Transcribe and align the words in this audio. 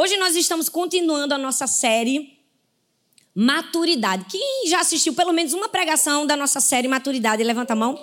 Hoje 0.00 0.16
nós 0.16 0.36
estamos 0.36 0.68
continuando 0.68 1.34
a 1.34 1.38
nossa 1.38 1.66
série 1.66 2.38
Maturidade. 3.34 4.26
Quem 4.30 4.68
já 4.68 4.78
assistiu 4.78 5.12
pelo 5.12 5.32
menos 5.32 5.52
uma 5.52 5.68
pregação 5.68 6.24
da 6.24 6.36
nossa 6.36 6.60
série 6.60 6.86
Maturidade? 6.86 7.42
Levanta 7.42 7.72
a 7.72 7.76
mão. 7.76 7.98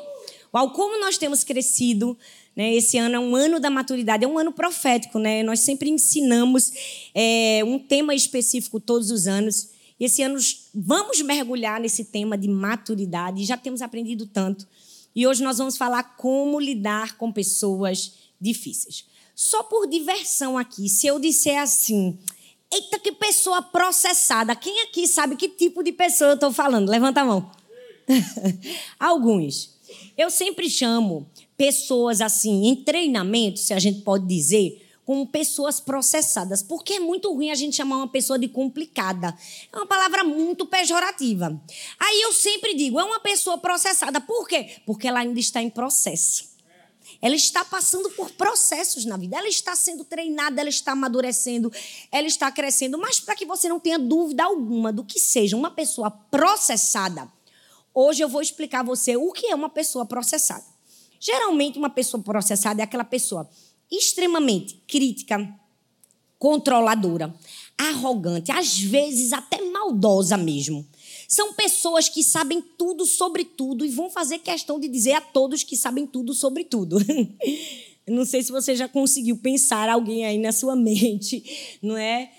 Uau, 0.54 0.72
como 0.72 1.00
nós 1.00 1.18
temos 1.18 1.46
crescido. 1.46 2.18
Né? 2.54 2.76
Esse 2.76 2.98
ano 2.98 3.16
é 3.16 3.20
um 3.20 3.34
ano 3.34 3.62
da 3.62 3.70
maturidade, 3.70 4.26
é 4.26 4.28
um 4.28 4.38
ano 4.38 4.52
profético. 4.52 5.20
Né? 5.20 5.42
Nós 5.42 5.62
sempre 5.62 5.90
ensinamos 5.90 6.74
é, 7.16 7.62
um 7.66 7.80
tema 7.80 8.14
específico 8.14 8.78
todos 8.78 9.10
os 9.10 9.26
anos. 9.26 9.70
E 9.98 10.04
esse 10.04 10.22
ano 10.22 10.38
vamos 10.74 11.22
mergulhar 11.22 11.80
nesse 11.80 12.04
tema 12.04 12.38
de 12.38 12.50
maturidade. 12.50 13.46
Já 13.46 13.56
temos 13.56 13.82
aprendido 13.82 14.26
tanto. 14.26 14.68
E 15.16 15.26
hoje 15.26 15.42
nós 15.42 15.60
vamos 15.60 15.78
falar 15.78 16.04
como 16.18 16.60
lidar 16.60 17.16
com 17.16 17.32
pessoas 17.32 18.16
difíceis. 18.42 19.15
Só 19.36 19.64
por 19.64 19.86
diversão 19.86 20.58
aqui, 20.58 20.88
se 20.88 21.06
eu 21.08 21.20
disser 21.20 21.62
assim, 21.62 22.18
eita, 22.72 22.98
que 22.98 23.12
pessoa 23.12 23.62
processada. 23.62 24.56
Quem 24.56 24.82
aqui 24.84 25.08
sabe 25.08 25.36
que 25.36 25.50
tipo 25.50 25.84
de 25.84 25.92
pessoa 25.92 26.32
eu 26.32 26.36
estou 26.36 26.54
falando? 26.54 26.90
Levanta 26.90 27.22
a 27.22 27.26
mão. 27.26 27.52
Alguns. 28.98 29.76
Eu 30.18 30.30
sempre 30.30 30.70
chamo 30.70 31.30
pessoas 31.58 32.22
assim, 32.22 32.68
em 32.68 32.76
treinamento, 32.76 33.60
se 33.60 33.74
a 33.74 33.80
gente 33.80 34.02
pode 34.02 34.26
dizer, 34.26 34.82
como 35.06 35.28
pessoas 35.28 35.80
processadas, 35.80 36.64
porque 36.64 36.94
é 36.94 37.00
muito 37.00 37.32
ruim 37.32 37.52
a 37.52 37.56
gente 37.56 37.76
chamar 37.76 37.98
uma 37.98 38.08
pessoa 38.08 38.40
de 38.40 38.48
complicada. 38.48 39.38
É 39.72 39.78
uma 39.78 39.86
palavra 39.86 40.24
muito 40.24 40.66
pejorativa. 40.66 41.62
Aí 42.00 42.22
eu 42.22 42.34
sempre 42.34 42.74
digo, 42.74 43.00
é 43.00 43.04
uma 43.04 43.20
pessoa 43.20 43.58
processada. 43.58 44.20
Por 44.20 44.48
quê? 44.48 44.78
Porque 44.86 45.08
ela 45.08 45.20
ainda 45.20 45.40
está 45.40 45.62
em 45.62 45.70
processo. 45.70 46.55
Ela 47.26 47.36
está 47.36 47.66
passando 47.66 48.08
por 48.12 48.30
processos 48.34 49.04
na 49.04 49.18
vida. 49.18 49.36
Ela 49.36 49.48
está 49.48 49.76
sendo 49.76 50.06
treinada, 50.06 50.62
ela 50.62 50.70
está 50.70 50.92
amadurecendo, 50.92 51.74
ela 52.12 52.28
está 52.28 52.52
crescendo. 52.52 53.00
Mas 53.00 53.20
para 53.20 53.36
que 53.36 53.48
você 53.48 53.68
não 53.68 53.80
tenha 53.80 53.98
dúvida 53.98 54.44
alguma 54.44 54.94
do 54.94 55.04
que 55.04 55.20
seja 55.20 55.58
uma 55.58 55.72
pessoa 55.72 56.12
processada, 56.12 57.28
hoje 57.96 58.22
eu 58.22 58.30
vou 58.30 58.44
explicar 58.44 58.82
a 58.82 58.84
você 58.84 59.18
o 59.18 59.32
que 59.32 59.48
é 59.48 59.56
uma 59.56 59.70
pessoa 59.70 60.06
processada. 60.06 60.64
Geralmente, 61.20 61.80
uma 61.80 61.90
pessoa 61.90 62.22
processada 62.22 62.80
é 62.80 62.84
aquela 62.84 63.04
pessoa 63.04 63.50
extremamente 63.92 64.76
crítica, 64.88 65.52
controladora, 66.38 67.34
arrogante, 67.76 68.52
às 68.52 68.78
vezes 68.80 69.34
até 69.34 69.64
maldosa 69.72 70.38
mesmo. 70.38 70.88
São 71.28 71.54
pessoas 71.54 72.10
que 72.10 72.24
sabem 72.24 72.62
tudo 72.62 73.06
sobre 73.06 73.44
tudo 73.44 73.86
e 73.86 73.90
vão 73.90 74.10
fazer 74.10 74.40
questão 74.40 74.80
de 74.80 74.88
dizer 74.88 75.14
a 75.14 75.22
todos 75.22 75.64
que 75.64 75.76
sabem 75.76 76.06
tudo 76.06 76.34
sobre 76.34 76.64
tudo. 76.64 76.98
Não 78.08 78.24
sei 78.24 78.44
se 78.44 78.52
você 78.52 78.76
já 78.76 78.88
conseguiu 78.88 79.38
pensar 79.38 79.90
alguém 79.90 80.26
aí 80.26 80.38
na 80.38 80.52
sua 80.52 80.76
mente, 80.76 81.78
não 81.82 81.98
é? 81.98 82.32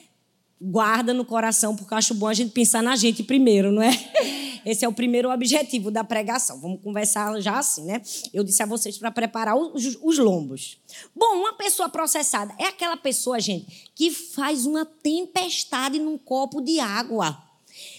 Guarda 0.61 1.13
no 1.13 1.25
coração, 1.25 1.75
porque 1.75 1.93
eu 1.93 1.99
acho 1.99 2.15
bom 2.15 2.29
a 2.29 2.35
gente 2.35 2.53
pensar 2.53 2.83
na 2.83 2.95
gente 2.95 3.25
primeiro, 3.25 3.73
não 3.73 3.83
é? 3.83 3.91
Esse 4.65 4.85
é 4.85 4.89
o 4.89 4.93
primeiro 4.93 5.31
objetivo 5.31 5.93
da 5.93 6.03
pregação. 6.03 6.61
Vamos 6.61 6.81
conversar 6.83 7.41
já 7.41 7.59
assim, 7.59 7.85
né? 7.85 8.03
Eu 8.33 8.43
disse 8.43 8.63
a 8.63 8.67
vocês 8.67 8.99
para 8.99 9.13
preparar 9.13 9.57
os, 9.57 9.97
os 10.03 10.19
lombos. 10.19 10.79
Bom, 11.15 11.37
uma 11.37 11.53
pessoa 11.53 11.89
processada 11.89 12.53
é 12.59 12.65
aquela 12.65 12.97
pessoa, 12.97 13.39
gente, 13.39 13.91
que 13.95 14.11
faz 14.11 14.67
uma 14.67 14.85
tempestade 14.85 16.01
num 16.01 16.19
copo 16.19 16.61
de 16.61 16.81
água. 16.81 17.46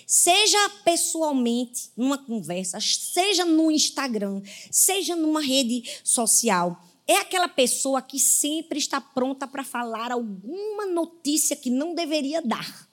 Seja 0.09 0.69
pessoalmente, 0.85 1.89
numa 1.97 2.17
conversa, 2.17 2.79
seja 2.79 3.43
no 3.43 3.69
Instagram, 3.69 4.41
seja 4.71 5.17
numa 5.17 5.41
rede 5.41 5.83
social. 6.01 6.81
É 7.05 7.17
aquela 7.17 7.49
pessoa 7.49 8.01
que 8.01 8.17
sempre 8.17 8.79
está 8.79 9.01
pronta 9.01 9.45
para 9.45 9.65
falar 9.65 10.13
alguma 10.13 10.85
notícia 10.85 11.57
que 11.57 11.69
não 11.69 11.93
deveria 11.93 12.41
dar. 12.41 12.87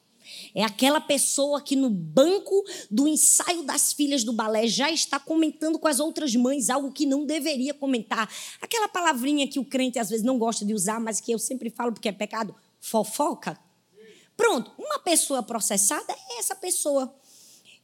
É 0.53 0.65
aquela 0.65 1.01
pessoa 1.01 1.61
que 1.61 1.77
no 1.77 1.89
banco 1.89 2.65
do 2.91 3.07
ensaio 3.07 3.63
das 3.63 3.93
filhas 3.93 4.25
do 4.25 4.33
balé 4.33 4.67
já 4.67 4.91
está 4.91 5.21
comentando 5.21 5.79
com 5.79 5.87
as 5.87 6.01
outras 6.01 6.35
mães 6.35 6.69
algo 6.69 6.91
que 6.91 7.07
não 7.07 7.25
deveria 7.25 7.75
comentar. 7.75 8.29
Aquela 8.61 8.89
palavrinha 8.89 9.47
que 9.47 9.61
o 9.61 9.65
crente 9.65 10.01
às 10.01 10.11
vezes 10.11 10.25
não 10.25 10.37
gosta 10.37 10.65
de 10.65 10.75
usar, 10.75 10.99
mas 10.99 11.21
que 11.21 11.31
eu 11.31 11.39
sempre 11.39 11.71
falo 11.71 11.93
porque 11.93 12.09
é 12.09 12.13
pecado, 12.13 12.57
fofoca. 12.81 13.57
Pronto, 14.37 14.71
uma 14.79 14.99
pessoa 14.99 15.43
processada 15.43 16.13
é 16.13 16.39
essa 16.39 16.55
pessoa. 16.55 17.15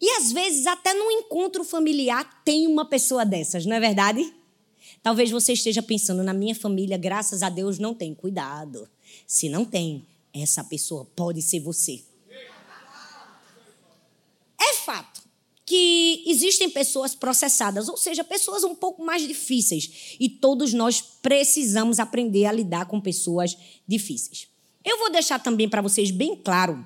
E 0.00 0.08
às 0.16 0.32
vezes 0.32 0.66
até 0.66 0.94
no 0.94 1.10
encontro 1.10 1.62
familiar 1.62 2.42
tem 2.44 2.66
uma 2.66 2.84
pessoa 2.84 3.24
dessas, 3.24 3.66
não 3.66 3.76
é 3.76 3.80
verdade? 3.80 4.34
Talvez 5.02 5.30
você 5.30 5.52
esteja 5.52 5.82
pensando, 5.82 6.22
na 6.22 6.34
minha 6.34 6.54
família, 6.54 6.98
graças 6.98 7.42
a 7.42 7.48
Deus, 7.48 7.78
não 7.78 7.94
tem. 7.94 8.14
Cuidado. 8.14 8.88
Se 9.26 9.48
não 9.48 9.64
tem, 9.64 10.06
essa 10.32 10.62
pessoa 10.62 11.06
pode 11.16 11.40
ser 11.40 11.60
você. 11.60 12.04
É 14.60 14.74
fato 14.74 15.20
que 15.64 16.24
existem 16.26 16.68
pessoas 16.68 17.14
processadas, 17.14 17.88
ou 17.88 17.96
seja, 17.96 18.24
pessoas 18.24 18.64
um 18.64 18.74
pouco 18.74 19.04
mais 19.04 19.26
difíceis, 19.26 20.16
e 20.18 20.28
todos 20.28 20.72
nós 20.72 21.00
precisamos 21.00 22.00
aprender 22.00 22.46
a 22.46 22.52
lidar 22.52 22.86
com 22.86 23.00
pessoas 23.00 23.56
difíceis. 23.86 24.49
Eu 24.84 24.98
vou 24.98 25.10
deixar 25.10 25.38
também 25.38 25.68
para 25.68 25.82
vocês 25.82 26.10
bem 26.10 26.36
claro 26.36 26.84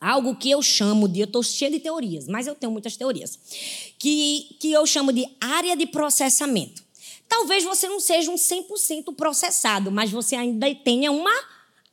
algo 0.00 0.36
que 0.36 0.50
eu 0.50 0.60
chamo 0.60 1.08
de, 1.08 1.20
eu 1.20 1.24
estou 1.24 1.42
cheia 1.42 1.70
de 1.70 1.80
teorias, 1.80 2.28
mas 2.28 2.46
eu 2.46 2.54
tenho 2.54 2.70
muitas 2.70 2.94
teorias, 2.94 3.38
que, 3.98 4.56
que 4.60 4.70
eu 4.70 4.84
chamo 4.84 5.12
de 5.12 5.26
área 5.40 5.74
de 5.74 5.86
processamento. 5.86 6.84
Talvez 7.26 7.64
você 7.64 7.88
não 7.88 7.98
seja 7.98 8.30
um 8.30 8.34
100% 8.34 9.14
processado, 9.14 9.90
mas 9.90 10.10
você 10.10 10.36
ainda 10.36 10.72
tenha 10.74 11.10
uma 11.10 11.34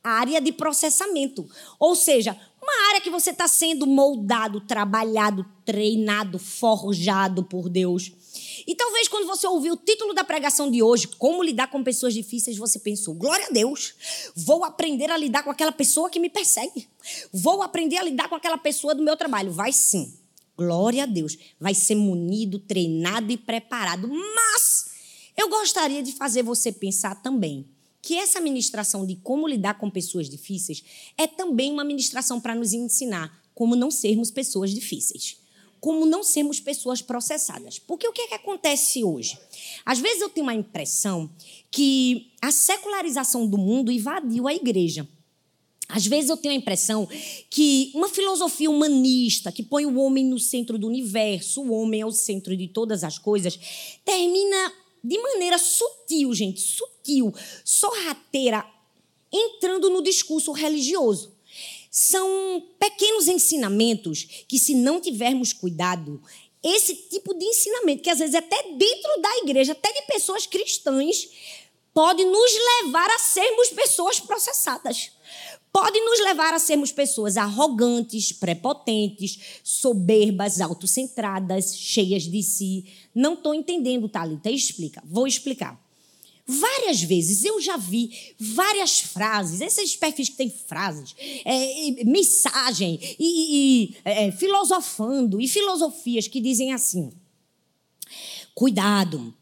área 0.04 0.40
de 0.40 0.52
processamento. 0.52 1.48
Ou 1.78 1.96
seja, 1.96 2.38
uma 2.60 2.88
área 2.90 3.00
que 3.00 3.10
você 3.10 3.30
está 3.30 3.48
sendo 3.48 3.86
moldado, 3.86 4.60
trabalhado, 4.60 5.46
treinado, 5.64 6.38
forjado 6.38 7.42
por 7.42 7.68
Deus. 7.68 8.12
E 8.66 8.74
talvez 8.74 9.08
quando 9.08 9.26
você 9.26 9.46
ouviu 9.46 9.74
o 9.74 9.76
título 9.76 10.14
da 10.14 10.24
pregação 10.24 10.70
de 10.70 10.82
hoje, 10.82 11.08
Como 11.08 11.42
Lidar 11.42 11.68
com 11.68 11.82
Pessoas 11.82 12.14
Difíceis, 12.14 12.56
você 12.56 12.78
pensou: 12.78 13.14
glória 13.14 13.46
a 13.46 13.50
Deus, 13.50 13.94
vou 14.34 14.64
aprender 14.64 15.10
a 15.10 15.16
lidar 15.16 15.42
com 15.42 15.50
aquela 15.50 15.72
pessoa 15.72 16.10
que 16.10 16.20
me 16.20 16.28
persegue. 16.28 16.88
Vou 17.32 17.62
aprender 17.62 17.96
a 17.96 18.02
lidar 18.02 18.28
com 18.28 18.34
aquela 18.34 18.58
pessoa 18.58 18.94
do 18.94 19.02
meu 19.02 19.16
trabalho. 19.16 19.52
Vai 19.52 19.72
sim. 19.72 20.12
Glória 20.56 21.04
a 21.04 21.06
Deus. 21.06 21.36
Vai 21.58 21.74
ser 21.74 21.94
munido, 21.94 22.58
treinado 22.58 23.32
e 23.32 23.36
preparado. 23.36 24.08
Mas 24.08 24.90
eu 25.36 25.48
gostaria 25.48 26.02
de 26.02 26.12
fazer 26.12 26.42
você 26.42 26.70
pensar 26.70 27.22
também 27.22 27.66
que 28.02 28.16
essa 28.16 28.40
ministração 28.40 29.06
de 29.06 29.16
como 29.16 29.46
lidar 29.46 29.78
com 29.78 29.88
pessoas 29.88 30.28
difíceis 30.28 30.82
é 31.16 31.26
também 31.26 31.72
uma 31.72 31.84
ministração 31.84 32.40
para 32.40 32.54
nos 32.54 32.72
ensinar 32.72 33.40
como 33.54 33.76
não 33.76 33.90
sermos 33.90 34.30
pessoas 34.30 34.70
difíceis, 34.74 35.36
como 35.82 36.06
não 36.06 36.22
sermos 36.22 36.60
pessoas 36.60 37.02
processadas. 37.02 37.76
Porque 37.76 38.06
o 38.06 38.12
que, 38.12 38.22
é 38.22 38.28
que 38.28 38.34
acontece 38.34 39.02
hoje? 39.02 39.36
Às 39.84 39.98
vezes 39.98 40.22
eu 40.22 40.28
tenho 40.28 40.46
uma 40.46 40.54
impressão 40.54 41.28
que 41.72 42.30
a 42.40 42.52
secularização 42.52 43.48
do 43.48 43.58
mundo 43.58 43.90
invadiu 43.90 44.46
a 44.46 44.54
igreja. 44.54 45.08
Às 45.88 46.06
vezes 46.06 46.30
eu 46.30 46.36
tenho 46.36 46.54
a 46.54 46.56
impressão 46.56 47.08
que 47.50 47.90
uma 47.96 48.08
filosofia 48.08 48.70
humanista 48.70 49.50
que 49.50 49.64
põe 49.64 49.84
o 49.84 49.98
homem 49.98 50.24
no 50.24 50.38
centro 50.38 50.78
do 50.78 50.86
universo, 50.86 51.60
o 51.60 51.72
homem 51.72 52.00
é 52.00 52.06
o 52.06 52.12
centro 52.12 52.56
de 52.56 52.68
todas 52.68 53.02
as 53.02 53.18
coisas, 53.18 53.58
termina 54.04 54.72
de 55.02 55.18
maneira 55.18 55.58
sutil, 55.58 56.32
gente, 56.32 56.60
sutil, 56.60 57.34
sorrateira, 57.64 58.64
entrando 59.32 59.90
no 59.90 60.00
discurso 60.00 60.52
religioso. 60.52 61.31
São 61.94 62.68
pequenos 62.78 63.28
ensinamentos 63.28 64.26
que, 64.48 64.58
se 64.58 64.74
não 64.74 64.98
tivermos 64.98 65.52
cuidado, 65.52 66.22
esse 66.62 66.94
tipo 66.94 67.34
de 67.34 67.44
ensinamento, 67.44 68.02
que 68.02 68.08
às 68.08 68.18
vezes 68.18 68.34
até 68.34 68.62
dentro 68.72 69.20
da 69.20 69.36
igreja, 69.42 69.72
até 69.72 69.92
de 69.92 70.06
pessoas 70.06 70.46
cristãs, 70.46 71.28
pode 71.92 72.24
nos 72.24 72.52
levar 72.82 73.10
a 73.10 73.18
sermos 73.18 73.68
pessoas 73.68 74.18
processadas 74.18 75.12
pode 75.72 75.98
nos 76.00 76.20
levar 76.20 76.52
a 76.52 76.58
sermos 76.58 76.92
pessoas 76.92 77.38
arrogantes, 77.38 78.30
prepotentes, 78.30 79.38
soberbas, 79.64 80.60
autocentradas, 80.60 81.74
cheias 81.74 82.24
de 82.24 82.42
si. 82.42 82.84
Não 83.14 83.32
estou 83.32 83.54
entendendo, 83.54 84.08
Thalita. 84.08 84.50
Explica. 84.50 85.02
Vou 85.06 85.26
explicar. 85.26 85.80
Várias 86.46 87.00
vezes 87.00 87.44
eu 87.44 87.60
já 87.60 87.76
vi 87.76 88.34
várias 88.38 89.00
frases, 89.00 89.60
esses 89.60 89.94
perfis 89.94 90.28
que 90.28 90.36
têm 90.36 90.50
frases, 90.50 91.14
é, 91.44 92.04
mensagem 92.04 92.98
e, 93.18 93.94
e 93.94 93.96
é, 94.04 94.32
filosofando 94.32 95.40
e 95.40 95.46
filosofias 95.46 96.26
que 96.26 96.40
dizem 96.40 96.72
assim: 96.72 97.12
cuidado, 98.54 99.32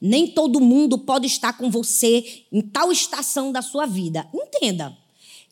nem 0.00 0.28
todo 0.28 0.60
mundo 0.60 0.98
pode 0.98 1.26
estar 1.26 1.54
com 1.54 1.70
você 1.70 2.44
em 2.52 2.60
tal 2.60 2.92
estação 2.92 3.50
da 3.50 3.62
sua 3.62 3.86
vida. 3.86 4.28
Entenda, 4.34 4.96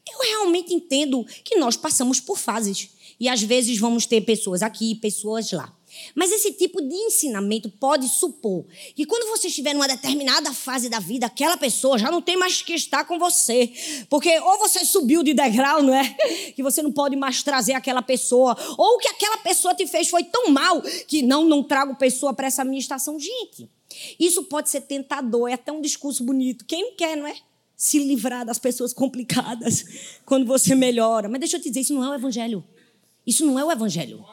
eu 0.07 0.19
realmente 0.21 0.75
entendo 0.75 1.25
que 1.45 1.57
nós 1.57 1.77
passamos 1.77 2.21
por 2.21 2.39
fases. 2.39 2.91
E 3.21 3.29
às 3.29 3.43
vezes 3.43 3.79
vamos 3.79 4.07
ter 4.07 4.21
pessoas 4.21 4.63
aqui, 4.63 4.95
pessoas 4.95 5.51
lá. 5.53 5.75
Mas 6.15 6.31
esse 6.33 6.53
tipo 6.53 6.81
de 6.81 6.95
ensinamento 6.95 7.69
pode 7.69 8.09
supor 8.09 8.65
que 8.95 9.05
quando 9.05 9.29
você 9.29 9.49
estiver 9.49 9.75
numa 9.75 9.89
determinada 9.89 10.53
fase 10.53 10.89
da 10.89 10.99
vida, 10.99 11.27
aquela 11.27 11.57
pessoa 11.57 11.99
já 11.99 12.11
não 12.11 12.21
tem 12.21 12.37
mais 12.37 12.63
que 12.63 12.75
estar 12.75 13.05
com 13.05 13.19
você. 13.19 13.73
Porque 14.09 14.39
ou 14.41 14.59
você 14.59 14.85
subiu 14.85 15.23
de 15.23 15.35
degrau, 15.35 15.83
não 15.83 15.95
é? 15.95 16.17
Que 16.55 16.63
você 16.63 16.83
não 16.83 16.91
pode 16.91 17.15
mais 17.15 17.43
trazer 17.43 17.75
aquela 17.75 18.03
pessoa. 18.03 18.57
Ou 18.77 18.99
que 18.99 19.09
aquela 19.09 19.39
pessoa 19.39 19.75
te 19.75 19.87
fez 19.87 20.09
foi 20.09 20.25
tão 20.25 20.51
mal 20.51 20.83
que 21.07 21.23
não, 21.23 21.45
não 21.45 21.63
trago 21.63 21.95
pessoa 21.97 22.35
para 22.35 22.47
essa 22.47 22.65
minha 22.65 22.81
estação. 22.81 23.19
Gente, 23.19 23.69
isso 24.19 24.45
pode 24.45 24.69
ser 24.69 24.83
tentador, 24.83 25.49
é 25.49 25.55
até 25.55 25.73
um 25.73 25.81
discurso 25.81 26.25
bonito. 26.25 26.65
Quem 26.65 26.83
não 26.83 26.97
quer, 26.97 27.17
não 27.17 27.27
é? 27.27 27.37
Se 27.77 27.99
livrar 27.99 28.45
das 28.45 28.59
pessoas 28.59 28.93
complicadas 28.93 29.85
quando 30.27 30.47
você 30.47 30.75
melhora. 30.75 31.29
Mas 31.29 31.41
deixa 31.41 31.57
eu 31.57 31.61
te 31.61 31.69
dizer, 31.69 31.81
isso 31.81 31.95
não 31.95 32.05
é 32.05 32.11
o 32.11 32.15
evangelho. 32.15 32.65
Isso 33.27 33.45
não 33.45 33.59
é 33.59 33.65
o 33.65 33.71
evangelho. 33.71 34.25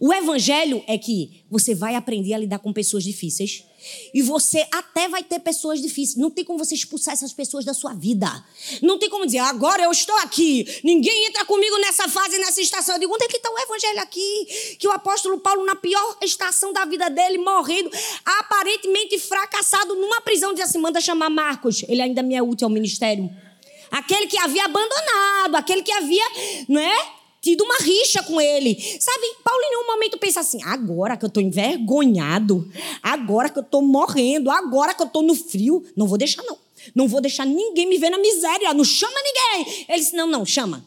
O 0.00 0.12
evangelho 0.12 0.82
é 0.86 0.98
que 0.98 1.44
você 1.50 1.74
vai 1.74 1.94
aprender 1.94 2.34
a 2.34 2.38
lidar 2.38 2.58
com 2.58 2.72
pessoas 2.72 3.04
difíceis. 3.04 3.64
E 4.12 4.22
você 4.22 4.66
até 4.72 5.08
vai 5.08 5.22
ter 5.22 5.38
pessoas 5.40 5.80
difíceis. 5.80 6.16
Não 6.16 6.30
tem 6.30 6.44
como 6.44 6.58
você 6.58 6.74
expulsar 6.74 7.14
essas 7.14 7.32
pessoas 7.32 7.64
da 7.64 7.74
sua 7.74 7.92
vida. 7.92 8.28
Não 8.82 8.98
tem 8.98 9.10
como 9.10 9.26
dizer, 9.26 9.38
agora 9.38 9.82
eu 9.82 9.90
estou 9.90 10.16
aqui. 10.18 10.66
Ninguém 10.82 11.26
entra 11.26 11.44
comigo 11.44 11.76
nessa 11.78 12.08
fase, 12.08 12.38
nessa 12.38 12.60
estação. 12.60 12.94
Eu 12.94 13.00
digo, 13.00 13.14
onde 13.14 13.24
é 13.24 13.28
que 13.28 13.36
está 13.36 13.50
o 13.50 13.58
evangelho 13.58 14.00
aqui? 14.00 14.76
Que 14.78 14.88
o 14.88 14.92
apóstolo 14.92 15.38
Paulo, 15.38 15.64
na 15.64 15.76
pior 15.76 16.18
estação 16.22 16.72
da 16.72 16.84
vida 16.84 17.10
dele, 17.10 17.38
morrendo, 17.38 17.90
aparentemente 18.24 19.18
fracassado 19.18 19.94
numa 19.94 20.20
prisão, 20.20 20.54
diz 20.54 20.64
assim: 20.64 20.78
manda 20.78 21.00
chamar 21.00 21.30
Marcos. 21.30 21.84
Ele 21.88 22.00
ainda 22.00 22.22
me 22.22 22.34
é 22.34 22.42
útil 22.42 22.66
ao 22.66 22.72
ministério. 22.72 23.30
Aquele 23.90 24.26
que 24.26 24.38
havia 24.38 24.64
abandonado, 24.64 25.56
aquele 25.56 25.82
que 25.82 25.92
havia, 25.92 26.24
não 26.68 26.80
é? 26.80 27.23
Tido 27.44 27.62
uma 27.62 27.76
rixa 27.76 28.22
com 28.22 28.40
ele. 28.40 28.74
Sabe, 28.98 29.36
Paulo 29.44 29.62
em 29.62 29.70
nenhum 29.70 29.86
momento 29.86 30.16
pensa 30.16 30.40
assim: 30.40 30.62
agora 30.64 31.14
que 31.14 31.24
eu 31.24 31.28
estou 31.28 31.42
envergonhado, 31.42 32.66
agora 33.02 33.50
que 33.50 33.58
eu 33.58 33.62
estou 33.62 33.82
morrendo, 33.82 34.50
agora 34.50 34.94
que 34.94 35.02
eu 35.02 35.06
estou 35.06 35.22
no 35.22 35.34
frio, 35.34 35.84
não 35.94 36.06
vou 36.06 36.16
deixar, 36.16 36.42
não. 36.42 36.58
Não 36.94 37.08
vou 37.08 37.20
deixar 37.20 37.46
ninguém 37.46 37.86
me 37.86 37.98
ver 37.98 38.10
na 38.10 38.18
miséria, 38.18 38.74
não 38.74 38.84
chama 38.84 39.14
ninguém. 39.22 39.86
Ele 39.88 39.98
disse: 39.98 40.16
não, 40.16 40.26
não, 40.26 40.44
chama. 40.46 40.84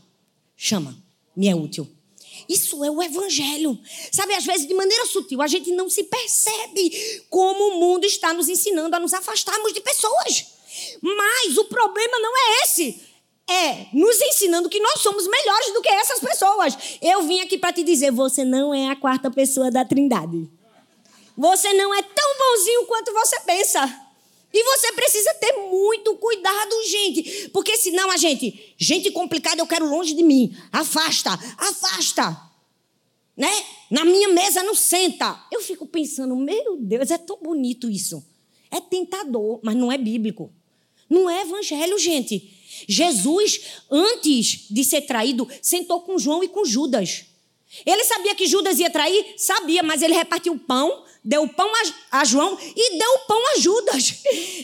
Chama. 0.55 0.97
Me 1.35 1.47
é 1.47 1.55
útil. 1.55 1.87
Isso 2.49 2.83
é 2.83 2.89
o 2.89 3.01
evangelho. 3.01 3.77
Sabe, 4.11 4.33
às 4.33 4.45
vezes, 4.45 4.67
de 4.67 4.73
maneira 4.73 5.05
sutil, 5.05 5.41
a 5.41 5.47
gente 5.47 5.71
não 5.71 5.89
se 5.89 6.03
percebe 6.03 7.23
como 7.29 7.75
o 7.75 7.79
mundo 7.79 8.05
está 8.05 8.33
nos 8.33 8.47
ensinando 8.47 8.95
a 8.95 8.99
nos 8.99 9.13
afastarmos 9.13 9.73
de 9.73 9.81
pessoas. 9.81 10.45
Mas 11.01 11.57
o 11.57 11.65
problema 11.65 12.19
não 12.19 12.31
é 12.37 12.63
esse 12.63 13.06
é 13.49 13.87
nos 13.93 14.19
ensinando 14.21 14.69
que 14.69 14.79
nós 14.79 15.01
somos 15.01 15.27
melhores 15.27 15.73
do 15.73 15.81
que 15.81 15.89
essas 15.89 16.19
pessoas. 16.19 16.77
Eu 17.01 17.23
vim 17.23 17.39
aqui 17.39 17.57
para 17.57 17.73
te 17.73 17.83
dizer: 17.83 18.11
você 18.11 18.43
não 18.43 18.73
é 18.73 18.89
a 18.89 18.95
quarta 18.95 19.31
pessoa 19.31 19.71
da 19.71 19.85
Trindade. 19.85 20.49
Você 21.37 21.71
não 21.73 21.93
é 21.93 22.01
tão 22.01 22.37
bonzinho 22.37 22.85
quanto 22.85 23.13
você 23.13 23.39
pensa. 23.41 24.07
E 24.51 24.63
você 24.63 24.91
precisa 24.93 25.33
ter 25.35 25.53
muito 25.69 26.15
cuidado, 26.15 26.83
gente. 26.89 27.49
Porque 27.49 27.77
senão 27.77 28.09
a 28.09 28.17
gente, 28.17 28.73
gente 28.77 29.11
complicada, 29.11 29.61
eu 29.61 29.67
quero 29.67 29.87
longe 29.87 30.13
de 30.13 30.23
mim. 30.23 30.55
Afasta, 30.71 31.31
afasta. 31.57 32.35
Né? 33.35 33.51
Na 33.91 34.03
minha 34.03 34.29
mesa 34.29 34.63
não 34.63 34.73
senta. 34.73 35.39
Eu 35.51 35.61
fico 35.61 35.85
pensando, 35.85 36.35
meu 36.35 36.77
Deus, 36.77 37.11
é 37.11 37.17
tão 37.17 37.37
bonito 37.37 37.89
isso. 37.89 38.25
É 38.71 38.81
tentador, 38.81 39.59
mas 39.61 39.75
não 39.75 39.91
é 39.91 39.97
bíblico. 39.97 40.51
Não 41.09 41.29
é 41.29 41.41
evangelho, 41.41 41.97
gente. 41.97 42.53
Jesus, 42.87 43.61
antes 43.89 44.67
de 44.69 44.83
ser 44.83 45.01
traído, 45.01 45.47
sentou 45.61 46.01
com 46.01 46.19
João 46.19 46.43
e 46.43 46.47
com 46.47 46.65
Judas. 46.65 47.25
Ele 47.85 48.03
sabia 48.03 48.35
que 48.35 48.47
Judas 48.47 48.79
ia 48.79 48.89
trair? 48.89 49.33
Sabia, 49.37 49.83
mas 49.83 50.01
ele 50.01 50.13
repartiu 50.13 50.53
o 50.53 50.59
pão, 50.59 51.03
deu 51.23 51.43
o 51.43 51.49
pão 51.49 51.69
a, 52.11 52.23
João 52.23 52.57
e 52.61 52.97
deu 52.97 53.11
o 53.11 53.19
pão 53.19 53.41
a 53.53 53.59
Judas. 53.59 54.15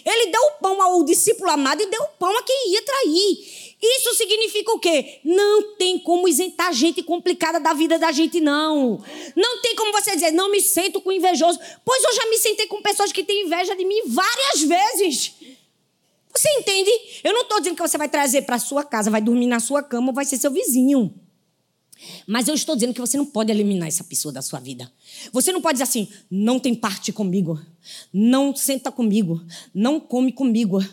Ele 0.05 0.31
deu 0.31 0.41
o 0.41 0.51
pão 0.61 0.81
ao 0.81 1.03
discípulo 1.03 1.49
amado 1.49 1.81
e 1.81 1.87
deu 1.87 2.01
o 2.01 2.07
pão 2.19 2.35
a 2.37 2.43
quem 2.43 2.73
ia 2.73 2.81
trair. 2.81 3.63
Isso 3.85 4.15
significa 4.15 4.71
o 4.71 4.79
quê? 4.79 5.19
Não 5.25 5.75
tem 5.75 5.99
como 5.99 6.25
isentar 6.25 6.71
gente 6.71 7.03
complicada 7.03 7.59
da 7.59 7.73
vida 7.73 7.99
da 7.99 8.13
gente, 8.13 8.39
não. 8.39 9.03
Não 9.35 9.61
tem 9.61 9.75
como 9.75 9.91
você 9.91 10.11
dizer, 10.11 10.31
não 10.31 10.49
me 10.49 10.61
sento 10.61 11.01
com 11.01 11.11
invejoso. 11.11 11.59
Pois 11.83 12.01
eu 12.01 12.13
já 12.13 12.25
me 12.29 12.37
sentei 12.37 12.65
com 12.67 12.81
pessoas 12.81 13.11
que 13.11 13.25
têm 13.25 13.45
inveja 13.45 13.75
de 13.75 13.83
mim 13.83 14.03
várias 14.05 14.61
vezes. 14.61 15.33
Você 16.35 16.49
entende? 16.57 16.89
Eu 17.23 17.33
não 17.33 17.43
estou 17.43 17.59
dizendo 17.59 17.75
que 17.75 17.87
você 17.87 17.97
vai 17.97 18.09
trazer 18.09 18.41
para 18.43 18.57
sua 18.57 18.83
casa, 18.83 19.11
vai 19.11 19.21
dormir 19.21 19.47
na 19.47 19.59
sua 19.59 19.83
cama 19.83 20.07
ou 20.07 20.13
vai 20.13 20.25
ser 20.25 20.37
seu 20.37 20.51
vizinho. 20.51 21.13
Mas 22.27 22.47
eu 22.47 22.55
estou 22.55 22.75
dizendo 22.75 22.93
que 22.93 22.99
você 22.99 23.17
não 23.17 23.25
pode 23.25 23.51
eliminar 23.51 23.87
essa 23.87 24.03
pessoa 24.03 24.33
da 24.33 24.41
sua 24.41 24.59
vida. 24.59 24.91
Você 25.31 25.51
não 25.51 25.61
pode 25.61 25.75
dizer 25.75 25.83
assim: 25.83 26.07
não 26.29 26.59
tem 26.59 26.73
parte 26.75 27.11
comigo, 27.13 27.59
não 28.11 28.55
senta 28.55 28.91
comigo, 28.91 29.41
não 29.73 29.99
come 29.99 30.31
comigo. 30.31 30.83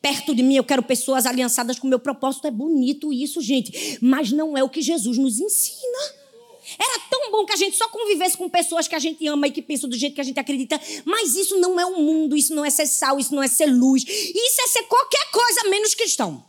Perto 0.00 0.34
de 0.34 0.42
mim 0.42 0.56
eu 0.56 0.64
quero 0.64 0.82
pessoas 0.82 1.26
aliançadas 1.26 1.78
com 1.78 1.86
o 1.86 1.90
meu 1.90 1.98
propósito. 1.98 2.46
É 2.46 2.50
bonito 2.50 3.12
isso, 3.12 3.40
gente, 3.42 3.98
mas 4.00 4.32
não 4.32 4.56
é 4.56 4.62
o 4.62 4.68
que 4.68 4.80
Jesus 4.80 5.18
nos 5.18 5.38
ensina. 5.38 6.17
Era 6.78 7.00
tão 7.10 7.30
bom 7.30 7.44
que 7.44 7.52
a 7.52 7.56
gente 7.56 7.76
só 7.76 7.88
convivesse 7.88 8.36
com 8.36 8.48
pessoas 8.48 8.86
que 8.86 8.94
a 8.94 8.98
gente 8.98 9.26
ama 9.26 9.48
e 9.48 9.50
que 9.50 9.60
pensam 9.60 9.88
do 9.88 9.96
jeito 9.96 10.14
que 10.14 10.20
a 10.20 10.24
gente 10.24 10.38
acredita. 10.38 10.80
Mas 11.04 11.34
isso 11.34 11.58
não 11.58 11.78
é 11.78 11.84
o 11.84 11.90
um 11.90 12.02
mundo, 12.02 12.36
isso 12.36 12.54
não 12.54 12.64
é 12.64 12.70
ser 12.70 12.86
sal, 12.86 13.18
isso 13.18 13.34
não 13.34 13.42
é 13.42 13.48
ser 13.48 13.66
luz. 13.66 14.04
Isso 14.06 14.60
é 14.62 14.68
ser 14.68 14.82
qualquer 14.84 15.30
coisa 15.32 15.68
menos 15.68 15.94
cristão. 15.94 16.44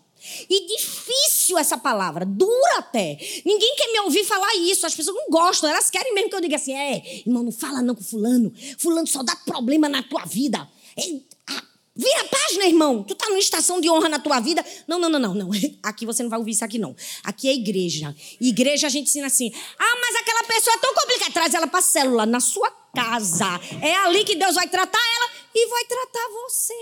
E 0.50 0.68
difícil 0.78 1.58
essa 1.58 1.78
palavra, 1.78 2.26
dura 2.26 2.78
até. 2.78 3.18
Ninguém 3.46 3.76
quer 3.76 3.92
me 3.92 4.00
ouvir 4.02 4.24
falar 4.26 4.54
isso, 4.56 4.86
as 4.86 4.94
pessoas 4.94 5.16
não 5.16 5.30
gostam, 5.30 5.70
elas 5.70 5.90
querem 5.90 6.14
mesmo 6.14 6.30
que 6.30 6.36
eu 6.36 6.42
diga 6.42 6.58
assim: 6.58 6.74
é, 6.74 7.22
irmão, 7.26 7.44
não 7.44 7.52
fala 7.52 7.82
não 7.82 7.96
com 7.96 8.04
fulano, 8.04 8.54
fulano 8.78 9.08
só 9.08 9.24
dá 9.24 9.36
problema 9.36 9.88
na 9.88 10.04
tua 10.04 10.26
vida. 10.26 10.68
É, 10.98 11.02
Vira 12.00 12.22
a 12.22 12.28
página, 12.30 12.66
irmão. 12.66 13.04
Tu 13.04 13.14
tá 13.14 13.28
numa 13.28 13.40
estação 13.40 13.82
de 13.82 13.90
honra 13.90 14.08
na 14.08 14.20
tua 14.20 14.40
vida. 14.40 14.66
Não, 14.88 14.98
não, 14.98 15.10
não, 15.10 15.20
não, 15.20 15.34
não. 15.34 15.50
Aqui 15.84 16.06
você 16.06 16.24
não 16.24 16.30
vai 16.30 16.40
ouvir 16.40 16.52
isso 16.52 16.64
aqui, 16.64 16.80
não. 16.80 16.96
Aqui 17.26 17.50
é 17.50 17.54
igreja. 17.54 18.16
Igreja 18.40 18.88
a 18.88 18.90
gente 18.90 19.10
ensina 19.10 19.28
assim. 19.28 19.52
Ah, 19.78 19.98
mas 20.00 20.16
aquela 20.16 20.46
pessoa 20.46 20.78
é 20.78 20.80
tão 20.80 20.94
complicada. 20.96 21.34
Traz 21.34 21.54
ela 21.54 21.68
pra 21.68 21.82
célula, 21.82 22.26
na 22.26 22.40
sua 22.40 22.72
casa. 22.96 23.60
É 23.82 23.96
ali 23.98 24.24
que 24.24 24.36
Deus 24.36 24.56
vai 24.56 24.70
tratar 24.70 24.98
ela 24.98 25.30
e 25.54 25.68
vai 25.68 25.84
tratar 25.84 26.30
você. 26.44 26.74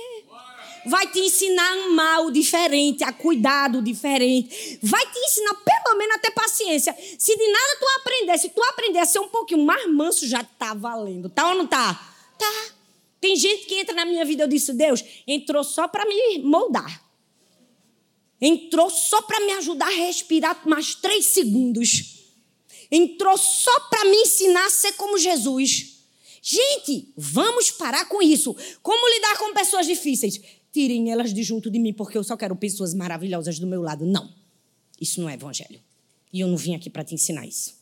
Vai 0.86 1.08
te 1.08 1.20
ensinar 1.20 1.68
a 1.68 1.86
amar 1.86 2.22
o 2.22 2.32
diferente, 2.32 3.04
a 3.04 3.12
cuidar 3.12 3.70
do 3.70 3.82
diferente. 3.82 4.78
Vai 4.84 5.04
te 5.04 5.18
ensinar, 5.18 5.56
pelo 5.56 5.98
menos, 5.98 6.16
a 6.16 6.20
ter 6.20 6.32
paciência. 6.32 6.96
Se 7.18 7.36
de 7.36 7.52
nada 7.52 7.78
tu 7.80 7.86
aprender, 8.00 8.38
se 8.38 8.50
tu 8.50 8.64
aprender 8.66 9.00
a 9.00 9.06
ser 9.06 9.20
um 9.20 9.30
pouquinho 9.30 9.66
mais 9.66 9.92
manso, 9.92 10.28
já 10.28 10.44
tá 10.44 10.76
valendo. 10.76 11.28
Tá 11.28 11.50
ou 11.50 11.56
não 11.56 11.66
tá? 11.66 12.00
Tá. 12.38 12.77
Tem 13.20 13.36
gente 13.36 13.66
que 13.66 13.76
entra 13.76 13.96
na 13.96 14.06
minha 14.06 14.24
vida, 14.24 14.44
eu 14.44 14.48
disse, 14.48 14.74
Deus, 14.74 15.04
entrou 15.26 15.64
só 15.64 15.88
para 15.88 16.06
me 16.06 16.40
moldar. 16.40 17.04
Entrou 18.40 18.90
só 18.90 19.22
para 19.24 19.40
me 19.46 19.54
ajudar 19.54 19.88
a 19.88 19.96
respirar 19.96 20.68
mais 20.68 20.94
três 20.94 21.26
segundos. 21.26 22.18
Entrou 22.92 23.38
só 23.38 23.80
para 23.90 24.06
me 24.06 24.18
ensinar 24.18 24.66
a 24.66 24.70
ser 24.70 24.94
como 24.94 25.18
Jesus. 25.18 25.98
Gente, 26.42 27.12
vamos 27.18 27.72
parar 27.72 28.08
com 28.08 28.22
isso. 28.22 28.56
Como 28.82 29.16
lidar 29.16 29.38
com 29.38 29.54
pessoas 29.54 29.88
difíceis? 29.88 30.40
Tirem 30.72 31.12
elas 31.12 31.34
de 31.34 31.44
junto 31.44 31.70
de 31.70 31.80
mim, 31.80 31.94
porque 31.94 32.18
eu 32.18 32.24
só 32.24 32.38
quero 32.38 32.56
pessoas 32.56 32.94
maravilhosas 32.94 33.60
do 33.60 33.68
meu 33.68 33.82
lado. 33.82 34.06
Não. 34.06 34.34
Isso 35.02 35.20
não 35.20 35.30
é 35.30 35.34
evangelho. 35.34 35.82
E 36.32 36.40
eu 36.40 36.48
não 36.48 36.56
vim 36.56 36.76
aqui 36.76 36.90
para 36.90 37.04
te 37.04 37.16
ensinar 37.16 37.46
isso. 37.46 37.76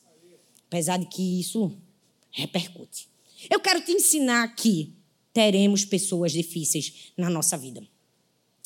Apesar 0.67 0.97
de 0.97 1.05
que 1.07 1.39
isso 1.39 1.71
repercute. 2.31 3.07
Eu 3.49 3.59
quero 3.59 3.81
te 3.81 3.91
ensinar 3.91 4.43
aqui 4.43 4.93
teremos 5.35 5.83
pessoas 5.83 6.31
difíceis 6.31 7.11
na 7.17 7.29
nossa 7.29 7.57
vida. 7.57 7.85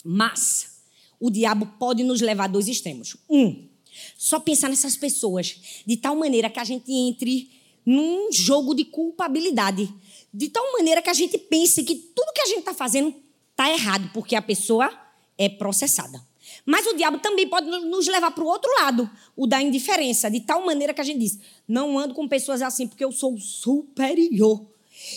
Mas 0.05 0.83
o 1.19 1.31
diabo 1.31 1.65
pode 1.79 2.03
nos 2.03 2.21
levar 2.21 2.43
a 2.43 2.47
dois 2.47 2.67
extremos. 2.67 3.17
Um, 3.27 3.67
só 4.15 4.39
pensar 4.39 4.69
nessas 4.69 4.95
pessoas 4.95 5.81
de 5.83 5.97
tal 5.97 6.15
maneira 6.15 6.47
que 6.47 6.59
a 6.59 6.63
gente 6.63 6.91
entre 6.93 7.49
num 7.83 8.31
jogo 8.31 8.75
de 8.75 8.85
culpabilidade. 8.85 9.91
De 10.31 10.47
tal 10.49 10.71
maneira 10.73 11.01
que 11.01 11.09
a 11.09 11.13
gente 11.13 11.39
pense 11.39 11.83
que 11.83 11.95
tudo 11.95 12.33
que 12.33 12.41
a 12.41 12.45
gente 12.45 12.59
está 12.59 12.73
fazendo 12.75 13.15
está 13.49 13.67
errado, 13.73 14.11
porque 14.13 14.35
a 14.35 14.41
pessoa 14.41 14.95
é 15.39 15.49
processada. 15.49 16.23
Mas 16.63 16.85
o 16.85 16.95
diabo 16.95 17.17
também 17.17 17.47
pode 17.47 17.67
nos 17.67 18.07
levar 18.07 18.29
para 18.29 18.43
o 18.43 18.47
outro 18.47 18.71
lado, 18.79 19.09
o 19.35 19.47
da 19.47 19.59
indiferença, 19.59 20.29
de 20.29 20.41
tal 20.41 20.63
maneira 20.63 20.93
que 20.93 21.01
a 21.01 21.03
gente 21.03 21.17
diz: 21.17 21.39
não 21.67 21.97
ando 21.97 22.13
com 22.13 22.27
pessoas 22.27 22.61
assim 22.61 22.87
porque 22.87 23.03
eu 23.03 23.11
sou 23.11 23.39
superior. 23.39 24.69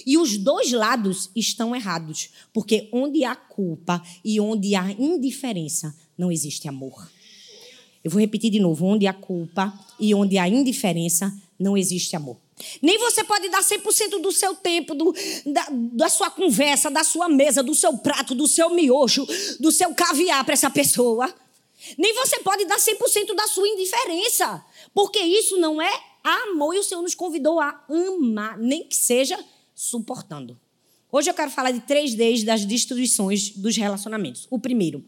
E 0.07 0.17
os 0.17 0.37
dois 0.37 0.73
lados 0.73 1.31
estão 1.35 1.75
errados, 1.75 2.31
porque 2.53 2.89
onde 2.93 3.25
há 3.25 3.35
culpa 3.35 4.03
e 4.25 4.41
onde 4.41 4.75
há 4.75 4.91
indiferença, 4.93 5.95
não 6.17 6.31
existe 6.31 6.69
amor. 6.69 7.11
Eu 8.05 8.11
vou 8.11 8.21
repetir 8.21 8.51
de 8.51 8.61
novo: 8.61 8.87
onde 8.87 9.07
há 9.07 9.13
culpa 9.13 9.73
e 9.99 10.15
onde 10.15 10.39
há 10.39 10.49
indiferença, 10.49 11.33
não 11.59 11.77
existe 11.77 12.17
amor. 12.17 12.37
Nem 12.81 12.99
você 12.99 13.25
pode 13.25 13.49
dar 13.49 13.63
100% 13.63 14.21
do 14.21 14.31
seu 14.31 14.55
tempo, 14.55 14.95
do, 14.95 15.15
da, 15.47 15.67
da 15.71 16.09
sua 16.09 16.31
conversa, 16.31 16.91
da 16.91 17.03
sua 17.03 17.29
mesa, 17.29 17.63
do 17.63 17.75
seu 17.75 17.97
prato, 17.99 18.35
do 18.35 18.47
seu 18.47 18.71
miojo, 18.71 19.27
do 19.59 19.73
seu 19.73 19.95
caviar 19.95 20.45
para 20.45 20.55
essa 20.55 20.71
pessoa. 20.71 21.33
Nem 21.99 22.15
você 22.15 22.39
pode 22.41 22.65
dar 22.65 22.79
100% 22.79 23.35
da 23.35 23.47
sua 23.49 23.67
indiferença, 23.67 24.65
porque 24.95 25.19
isso 25.19 25.59
não 25.59 25.83
é 25.83 25.93
amor 26.23 26.75
e 26.75 26.79
o 26.79 26.85
Senhor 26.85 27.03
nos 27.03 27.15
convidou 27.15 27.59
a 27.59 27.85
amar, 27.89 28.57
nem 28.59 28.85
que 28.85 28.95
seja 28.95 29.37
suportando. 29.83 30.57
Hoje 31.11 31.29
eu 31.29 31.35
quero 31.35 31.51
falar 31.51 31.73
de 31.73 31.81
três 31.81 32.15
Ds 32.15 32.45
das 32.45 32.65
destruições 32.65 33.51
dos 33.51 33.77
relacionamentos. 33.77 34.47
O 34.49 34.57
primeiro 34.57 35.05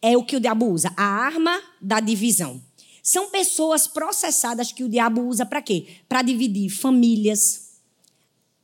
é 0.00 0.16
o 0.16 0.24
que 0.24 0.34
o 0.34 0.40
diabo 0.40 0.66
usa, 0.66 0.90
a 0.96 1.04
arma 1.04 1.60
da 1.78 2.00
divisão. 2.00 2.60
São 3.02 3.30
pessoas 3.30 3.86
processadas 3.86 4.72
que 4.72 4.82
o 4.82 4.88
diabo 4.88 5.20
usa 5.26 5.44
para 5.44 5.60
quê? 5.60 5.86
Para 6.08 6.22
dividir 6.22 6.70
famílias, 6.70 7.80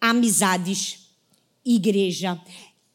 amizades, 0.00 1.10
igreja. 1.62 2.40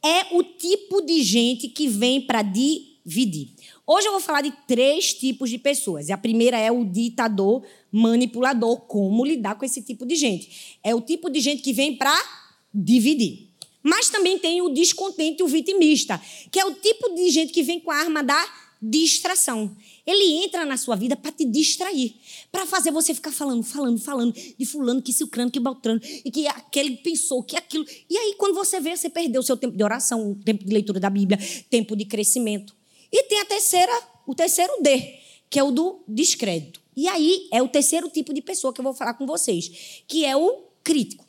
É 0.03 0.36
o 0.36 0.44
tipo 0.44 1.01
de 1.01 1.22
gente 1.22 1.68
que 1.68 1.88
vem 1.88 2.20
para 2.20 2.41
dividir. 2.41 3.53
Hoje 3.86 4.08
eu 4.08 4.12
vou 4.12 4.22
falar 4.22 4.41
de 4.41 4.51
três 4.68 5.13
tipos 5.13 5.51
de 5.51 5.60
pessoas. 5.60 6.10
E 6.10 6.12
a 6.12 6.18
primeira 6.18 6.58
é 6.58 6.72
o 6.72 6.84
ditador 6.84 7.63
manipulador. 7.91 8.82
Como 8.82 9.25
lidar 9.25 9.56
com 9.56 9.65
esse 9.65 9.84
tipo 9.84 10.06
de 10.06 10.15
gente? 10.15 10.79
É 10.84 10.96
o 10.96 11.01
tipo 11.01 11.29
de 11.29 11.39
gente 11.39 11.62
que 11.62 11.74
vem 11.74 11.96
para 11.96 12.38
dividir. 12.74 13.50
Mas 13.82 14.10
também 14.10 14.38
tem 14.38 14.62
o 14.62 14.70
descontente 14.70 15.42
e 15.42 15.44
o 15.44 15.48
vitimista, 15.48 16.22
que 16.52 16.60
é 16.60 16.66
o 16.66 16.74
tipo 16.76 17.16
de 17.16 17.30
gente 17.30 17.54
que 17.54 17.64
vem 17.64 17.80
com 17.80 17.92
a 17.92 17.96
arma 17.96 18.22
da 18.22 18.46
distração. 18.82 19.76
Ele 20.06 20.44
entra 20.44 20.66
na 20.66 20.78
sua 20.78 20.96
vida 20.96 21.16
para 21.16 21.32
te 21.32 21.46
distrair, 21.46 22.16
para 22.52 22.66
fazer 22.66 22.92
você 22.92 23.14
ficar 23.14 23.32
falando, 23.32 23.64
falando, 23.64 24.00
falando 24.00 24.34
de 24.34 24.66
fulano, 24.66 25.02
que 25.02 25.14
silcrano, 25.14 25.52
que 25.52 25.60
baltrano, 25.60 26.02
e 26.04 26.32
que 26.32 26.48
aquele 26.48 26.98
pensou, 26.98 27.44
que 27.44 27.56
aquilo. 27.56 27.86
E 28.10 28.18
aí, 28.18 28.36
quando 28.38 28.56
você 28.56 28.80
vê, 28.80 28.96
você 28.96 29.10
perdeu 29.10 29.42
o 29.42 29.44
seu 29.44 29.56
tempo 29.56 29.78
de 29.78 29.84
oração, 29.84 30.32
o 30.32 30.36
tempo 30.36 30.64
de 30.64 30.74
leitura 30.74 31.00
da 31.00 31.10
Bíblia, 31.10 31.38
tempo 31.70 31.96
de 31.96 32.06
crescimento. 32.06 32.76
E 33.12 33.24
tem 33.24 33.40
a 33.40 33.46
terceira, 33.46 33.92
o 34.26 34.34
terceiro 34.34 34.74
D, 34.82 35.20
que 35.50 35.60
é 35.60 35.64
o 35.64 35.72
do 35.72 36.02
descrédito. 36.08 36.82
E 36.96 37.08
aí 37.08 37.48
é 37.52 37.62
o 37.62 37.68
terceiro 37.68 38.10
tipo 38.10 38.34
de 38.34 38.42
pessoa 38.42 38.74
que 38.74 38.82
eu 38.82 38.84
vou 38.84 38.94
falar 38.94 39.14
com 39.14 39.26
vocês, 39.26 40.04
que 40.08 40.26
é 40.26 40.36
o 40.36 40.64
crítico. 40.84 41.28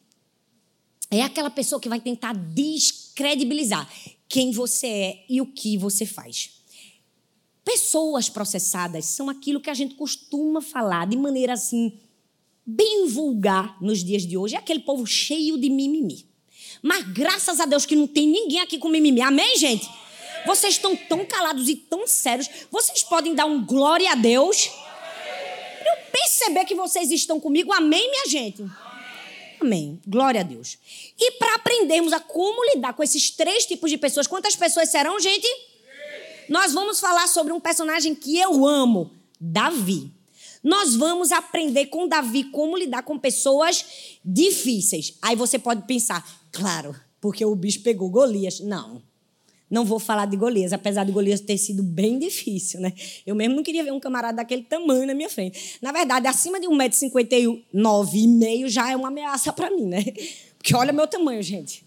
É 1.10 1.22
aquela 1.22 1.50
pessoa 1.50 1.80
que 1.80 1.88
vai 1.88 2.00
tentar 2.00 2.32
descredibilizar 2.34 3.90
quem 4.28 4.52
você 4.52 4.86
é 4.86 5.24
e 5.28 5.40
o 5.40 5.46
que 5.46 5.76
você 5.76 6.06
faz. 6.06 6.60
Pessoas 7.64 8.28
processadas 8.28 9.06
são 9.06 9.28
aquilo 9.28 9.60
que 9.60 9.70
a 9.70 9.74
gente 9.74 9.96
costuma 9.96 10.60
falar 10.60 11.06
de 11.08 11.16
maneira 11.16 11.54
assim, 11.54 11.98
bem 12.64 13.08
vulgar 13.08 13.76
nos 13.80 14.04
dias 14.04 14.24
de 14.26 14.36
hoje. 14.36 14.54
É 14.54 14.58
aquele 14.58 14.80
povo 14.80 15.04
cheio 15.04 15.58
de 15.58 15.68
mimimi. 15.68 16.26
Mas 16.80 17.04
graças 17.08 17.58
a 17.58 17.66
Deus 17.66 17.84
que 17.84 17.96
não 17.96 18.06
tem 18.06 18.28
ninguém 18.28 18.60
aqui 18.60 18.78
com 18.78 18.88
mimimi. 18.88 19.20
Amém, 19.20 19.58
gente? 19.58 19.88
Vocês 20.46 20.74
estão 20.74 20.96
tão 20.96 21.26
calados 21.26 21.68
e 21.68 21.74
tão 21.74 22.06
sérios. 22.06 22.48
Vocês 22.70 23.02
podem 23.02 23.34
dar 23.34 23.46
um 23.46 23.64
glória 23.64 24.12
a 24.12 24.14
Deus. 24.14 24.70
Eu 25.84 26.10
perceber 26.12 26.64
que 26.64 26.74
vocês 26.74 27.10
estão 27.10 27.40
comigo. 27.40 27.72
Amém, 27.72 28.10
minha 28.10 28.26
gente? 28.26 28.64
Amém. 29.60 30.00
Glória 30.06 30.40
a 30.40 30.44
Deus. 30.44 30.78
E 31.18 31.32
para 31.32 31.56
aprendermos 31.56 32.12
a 32.12 32.20
como 32.20 32.64
lidar 32.74 32.94
com 32.94 33.02
esses 33.02 33.30
três 33.30 33.66
tipos 33.66 33.90
de 33.90 33.98
pessoas, 33.98 34.26
quantas 34.26 34.56
pessoas 34.56 34.88
serão, 34.88 35.20
gente? 35.20 35.46
Nós 36.48 36.72
vamos 36.72 36.98
falar 36.98 37.28
sobre 37.28 37.52
um 37.52 37.60
personagem 37.60 38.14
que 38.14 38.38
eu 38.38 38.66
amo, 38.66 39.12
Davi. 39.40 40.12
Nós 40.62 40.94
vamos 40.94 41.32
aprender 41.32 41.86
com 41.86 42.08
Davi 42.08 42.44
como 42.44 42.76
lidar 42.76 43.02
com 43.02 43.18
pessoas 43.18 44.18
difíceis. 44.24 45.14
Aí 45.22 45.36
você 45.36 45.58
pode 45.58 45.86
pensar, 45.86 46.26
claro, 46.52 46.94
porque 47.20 47.44
o 47.44 47.54
bicho 47.54 47.82
pegou 47.82 48.10
Golias. 48.10 48.60
Não. 48.60 49.02
Não 49.70 49.84
vou 49.84 50.00
falar 50.00 50.26
de 50.26 50.36
Golias, 50.36 50.72
apesar 50.72 51.04
de 51.04 51.12
Golias 51.12 51.40
ter 51.40 51.56
sido 51.56 51.82
bem 51.82 52.18
difícil, 52.18 52.80
né? 52.80 52.92
Eu 53.24 53.36
mesmo 53.36 53.54
não 53.54 53.62
queria 53.62 53.84
ver 53.84 53.92
um 53.92 54.00
camarada 54.00 54.38
daquele 54.38 54.62
tamanho 54.62 55.06
na 55.06 55.14
minha 55.14 55.30
frente. 55.30 55.78
Na 55.80 55.92
verdade, 55.92 56.26
acima 56.26 56.58
de 56.58 56.66
1,59m 56.66 58.68
já 58.68 58.90
é 58.90 58.96
uma 58.96 59.08
ameaça 59.08 59.52
para 59.52 59.70
mim, 59.70 59.86
né? 59.86 60.04
Porque 60.58 60.74
olha 60.74 60.92
meu 60.92 61.06
tamanho, 61.06 61.42
gente. 61.42 61.84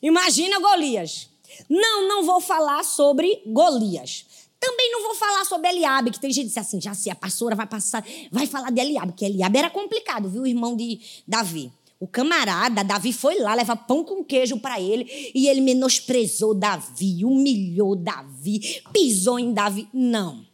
Imagina 0.00 0.60
Golias. 0.60 1.28
Não, 1.68 2.08
não 2.08 2.24
vou 2.24 2.40
falar 2.40 2.84
sobre 2.84 3.42
Golias. 3.44 4.24
Também 4.60 4.90
não 4.92 5.02
vou 5.02 5.14
falar 5.14 5.44
sobre 5.44 5.68
Eliabe, 5.68 6.10
que 6.10 6.20
tem 6.20 6.32
gente 6.32 6.44
que 6.44 6.48
diz 6.48 6.58
assim, 6.58 6.80
já 6.80 6.92
sei, 6.92 7.12
a 7.12 7.14
pastora 7.14 7.54
vai 7.54 7.66
passar, 7.66 8.04
vai 8.30 8.46
falar 8.46 8.70
de 8.70 8.80
Eliabe, 8.80 9.12
que 9.12 9.24
Eliabe 9.24 9.58
era 9.58 9.70
complicado, 9.70 10.28
viu, 10.28 10.42
o 10.42 10.46
irmão 10.46 10.76
de 10.76 11.00
Davi. 11.26 11.72
O 12.00 12.06
camarada, 12.06 12.84
Davi 12.84 13.12
foi 13.12 13.40
lá 13.40 13.54
levar 13.54 13.74
pão 13.74 14.04
com 14.04 14.22
queijo 14.22 14.58
para 14.60 14.80
ele 14.80 15.32
e 15.34 15.48
ele 15.48 15.60
menosprezou 15.60 16.54
Davi, 16.54 17.24
humilhou 17.24 17.96
Davi, 17.96 18.82
pisou 18.92 19.38
em 19.38 19.52
Davi. 19.52 19.88
Não. 19.92 20.46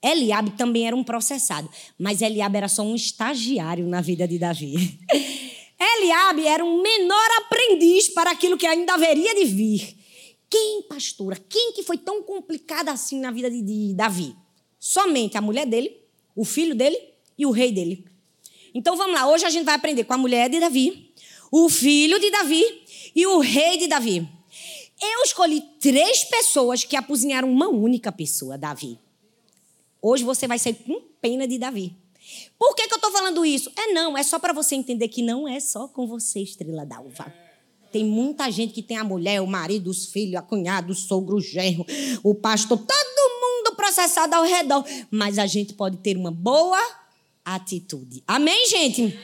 Eliabe 0.00 0.50
também 0.50 0.86
era 0.86 0.94
um 0.94 1.02
processado, 1.02 1.68
mas 1.98 2.22
Eliabe 2.22 2.58
era 2.58 2.68
só 2.68 2.82
um 2.82 2.94
estagiário 2.94 3.88
na 3.88 4.00
vida 4.00 4.28
de 4.28 4.38
Davi. 4.38 5.00
Eliabe 5.80 6.46
era 6.46 6.64
um 6.64 6.80
menor 6.80 7.28
aprendiz 7.38 8.10
para 8.10 8.30
aquilo 8.30 8.56
que 8.56 8.66
ainda 8.66 8.94
haveria 8.94 9.34
de 9.34 9.46
vir. 9.46 9.96
Quem, 10.48 10.82
pastora? 10.82 11.36
Quem 11.48 11.72
que 11.72 11.82
foi 11.82 11.98
tão 11.98 12.22
complicada 12.22 12.92
assim 12.92 13.18
na 13.18 13.32
vida 13.32 13.50
de, 13.50 13.60
de 13.62 13.94
Davi? 13.94 14.36
Somente 14.78 15.36
a 15.36 15.40
mulher 15.40 15.66
dele, 15.66 15.96
o 16.36 16.44
filho 16.44 16.74
dele 16.74 16.96
e 17.36 17.44
o 17.44 17.50
rei 17.50 17.72
dele. 17.72 18.04
Então 18.74 18.96
vamos 18.96 19.14
lá, 19.14 19.28
hoje 19.28 19.44
a 19.44 19.50
gente 19.50 19.64
vai 19.64 19.76
aprender 19.76 20.02
com 20.02 20.14
a 20.14 20.18
mulher 20.18 20.50
de 20.50 20.58
Davi, 20.58 21.14
o 21.48 21.68
filho 21.68 22.18
de 22.18 22.28
Davi 22.28 22.64
e 23.14 23.24
o 23.24 23.38
rei 23.38 23.78
de 23.78 23.86
Davi. 23.86 24.28
Eu 25.00 25.22
escolhi 25.22 25.62
três 25.80 26.24
pessoas 26.24 26.82
que 26.82 26.96
apuzinharam 26.96 27.48
uma 27.48 27.68
única 27.68 28.10
pessoa, 28.10 28.58
Davi. 28.58 28.98
Hoje 30.02 30.24
você 30.24 30.48
vai 30.48 30.58
sair 30.58 30.74
com 30.74 31.00
pena 31.20 31.46
de 31.46 31.56
Davi. 31.56 31.96
Por 32.58 32.74
que, 32.74 32.88
que 32.88 32.94
eu 32.94 32.96
estou 32.96 33.12
falando 33.12 33.46
isso? 33.46 33.70
É 33.76 33.92
não, 33.92 34.18
é 34.18 34.24
só 34.24 34.40
para 34.40 34.52
você 34.52 34.74
entender 34.74 35.06
que 35.06 35.22
não 35.22 35.46
é 35.46 35.60
só 35.60 35.86
com 35.86 36.06
você, 36.08 36.40
estrela 36.40 36.84
d'alva. 36.84 37.32
Tem 37.92 38.04
muita 38.04 38.50
gente 38.50 38.72
que 38.72 38.82
tem 38.82 38.96
a 38.96 39.04
mulher, 39.04 39.40
o 39.40 39.46
marido, 39.46 39.88
os 39.88 40.06
filhos, 40.06 40.34
a 40.34 40.42
cunhada, 40.42 40.90
o 40.90 40.94
sogro, 40.96 41.36
o 41.36 41.40
genro, 41.40 41.86
o 42.24 42.34
pastor, 42.34 42.76
todo 42.76 43.40
mundo 43.40 43.76
processado 43.76 44.34
ao 44.34 44.42
redor. 44.42 44.84
Mas 45.12 45.38
a 45.38 45.46
gente 45.46 45.74
pode 45.74 45.98
ter 45.98 46.16
uma 46.16 46.32
boa 46.32 47.03
atitude. 47.44 48.22
Amém, 48.26 48.68
gente? 48.68 49.18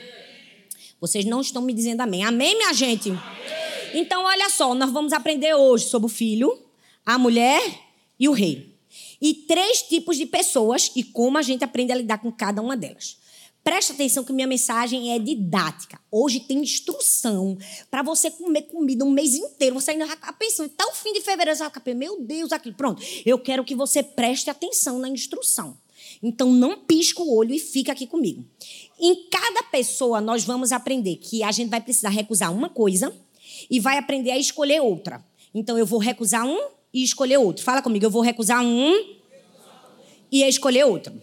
Vocês 0.99 1.25
não 1.25 1.41
estão 1.41 1.61
me 1.61 1.73
dizendo 1.73 2.01
amém. 2.01 2.23
Amém, 2.23 2.55
minha 2.55 2.73
gente? 2.73 3.11
Então, 3.93 4.23
olha 4.23 4.49
só, 4.49 4.73
nós 4.75 4.91
vamos 4.91 5.13
aprender 5.13 5.53
hoje 5.53 5.85
sobre 5.85 6.05
o 6.05 6.09
filho, 6.09 6.57
a 7.05 7.17
mulher 7.17 7.61
e 8.19 8.29
o 8.29 8.31
rei. 8.31 8.77
E 9.21 9.33
três 9.33 9.81
tipos 9.81 10.17
de 10.17 10.25
pessoas 10.25 10.91
e 10.95 11.03
como 11.03 11.37
a 11.37 11.41
gente 11.41 11.63
aprende 11.63 11.91
a 11.91 11.95
lidar 11.95 12.19
com 12.19 12.31
cada 12.31 12.61
uma 12.61 12.77
delas. 12.77 13.17
Presta 13.63 13.93
atenção 13.93 14.23
que 14.23 14.33
minha 14.33 14.47
mensagem 14.47 15.13
é 15.13 15.19
didática. 15.19 15.99
Hoje 16.11 16.39
tem 16.39 16.59
instrução 16.59 17.57
para 17.91 18.01
você 18.01 18.31
comer 18.31 18.63
comida 18.63 19.05
um 19.05 19.11
mês 19.11 19.35
inteiro. 19.35 19.75
Você 19.75 19.91
ainda 19.91 20.05
está 20.05 20.33
pensando, 20.33 20.71
até 20.73 20.83
o 20.85 20.95
fim 20.95 21.13
de 21.13 21.21
fevereiro, 21.21 21.55
você 21.55 21.63
vai 21.63 21.71
ficar, 21.71 21.93
meu 21.93 22.21
Deus, 22.21 22.51
aquilo. 22.51 22.75
Pronto, 22.75 23.03
eu 23.23 23.37
quero 23.37 23.63
que 23.63 23.75
você 23.75 24.01
preste 24.01 24.49
atenção 24.49 24.97
na 24.97 25.07
instrução. 25.07 25.77
Então 26.21 26.51
não 26.51 26.77
pisca 26.77 27.21
o 27.21 27.35
olho 27.35 27.53
e 27.53 27.59
fica 27.59 27.91
aqui 27.91 28.05
comigo. 28.05 28.45
Em 28.99 29.27
cada 29.29 29.63
pessoa 29.63 30.21
nós 30.21 30.43
vamos 30.43 30.71
aprender 30.71 31.15
que 31.15 31.43
a 31.43 31.51
gente 31.51 31.69
vai 31.69 31.81
precisar 31.81 32.09
recusar 32.09 32.53
uma 32.53 32.69
coisa 32.69 33.13
e 33.69 33.79
vai 33.79 33.97
aprender 33.97 34.31
a 34.31 34.37
escolher 34.37 34.81
outra. 34.81 35.23
Então 35.53 35.77
eu 35.77 35.85
vou 35.85 35.99
recusar 35.99 36.45
um 36.45 36.59
e 36.93 37.03
escolher 37.03 37.37
outro. 37.37 37.63
Fala 37.63 37.81
comigo, 37.81 38.05
eu 38.05 38.11
vou 38.11 38.21
recusar 38.21 38.63
um 38.63 39.15
e 40.31 40.43
escolher 40.43 40.85
outro. 40.85 41.13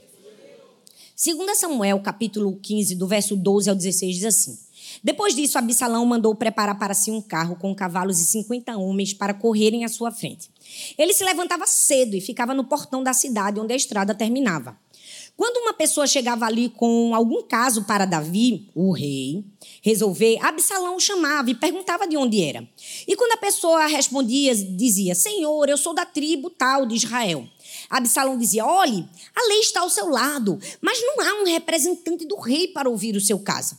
2 1.17 1.59
Samuel, 1.59 1.99
capítulo 2.01 2.59
15, 2.63 2.95
do 2.95 3.07
verso 3.07 3.35
12 3.35 3.71
ao 3.71 3.75
16, 3.75 4.15
diz 4.15 4.25
assim: 4.25 4.59
Depois 5.03 5.35
disso, 5.35 5.59
Absalão 5.59 6.05
mandou 6.07 6.35
preparar 6.35 6.79
para 6.79 6.95
si 6.95 7.11
um 7.11 7.21
carro 7.21 7.57
com 7.57 7.75
cavalos 7.75 8.21
e 8.21 8.25
50 8.25 8.77
homens 8.77 9.13
para 9.13 9.35
correrem 9.35 9.85
à 9.85 9.89
sua 9.89 10.13
frente. 10.13 10.49
Ele 10.97 11.13
se 11.13 11.25
levantava 11.25 11.67
cedo 11.67 12.15
e 12.15 12.21
ficava 12.21 12.55
no 12.55 12.65
portão 12.65 13.03
da 13.03 13.13
cidade 13.13 13.59
onde 13.59 13.73
a 13.73 13.77
estrada 13.77 14.15
terminava. 14.15 14.79
Quando 15.39 15.59
uma 15.59 15.73
pessoa 15.73 16.05
chegava 16.05 16.47
ali 16.47 16.69
com 16.69 17.15
algum 17.15 17.45
caso 17.45 17.85
para 17.85 18.05
Davi, 18.05 18.69
o 18.75 18.91
rei, 18.91 19.45
resolver, 19.81 20.37
Absalão 20.45 20.97
o 20.97 21.01
chamava 21.01 21.49
e 21.49 21.55
perguntava 21.55 22.09
de 22.09 22.17
onde 22.17 22.43
era. 22.43 22.69
E 23.07 23.15
quando 23.15 23.35
a 23.35 23.37
pessoa 23.37 23.87
respondia, 23.87 24.53
dizia: 24.53 25.15
Senhor, 25.15 25.69
eu 25.69 25.79
sou 25.79 25.95
da 25.95 26.05
tribo 26.05 26.51
tal 26.51 26.85
de 26.85 26.97
Israel. 26.97 27.47
Absalão 27.89 28.37
dizia: 28.37 28.67
Olhe, 28.67 29.09
a 29.33 29.47
lei 29.47 29.61
está 29.61 29.83
ao 29.83 29.89
seu 29.89 30.09
lado, 30.09 30.59
mas 30.81 31.01
não 31.01 31.21
há 31.21 31.43
um 31.43 31.45
representante 31.45 32.27
do 32.27 32.35
rei 32.35 32.67
para 32.67 32.91
ouvir 32.91 33.15
o 33.15 33.21
seu 33.21 33.39
caso. 33.39 33.79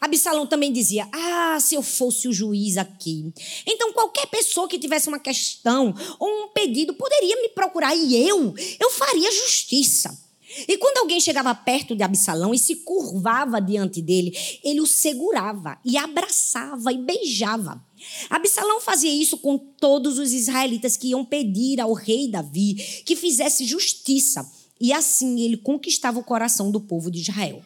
Absalão 0.00 0.46
também 0.46 0.72
dizia: 0.72 1.08
Ah, 1.12 1.58
se 1.60 1.74
eu 1.74 1.82
fosse 1.82 2.28
o 2.28 2.32
juiz 2.32 2.76
aqui. 2.76 3.32
Então, 3.66 3.92
qualquer 3.92 4.26
pessoa 4.28 4.68
que 4.68 4.78
tivesse 4.78 5.08
uma 5.08 5.18
questão 5.18 5.92
ou 6.20 6.44
um 6.44 6.48
pedido 6.50 6.94
poderia 6.94 7.34
me 7.42 7.48
procurar 7.48 7.96
e 7.96 8.16
eu, 8.28 8.54
eu 8.78 8.90
faria 8.92 9.32
justiça. 9.32 10.29
E 10.66 10.76
quando 10.78 10.98
alguém 10.98 11.20
chegava 11.20 11.54
perto 11.54 11.94
de 11.94 12.02
Absalão 12.02 12.52
e 12.52 12.58
se 12.58 12.76
curvava 12.76 13.60
diante 13.60 14.02
dele, 14.02 14.36
ele 14.64 14.80
o 14.80 14.86
segurava 14.86 15.78
e 15.84 15.96
abraçava 15.96 16.92
e 16.92 16.98
beijava. 16.98 17.82
Absalão 18.28 18.80
fazia 18.80 19.12
isso 19.12 19.38
com 19.38 19.58
todos 19.58 20.18
os 20.18 20.32
israelitas 20.32 20.96
que 20.96 21.08
iam 21.08 21.24
pedir 21.24 21.80
ao 21.80 21.92
rei 21.92 22.28
Davi 22.28 22.74
que 23.04 23.14
fizesse 23.14 23.64
justiça, 23.64 24.50
e 24.80 24.92
assim 24.92 25.40
ele 25.40 25.58
conquistava 25.58 26.18
o 26.18 26.24
coração 26.24 26.70
do 26.70 26.80
povo 26.80 27.10
de 27.10 27.20
Israel. 27.20 27.62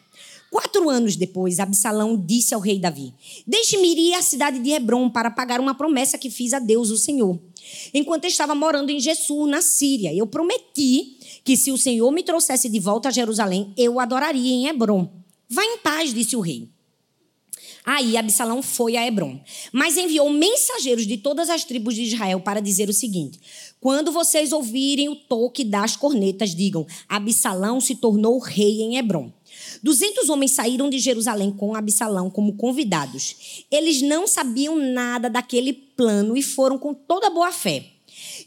Quatro 0.51 0.89
anos 0.89 1.15
depois, 1.15 1.59
Absalão 1.59 2.15
disse 2.15 2.53
ao 2.53 2.61
rei 2.61 2.79
Davi: 2.79 3.13
Deixe-me 3.45 3.93
ir 3.93 4.13
à 4.13 4.21
cidade 4.21 4.59
de 4.59 4.71
Hebron 4.71 5.09
para 5.09 5.31
pagar 5.31 5.59
uma 5.59 5.75
promessa 5.75 6.17
que 6.17 6.29
fiz 6.29 6.53
a 6.53 6.59
Deus, 6.59 6.91
o 6.91 6.97
Senhor. 6.97 7.39
Enquanto 7.93 8.25
eu 8.25 8.29
estava 8.29 8.55
morando 8.55 8.89
em 8.89 8.99
Jesur, 8.99 9.47
na 9.47 9.61
Síria, 9.61 10.13
eu 10.13 10.27
prometi 10.27 11.17
que 11.43 11.55
se 11.55 11.71
o 11.71 11.77
Senhor 11.77 12.11
me 12.11 12.23
trouxesse 12.23 12.69
de 12.69 12.79
volta 12.79 13.09
a 13.09 13.11
Jerusalém, 13.11 13.73
eu 13.77 13.99
adoraria 13.99 14.53
em 14.53 14.67
Hebron. 14.67 15.09
Vá 15.49 15.63
em 15.63 15.77
paz, 15.77 16.13
disse 16.13 16.35
o 16.35 16.41
rei. 16.41 16.69
Aí 17.85 18.17
Absalão 18.17 18.63
foi 18.63 18.97
a 18.97 19.05
Hebron, 19.05 19.39
mas 19.71 19.95
enviou 19.95 20.27
mensageiros 20.31 21.05
de 21.05 21.17
todas 21.17 21.51
as 21.51 21.63
tribos 21.63 21.93
de 21.93 22.01
Israel 22.01 22.39
para 22.39 22.59
dizer 22.59 22.89
o 22.89 22.93
seguinte: 22.93 23.39
Quando 23.79 24.11
vocês 24.11 24.51
ouvirem 24.51 25.07
o 25.07 25.15
toque 25.15 25.63
das 25.63 25.95
cornetas, 25.95 26.55
digam: 26.55 26.87
Absalão 27.07 27.79
se 27.79 27.95
tornou 27.95 28.39
rei 28.39 28.81
em 28.81 28.97
Hebron. 28.97 29.31
Duzentos 29.81 30.29
homens 30.29 30.51
saíram 30.51 30.89
de 30.89 30.99
Jerusalém 30.99 31.51
com 31.51 31.75
Absalão 31.75 32.29
como 32.29 32.55
convidados. 32.55 33.65
Eles 33.71 34.01
não 34.01 34.27
sabiam 34.27 34.77
nada 34.77 35.29
daquele 35.29 35.73
plano 35.73 36.35
e 36.35 36.41
foram 36.41 36.77
com 36.77 36.93
toda 36.93 37.29
boa 37.29 37.51
fé. 37.51 37.85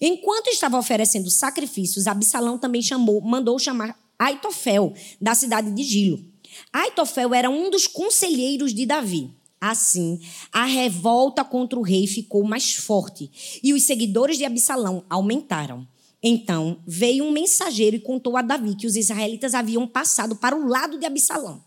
Enquanto 0.01 0.49
estava 0.49 0.79
oferecendo 0.79 1.31
sacrifícios, 1.31 2.07
Absalão 2.07 2.59
também 2.59 2.83
chamou, 2.83 3.21
mandou 3.21 3.59
chamar 3.59 3.99
Aitofel, 4.19 4.95
da 5.21 5.35
cidade 5.35 5.71
de 5.71 5.83
Gilo. 5.83 6.25
Aitofel 6.73 7.35
era 7.35 7.51
um 7.51 7.71
dos 7.71 7.87
conselheiros 7.87 8.75
de 8.75 8.87
Davi. 8.87 9.31
Assim, 9.61 10.21
a 10.53 10.65
revolta 10.65 11.45
contra 11.45 11.79
o 11.79 11.83
rei 11.83 12.07
ficou 12.07 12.45
mais 12.45 12.75
forte 12.75 13.61
e 13.63 13.75
os 13.75 13.83
seguidores 13.83 14.39
de 14.39 14.45
Absalão 14.45 15.05
aumentaram. 15.11 15.87
Então 16.23 16.81
veio 16.87 17.25
um 17.25 17.31
mensageiro 17.31 17.97
e 17.97 18.01
contou 18.01 18.37
a 18.37 18.43
Davi 18.43 18.75
que 18.75 18.87
os 18.87 18.97
israelitas 18.97 19.55
haviam 19.55 19.87
passado 19.87 20.35
para 20.37 20.57
o 20.57 20.67
lado 20.67 20.99
de 20.99 21.07
Absalão. 21.07 21.63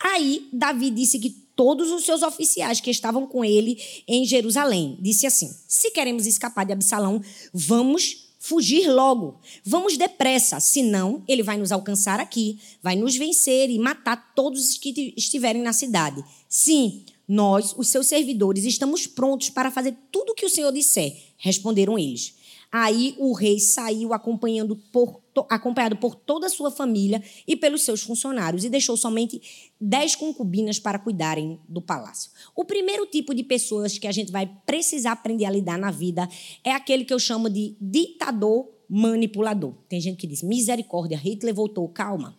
Aí 0.00 0.48
Davi 0.52 0.90
disse 0.90 1.18
que 1.18 1.30
todos 1.56 1.90
os 1.90 2.04
seus 2.04 2.22
oficiais 2.22 2.80
que 2.80 2.90
estavam 2.90 3.26
com 3.26 3.44
ele 3.44 3.76
em 4.06 4.24
Jerusalém 4.24 4.96
disse 5.00 5.26
assim: 5.26 5.52
Se 5.66 5.90
queremos 5.90 6.26
escapar 6.26 6.64
de 6.64 6.72
Absalão, 6.72 7.20
vamos 7.52 8.28
fugir 8.38 8.88
logo. 8.88 9.40
Vamos 9.64 9.96
depressa, 9.96 10.60
senão 10.60 11.22
ele 11.26 11.42
vai 11.42 11.58
nos 11.58 11.72
alcançar 11.72 12.20
aqui, 12.20 12.58
vai 12.80 12.94
nos 12.94 13.16
vencer 13.16 13.68
e 13.68 13.78
matar 13.78 14.32
todos 14.34 14.70
os 14.70 14.78
que 14.78 15.12
estiverem 15.16 15.60
na 15.60 15.72
cidade. 15.72 16.24
Sim, 16.48 17.04
nós, 17.26 17.74
os 17.76 17.88
seus 17.88 18.06
servidores, 18.06 18.64
estamos 18.64 19.06
prontos 19.06 19.50
para 19.50 19.70
fazer 19.70 19.94
tudo 20.10 20.30
o 20.30 20.34
que 20.34 20.46
o 20.46 20.50
Senhor 20.50 20.72
disser, 20.72 21.14
responderam 21.36 21.98
eles. 21.98 22.37
Aí 22.70 23.14
o 23.18 23.32
rei 23.32 23.58
saiu 23.58 24.12
acompanhando 24.12 24.76
por, 24.76 25.22
acompanhado 25.48 25.96
por 25.96 26.14
toda 26.14 26.46
a 26.46 26.50
sua 26.50 26.70
família 26.70 27.22
e 27.46 27.56
pelos 27.56 27.82
seus 27.82 28.02
funcionários 28.02 28.62
e 28.62 28.68
deixou 28.68 28.94
somente 28.94 29.40
dez 29.80 30.14
concubinas 30.14 30.78
para 30.78 30.98
cuidarem 30.98 31.58
do 31.66 31.80
palácio. 31.80 32.30
O 32.54 32.66
primeiro 32.66 33.06
tipo 33.06 33.34
de 33.34 33.42
pessoas 33.42 33.96
que 33.96 34.06
a 34.06 34.12
gente 34.12 34.30
vai 34.30 34.46
precisar 34.66 35.12
aprender 35.12 35.46
a 35.46 35.50
lidar 35.50 35.78
na 35.78 35.90
vida 35.90 36.28
é 36.62 36.72
aquele 36.72 37.06
que 37.06 37.14
eu 37.14 37.18
chamo 37.18 37.48
de 37.48 37.74
ditador 37.80 38.68
manipulador. 38.86 39.72
Tem 39.88 39.98
gente 39.98 40.18
que 40.18 40.26
diz: 40.26 40.42
misericórdia, 40.42 41.16
Hitler 41.16 41.54
voltou, 41.54 41.88
calma. 41.88 42.36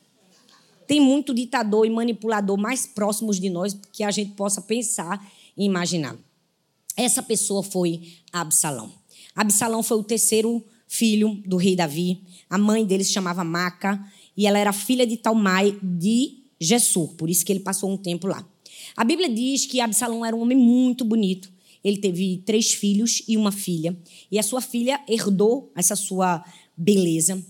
Tem 0.85 0.99
muito 0.99 1.33
ditador 1.33 1.85
e 1.87 1.89
manipulador 1.89 2.57
mais 2.57 2.85
próximos 2.85 3.39
de 3.39 3.49
nós 3.49 3.79
que 3.91 4.03
a 4.03 4.11
gente 4.11 4.33
possa 4.33 4.61
pensar 4.61 5.23
e 5.57 5.65
imaginar. 5.65 6.15
Essa 6.95 7.23
pessoa 7.23 7.63
foi 7.63 8.13
Absalão. 8.31 8.98
Absalão 9.35 9.83
foi 9.83 9.97
o 9.97 10.03
terceiro 10.03 10.63
filho 10.87 11.41
do 11.45 11.57
rei 11.57 11.75
Davi. 11.75 12.21
A 12.49 12.57
mãe 12.57 12.85
dele 12.85 13.03
se 13.03 13.13
chamava 13.13 13.43
Maca 13.43 14.03
e 14.35 14.47
ela 14.47 14.57
era 14.57 14.73
filha 14.73 15.05
de 15.05 15.17
Talmai 15.17 15.77
de 15.81 16.39
Gessur, 16.59 17.15
por 17.15 17.29
isso 17.29 17.45
que 17.45 17.51
ele 17.51 17.59
passou 17.61 17.89
um 17.89 17.97
tempo 17.97 18.27
lá. 18.27 18.45
A 18.95 19.03
Bíblia 19.03 19.29
diz 19.29 19.65
que 19.65 19.79
Absalão 19.79 20.25
era 20.25 20.35
um 20.35 20.41
homem 20.41 20.57
muito 20.57 21.05
bonito. 21.05 21.51
Ele 21.83 21.97
teve 21.97 22.43
três 22.45 22.73
filhos 22.73 23.23
e 23.27 23.37
uma 23.37 23.51
filha. 23.51 23.97
E 24.29 24.37
a 24.37 24.43
sua 24.43 24.61
filha 24.61 24.99
herdou 25.07 25.71
essa 25.75 25.95
sua 25.95 26.43
beleza. 26.75 27.41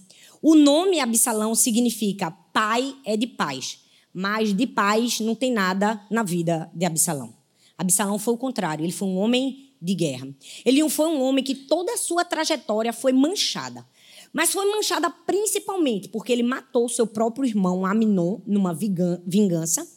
O 0.42 0.56
nome 0.56 1.00
Absalão 1.00 1.56
significa 1.56 2.32
pai 2.32 2.96
é 3.06 3.18
de 3.18 3.26
paz. 3.28 3.80
Mas 4.14 4.56
de 4.56 4.68
paz 4.68 5.20
não 5.20 5.36
tem 5.36 5.52
nada 5.52 6.02
na 6.10 6.24
vida 6.24 6.70
de 6.74 6.86
Absalão. 6.86 7.34
Absalão 7.78 8.20
foi 8.20 8.34
o 8.34 8.38
contrário. 8.38 8.84
Ele 8.84 8.92
foi 8.92 9.08
um 9.08 9.18
homem 9.18 9.69
de 9.82 9.94
guerra. 9.94 10.28
Ele 10.66 10.88
foi 10.90 11.08
um 11.08 11.22
homem 11.22 11.44
que 11.44 11.56
toda 11.56 11.94
a 11.94 11.98
sua 11.98 12.26
trajetória 12.26 12.92
foi 12.94 13.14
manchada. 13.14 13.86
Mas 14.32 14.52
foi 14.52 14.66
manchada 14.66 15.10
principalmente 15.10 16.08
porque 16.08 16.32
ele 16.32 16.44
matou 16.44 16.88
seu 16.88 17.08
próprio 17.08 17.46
irmão 17.46 17.86
Aminon 17.86 18.40
numa 18.46 18.74
vingança. 18.74 19.88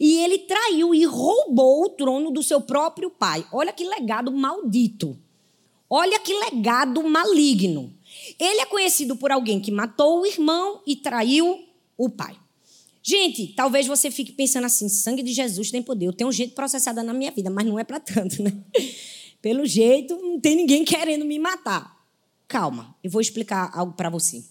E 0.00 0.18
ele 0.18 0.38
traiu 0.40 0.94
e 0.94 1.04
roubou 1.04 1.84
o 1.84 1.88
trono 1.90 2.30
do 2.30 2.42
seu 2.42 2.60
próprio 2.60 3.10
pai. 3.10 3.46
Olha 3.52 3.72
que 3.72 3.84
legado 3.84 4.32
maldito. 4.32 5.18
Olha 5.88 6.18
que 6.18 6.32
legado 6.34 7.02
maligno. 7.02 7.92
Ele 8.38 8.60
é 8.60 8.66
conhecido 8.66 9.16
por 9.16 9.30
alguém 9.30 9.60
que 9.60 9.70
matou 9.70 10.20
o 10.20 10.26
irmão 10.26 10.82
e 10.86 10.96
traiu 10.96 11.64
o 11.96 12.08
pai. 12.08 12.36
Gente, 13.02 13.48
talvez 13.48 13.86
você 13.86 14.10
fique 14.10 14.32
pensando 14.32 14.64
assim: 14.64 14.88
sangue 14.88 15.22
de 15.22 15.32
Jesus 15.32 15.70
tem 15.70 15.82
poder. 15.82 16.06
Eu 16.06 16.12
tenho 16.12 16.30
gente 16.30 16.52
processada 16.52 17.02
na 17.02 17.14
minha 17.14 17.30
vida, 17.30 17.48
mas 17.48 17.66
não 17.66 17.78
é 17.78 17.84
para 17.84 18.00
tanto, 18.00 18.42
né? 18.42 18.52
Pelo 19.40 19.64
jeito, 19.66 20.16
não 20.16 20.40
tem 20.40 20.56
ninguém 20.56 20.84
querendo 20.84 21.24
me 21.24 21.38
matar. 21.38 21.96
Calma, 22.46 22.96
eu 23.02 23.10
vou 23.10 23.20
explicar 23.20 23.70
algo 23.74 23.92
para 23.92 24.10
você. 24.10 24.42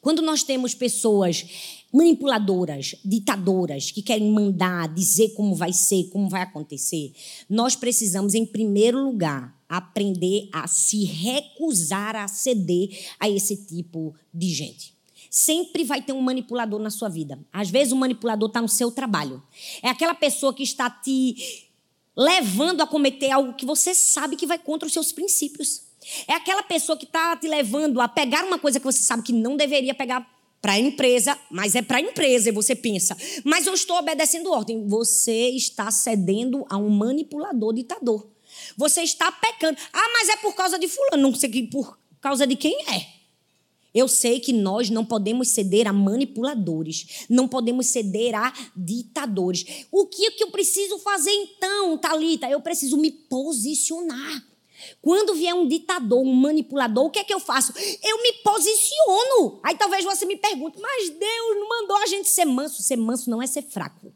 Quando 0.00 0.22
nós 0.22 0.42
temos 0.42 0.74
pessoas 0.74 1.46
manipuladoras, 1.92 2.94
ditadoras, 3.04 3.90
que 3.90 4.02
querem 4.02 4.30
mandar, 4.30 4.92
dizer 4.92 5.30
como 5.30 5.54
vai 5.54 5.72
ser, 5.72 6.08
como 6.10 6.28
vai 6.28 6.42
acontecer, 6.42 7.12
nós 7.48 7.74
precisamos, 7.74 8.34
em 8.34 8.44
primeiro 8.44 9.02
lugar, 9.02 9.58
aprender 9.68 10.48
a 10.52 10.66
se 10.66 11.04
recusar 11.04 12.16
a 12.16 12.28
ceder 12.28 12.90
a 13.18 13.28
esse 13.28 13.56
tipo 13.56 14.14
de 14.32 14.48
gente. 14.48 14.94
Sempre 15.30 15.84
vai 15.84 16.02
ter 16.02 16.12
um 16.12 16.20
manipulador 16.20 16.80
na 16.80 16.90
sua 16.90 17.08
vida. 17.08 17.38
Às 17.52 17.70
vezes 17.70 17.92
o 17.92 17.96
manipulador 17.96 18.48
está 18.48 18.60
no 18.60 18.68
seu 18.68 18.90
trabalho. 18.90 19.40
É 19.80 19.88
aquela 19.88 20.14
pessoa 20.14 20.52
que 20.52 20.64
está 20.64 20.90
te 20.90 21.69
levando 22.20 22.82
a 22.82 22.86
cometer 22.86 23.30
algo 23.30 23.54
que 23.54 23.64
você 23.64 23.94
sabe 23.94 24.36
que 24.36 24.46
vai 24.46 24.58
contra 24.58 24.86
os 24.86 24.92
seus 24.92 25.10
princípios. 25.10 25.80
É 26.28 26.34
aquela 26.34 26.62
pessoa 26.62 26.98
que 26.98 27.06
está 27.06 27.34
te 27.34 27.48
levando 27.48 27.98
a 27.98 28.08
pegar 28.08 28.44
uma 28.44 28.58
coisa 28.58 28.78
que 28.78 28.84
você 28.84 29.02
sabe 29.02 29.22
que 29.22 29.32
não 29.32 29.56
deveria 29.56 29.94
pegar 29.94 30.28
para 30.60 30.72
a 30.72 30.78
empresa, 30.78 31.38
mas 31.50 31.74
é 31.74 31.80
para 31.80 31.96
a 31.96 32.00
empresa, 32.02 32.50
e 32.50 32.52
você 32.52 32.76
pensa, 32.76 33.16
mas 33.42 33.66
eu 33.66 33.72
estou 33.72 33.96
obedecendo 33.96 34.52
ordem. 34.52 34.86
Você 34.86 35.48
está 35.48 35.90
cedendo 35.90 36.66
a 36.68 36.76
um 36.76 36.90
manipulador 36.90 37.72
ditador. 37.72 38.28
Você 38.76 39.00
está 39.00 39.32
pecando. 39.32 39.78
Ah, 39.90 40.08
mas 40.12 40.28
é 40.28 40.36
por 40.36 40.54
causa 40.54 40.78
de 40.78 40.88
fulano, 40.88 41.22
não 41.22 41.34
sei 41.34 41.66
por 41.68 41.98
causa 42.20 42.46
de 42.46 42.54
quem 42.54 42.76
é. 42.82 43.19
Eu 43.94 44.06
sei 44.08 44.40
que 44.40 44.52
nós 44.52 44.88
não 44.90 45.04
podemos 45.04 45.48
ceder 45.48 45.86
a 45.86 45.92
manipuladores, 45.92 47.26
não 47.28 47.48
podemos 47.48 47.86
ceder 47.86 48.34
a 48.34 48.52
ditadores. 48.76 49.86
O 49.90 50.06
que, 50.06 50.30
que 50.32 50.44
eu 50.44 50.50
preciso 50.50 50.98
fazer 50.98 51.32
então, 51.32 51.98
Talita? 51.98 52.48
Eu 52.48 52.60
preciso 52.60 52.96
me 52.96 53.10
posicionar. 53.10 54.50
Quando 55.02 55.34
vier 55.34 55.54
um 55.54 55.68
ditador, 55.68 56.20
um 56.20 56.32
manipulador, 56.32 57.04
o 57.04 57.10
que 57.10 57.18
é 57.18 57.24
que 57.24 57.34
eu 57.34 57.40
faço? 57.40 57.72
Eu 58.02 58.22
me 58.22 58.32
posiciono. 58.44 59.60
Aí 59.62 59.76
talvez 59.76 60.04
você 60.04 60.24
me 60.24 60.36
pergunte, 60.36 60.78
mas 60.80 61.10
Deus 61.10 61.56
não 61.56 61.68
mandou 61.68 61.96
a 61.98 62.06
gente 62.06 62.28
ser 62.28 62.44
manso. 62.44 62.82
Ser 62.82 62.96
manso 62.96 63.28
não 63.28 63.42
é 63.42 63.46
ser 63.46 63.62
fraco. 63.62 64.12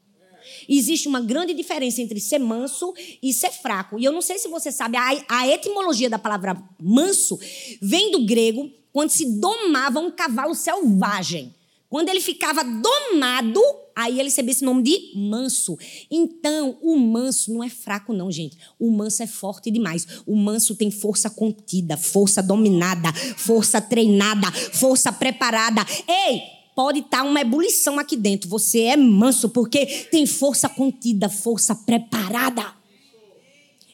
Existe 0.69 1.09
uma 1.09 1.21
grande 1.21 1.53
diferença 1.55 2.01
entre 2.01 2.21
ser 2.21 2.39
manso 2.39 2.93
e 3.23 3.33
ser 3.33 3.51
fraco. 3.51 3.99
E 3.99 4.05
eu 4.05 4.13
não 4.13 4.23
sei 4.23 4.39
se 4.39 4.49
você 4.49 4.71
sabe, 4.71 4.97
a, 4.97 5.25
a 5.29 5.49
etimologia 5.49 6.09
da 6.09 6.19
palavra 6.19 6.57
manso 6.81 7.39
vem 7.81 8.11
do 8.11 8.25
grego 8.25 8.71
quando 8.95 9.11
se 9.11 9.27
domava 9.41 9.99
um 9.99 10.09
cavalo 10.09 10.55
selvagem. 10.55 11.53
Quando 11.89 12.11
ele 12.11 12.21
ficava 12.21 12.63
domado, 12.63 13.61
aí 13.95 14.15
ele 14.15 14.29
recebia 14.29 14.53
esse 14.53 14.65
nome 14.65 14.85
de 14.85 15.13
manso. 15.17 15.77
Então, 16.09 16.79
o 16.81 16.97
manso 16.97 17.53
não 17.53 17.63
é 17.63 17.69
fraco, 17.69 18.13
não, 18.13 18.31
gente. 18.31 18.57
O 18.79 18.93
manso 18.93 19.21
é 19.25 19.27
forte 19.27 19.69
demais. 19.69 20.07
O 20.25 20.37
manso 20.37 20.77
tem 20.77 20.93
força 20.93 21.29
contida, 21.29 21.97
força 21.97 22.41
dominada, 22.41 23.13
força 23.37 23.81
treinada, 23.81 24.51
força 24.53 25.13
preparada. 25.13 25.85
Ei, 26.07 26.41
pode 26.77 27.01
estar 27.01 27.19
tá 27.19 27.25
uma 27.25 27.41
ebulição 27.41 27.99
aqui 27.99 28.17
dentro. 28.17 28.49
Você 28.49 28.83
é 28.83 28.97
manso 28.97 29.49
porque 29.49 29.87
tem 30.09 30.25
força 30.25 30.69
contida, 30.69 31.29
força 31.29 31.75
preparada. 31.75 32.84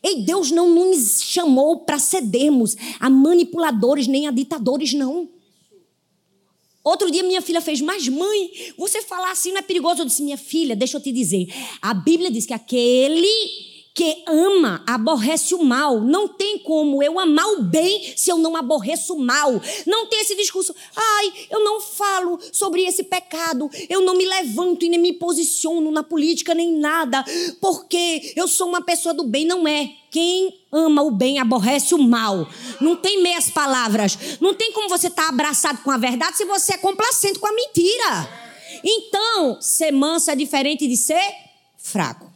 Ei, 0.02 0.22
Deus 0.22 0.50
não 0.50 0.74
nos 0.74 1.22
chamou 1.22 1.80
para 1.80 1.98
cedermos 1.98 2.76
a 2.98 3.10
manipuladores 3.10 4.06
nem 4.06 4.26
a 4.26 4.30
ditadores, 4.30 4.94
não. 4.94 5.28
Outro 6.82 7.10
dia 7.10 7.22
minha 7.22 7.42
filha 7.42 7.60
fez, 7.60 7.80
mas 7.80 8.08
mãe, 8.08 8.50
você 8.78 9.02
falar 9.02 9.30
assim 9.32 9.50
não 9.52 9.58
é 9.58 9.62
perigoso? 9.62 10.00
Eu 10.00 10.06
disse, 10.06 10.22
minha 10.22 10.38
filha, 10.38 10.74
deixa 10.74 10.96
eu 10.96 11.00
te 11.02 11.12
dizer. 11.12 11.46
A 11.82 11.92
Bíblia 11.92 12.30
diz 12.30 12.46
que 12.46 12.54
aquele 12.54 13.69
que 13.94 14.22
ama 14.26 14.83
aborrece 14.87 15.55
o 15.55 15.62
mal. 15.62 16.00
Não 16.00 16.29
tem 16.29 16.59
como 16.59 17.03
eu 17.03 17.18
amar 17.18 17.46
o 17.46 17.62
bem 17.62 18.12
se 18.16 18.31
eu 18.31 18.38
não 18.38 18.57
aborreço 18.57 19.14
o 19.14 19.18
mal. 19.18 19.61
Não 19.87 20.07
tem 20.07 20.20
esse 20.20 20.37
discurso, 20.37 20.74
ai, 20.94 21.33
eu 21.50 21.62
não 21.64 21.81
falo 21.81 22.38
sobre 22.53 22.83
esse 22.83 23.03
pecado, 23.03 23.70
eu 23.88 24.00
não 24.03 24.16
me 24.16 24.24
levanto 24.24 24.85
e 24.85 24.88
nem 24.88 24.98
me 24.98 25.12
posiciono 25.12 25.90
na 25.90 26.03
política 26.03 26.55
nem 26.55 26.72
nada, 26.72 27.24
porque 27.61 28.33
eu 28.37 28.46
sou 28.46 28.68
uma 28.68 28.83
pessoa 28.83 29.14
do 29.14 29.24
bem. 29.24 29.44
Não 29.44 29.66
é. 29.66 29.90
Quem 30.11 30.53
ama 30.72 31.03
o 31.03 31.11
bem 31.11 31.38
aborrece 31.38 31.94
o 31.94 31.98
mal. 31.98 32.48
Não 32.81 32.96
tem 32.96 33.22
meias 33.22 33.48
palavras. 33.48 34.18
Não 34.40 34.55
tem 34.55 34.72
como 34.72 34.88
você 34.88 35.07
estar 35.07 35.24
tá 35.24 35.29
abraçado 35.29 35.83
com 35.83 35.90
a 35.90 35.96
verdade 35.96 36.37
se 36.37 36.44
você 36.44 36.74
é 36.74 36.79
complacente 36.79 37.38
com 37.38 37.46
a 37.46 37.53
mentira. 37.53 38.29
Então, 38.83 39.61
ser 39.61 39.92
manso 39.92 40.31
é 40.31 40.37
diferente 40.37 40.87
de 40.88 40.96
ser 40.96 41.22
fraco. 41.79 42.29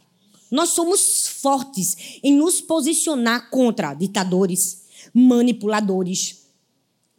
Nós 0.49 0.69
somos 0.69 1.27
fortes 1.27 2.19
em 2.23 2.33
nos 2.33 2.61
posicionar 2.61 3.49
contra 3.49 3.93
ditadores, 3.93 4.83
manipuladores, 5.13 6.45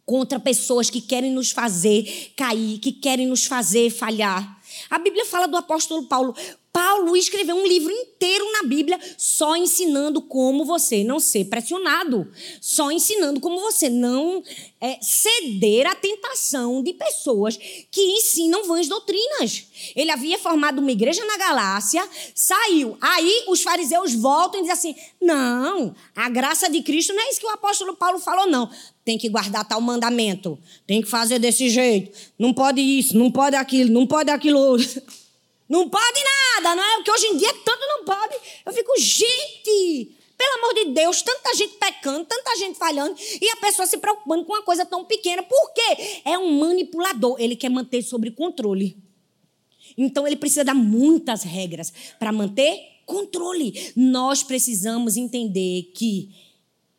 contra 0.05 0.39
pessoas 0.39 0.89
que 0.89 1.01
querem 1.01 1.31
nos 1.31 1.51
fazer 1.51 2.31
cair, 2.35 2.79
que 2.79 2.91
querem 2.91 3.27
nos 3.27 3.45
fazer 3.45 3.89
falhar. 3.89 4.61
A 4.89 4.97
Bíblia 4.97 5.25
fala 5.25 5.47
do 5.47 5.57
apóstolo 5.57 6.03
Paulo: 6.07 6.33
Paulo 6.71 7.15
escreveu 7.17 7.55
um 7.55 7.67
livro 7.67 7.91
inteiro 7.91 8.16
Bíblia 8.67 8.99
só 9.17 9.55
ensinando 9.55 10.21
como 10.21 10.65
você 10.65 11.03
não 11.03 11.19
ser 11.19 11.45
pressionado, 11.45 12.29
só 12.61 12.91
ensinando 12.91 13.39
como 13.39 13.59
você 13.59 13.89
não 13.89 14.43
é, 14.79 14.99
ceder 15.01 15.87
à 15.87 15.95
tentação 15.95 16.83
de 16.83 16.93
pessoas 16.93 17.57
que 17.91 18.01
ensinam 18.01 18.67
vãs 18.67 18.87
doutrinas. 18.87 19.67
Ele 19.95 20.11
havia 20.11 20.37
formado 20.37 20.79
uma 20.79 20.91
igreja 20.91 21.25
na 21.25 21.37
Galácia, 21.37 22.07
saiu. 22.35 22.97
Aí 23.01 23.45
os 23.47 23.61
fariseus 23.61 24.13
voltam 24.13 24.59
e 24.59 24.63
dizem 24.63 24.73
assim: 24.73 24.95
não, 25.21 25.95
a 26.15 26.29
graça 26.29 26.69
de 26.69 26.81
Cristo 26.81 27.13
não 27.13 27.23
é 27.23 27.29
isso 27.29 27.39
que 27.39 27.45
o 27.47 27.51
apóstolo 27.51 27.95
Paulo 27.95 28.19
falou, 28.19 28.47
não. 28.47 28.69
Tem 29.03 29.17
que 29.17 29.29
guardar 29.29 29.65
tal 29.65 29.79
mandamento, 29.79 30.59
tem 30.85 31.01
que 31.01 31.07
fazer 31.07 31.39
desse 31.39 31.69
jeito, 31.69 32.11
não 32.37 32.53
pode 32.53 32.81
isso, 32.81 33.17
não 33.17 33.31
pode 33.31 33.55
aquilo, 33.55 33.91
não 33.91 34.05
pode 34.05 34.29
aquilo 34.29 34.59
outro. 34.59 35.01
Não 35.69 35.89
pode 35.89 36.19
nada, 36.23 36.75
não 36.75 36.83
é? 36.83 36.95
Porque 36.95 37.11
hoje 37.11 37.27
em 37.27 37.37
dia 37.37 37.53
tanto 37.53 37.81
não 37.87 38.05
pode. 38.05 38.35
Eu 38.65 38.73
fico, 38.73 38.93
gente, 38.99 40.17
pelo 40.37 40.53
amor 40.59 40.73
de 40.75 40.85
Deus, 40.91 41.21
tanta 41.21 41.53
gente 41.55 41.75
pecando, 41.75 42.25
tanta 42.25 42.55
gente 42.57 42.77
falhando, 42.77 43.15
e 43.41 43.49
a 43.49 43.57
pessoa 43.57 43.85
se 43.85 43.97
preocupando 43.97 44.45
com 44.45 44.53
uma 44.53 44.61
coisa 44.61 44.85
tão 44.85 45.03
pequena. 45.03 45.43
Por 45.43 45.73
quê? 45.73 46.21
É 46.23 46.37
um 46.37 46.59
manipulador. 46.59 47.35
Ele 47.39 47.55
quer 47.55 47.69
manter 47.69 48.01
sob 48.01 48.29
controle. 48.31 48.97
Então 49.97 50.27
ele 50.27 50.35
precisa 50.35 50.63
dar 50.63 50.75
muitas 50.75 51.43
regras 51.43 51.91
para 52.19 52.31
manter 52.31 52.77
controle. 53.05 53.93
Nós 53.95 54.43
precisamos 54.43 55.17
entender 55.17 55.91
que 55.95 56.29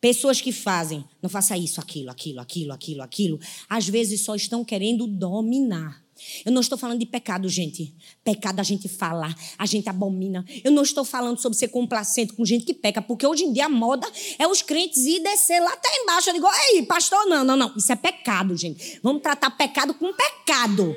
pessoas 0.01 0.41
que 0.41 0.53
fazem, 0.53 1.05
não 1.23 1.31
faça 1.31 1.57
isso, 1.57 1.81
aquilo, 1.81 2.11
aquilo, 2.11 2.41
aquilo, 2.41 2.73
aquilo, 2.73 3.03
aquilo, 3.03 3.41
às 3.69 3.89
vezes 3.89 4.23
só 4.23 4.35
estão 4.35 4.65
querendo 4.65 5.07
dominar. 5.07 6.03
Eu 6.45 6.53
não 6.53 6.61
estou 6.61 6.77
falando 6.77 6.99
de 6.99 7.07
pecado, 7.07 7.49
gente. 7.49 7.95
Pecado 8.25 8.61
a 8.61 8.63
gente 8.63 8.89
fala, 8.89 9.35
a 9.57 9.67
gente 9.67 9.89
abomina. 9.89 10.45
Eu 10.63 10.71
não 10.71 10.83
estou 10.83 11.05
falando 11.05 11.41
sobre 11.41 11.59
ser 11.59 11.69
complacente 11.69 12.33
com 12.33 12.45
gente 12.45 12.65
que 12.65 12.75
peca, 12.75 13.01
porque 13.01 13.27
hoje 13.27 13.45
em 13.45 13.53
dia 13.53 13.67
a 13.67 13.69
moda 13.69 14.07
é 14.39 14.47
os 14.47 14.63
crentes 14.63 15.05
ir 15.05 15.21
descer 15.21 15.61
lá 15.61 15.73
até 15.73 15.89
embaixo. 16.03 16.31
Eu 16.31 16.35
digo, 16.35 16.49
ei, 16.73 16.83
pastor, 16.83 17.27
não, 17.27 17.45
não, 17.45 17.57
não. 17.57 17.77
Isso 17.77 17.93
é 17.93 17.97
pecado, 17.97 18.57
gente. 18.57 19.01
Vamos 19.03 19.23
tratar 19.23 19.51
pecado 19.51 19.95
com 19.95 20.13
pecado. 20.13 20.97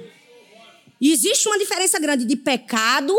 E 0.99 1.11
existe 1.11 1.47
uma 1.47 1.57
diferença 1.57 1.99
grande 1.99 2.25
de 2.25 2.35
pecado 2.35 3.13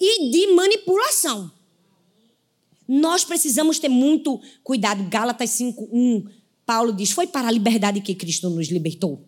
e 0.00 0.30
de 0.30 0.54
manipulação. 0.54 1.52
Nós 2.88 3.24
precisamos 3.24 3.78
ter 3.78 3.88
muito 3.88 4.40
cuidado. 4.62 5.04
Gálatas 5.10 5.50
5:1, 5.50 6.26
Paulo 6.64 6.92
diz: 6.92 7.10
"Foi 7.10 7.26
para 7.26 7.48
a 7.48 7.50
liberdade 7.50 8.00
que 8.00 8.14
Cristo 8.14 8.48
nos 8.48 8.68
libertou". 8.68 9.22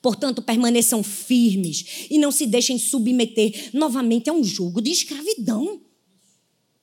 Portanto, 0.00 0.40
permaneçam 0.40 1.02
firmes 1.02 2.06
e 2.08 2.18
não 2.18 2.30
se 2.30 2.46
deixem 2.46 2.78
submeter 2.78 3.70
novamente 3.72 4.30
a 4.30 4.32
um 4.32 4.44
jugo 4.44 4.80
de 4.80 4.90
escravidão. 4.90 5.80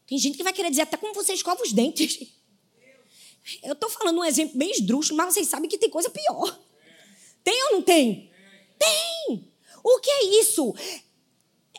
Tem 0.08 0.18
gente 0.18 0.38
que 0.38 0.44
vai 0.44 0.54
querer 0.54 0.70
dizer 0.70 0.84
até 0.84 0.98
como 0.98 1.14
você 1.14 1.34
escova 1.34 1.64
os 1.64 1.72
dentes. 1.72 2.28
Eu 3.64 3.74
estou 3.74 3.90
falando 3.90 4.20
um 4.20 4.24
exemplo 4.24 4.58
bem 4.58 4.72
esdrúxulo, 4.72 5.18
mas 5.18 5.34
vocês 5.34 5.48
sabem 5.48 5.70
que 5.70 5.78
tem 5.78 5.90
coisa 5.90 6.10
pior. 6.10 6.60
Tem 7.44 7.64
ou 7.66 7.74
não 7.74 7.82
tem? 7.82 8.30
Tem! 8.78 9.52
O 9.84 10.00
que 10.00 10.10
é 10.10 10.42
isso? 10.42 10.74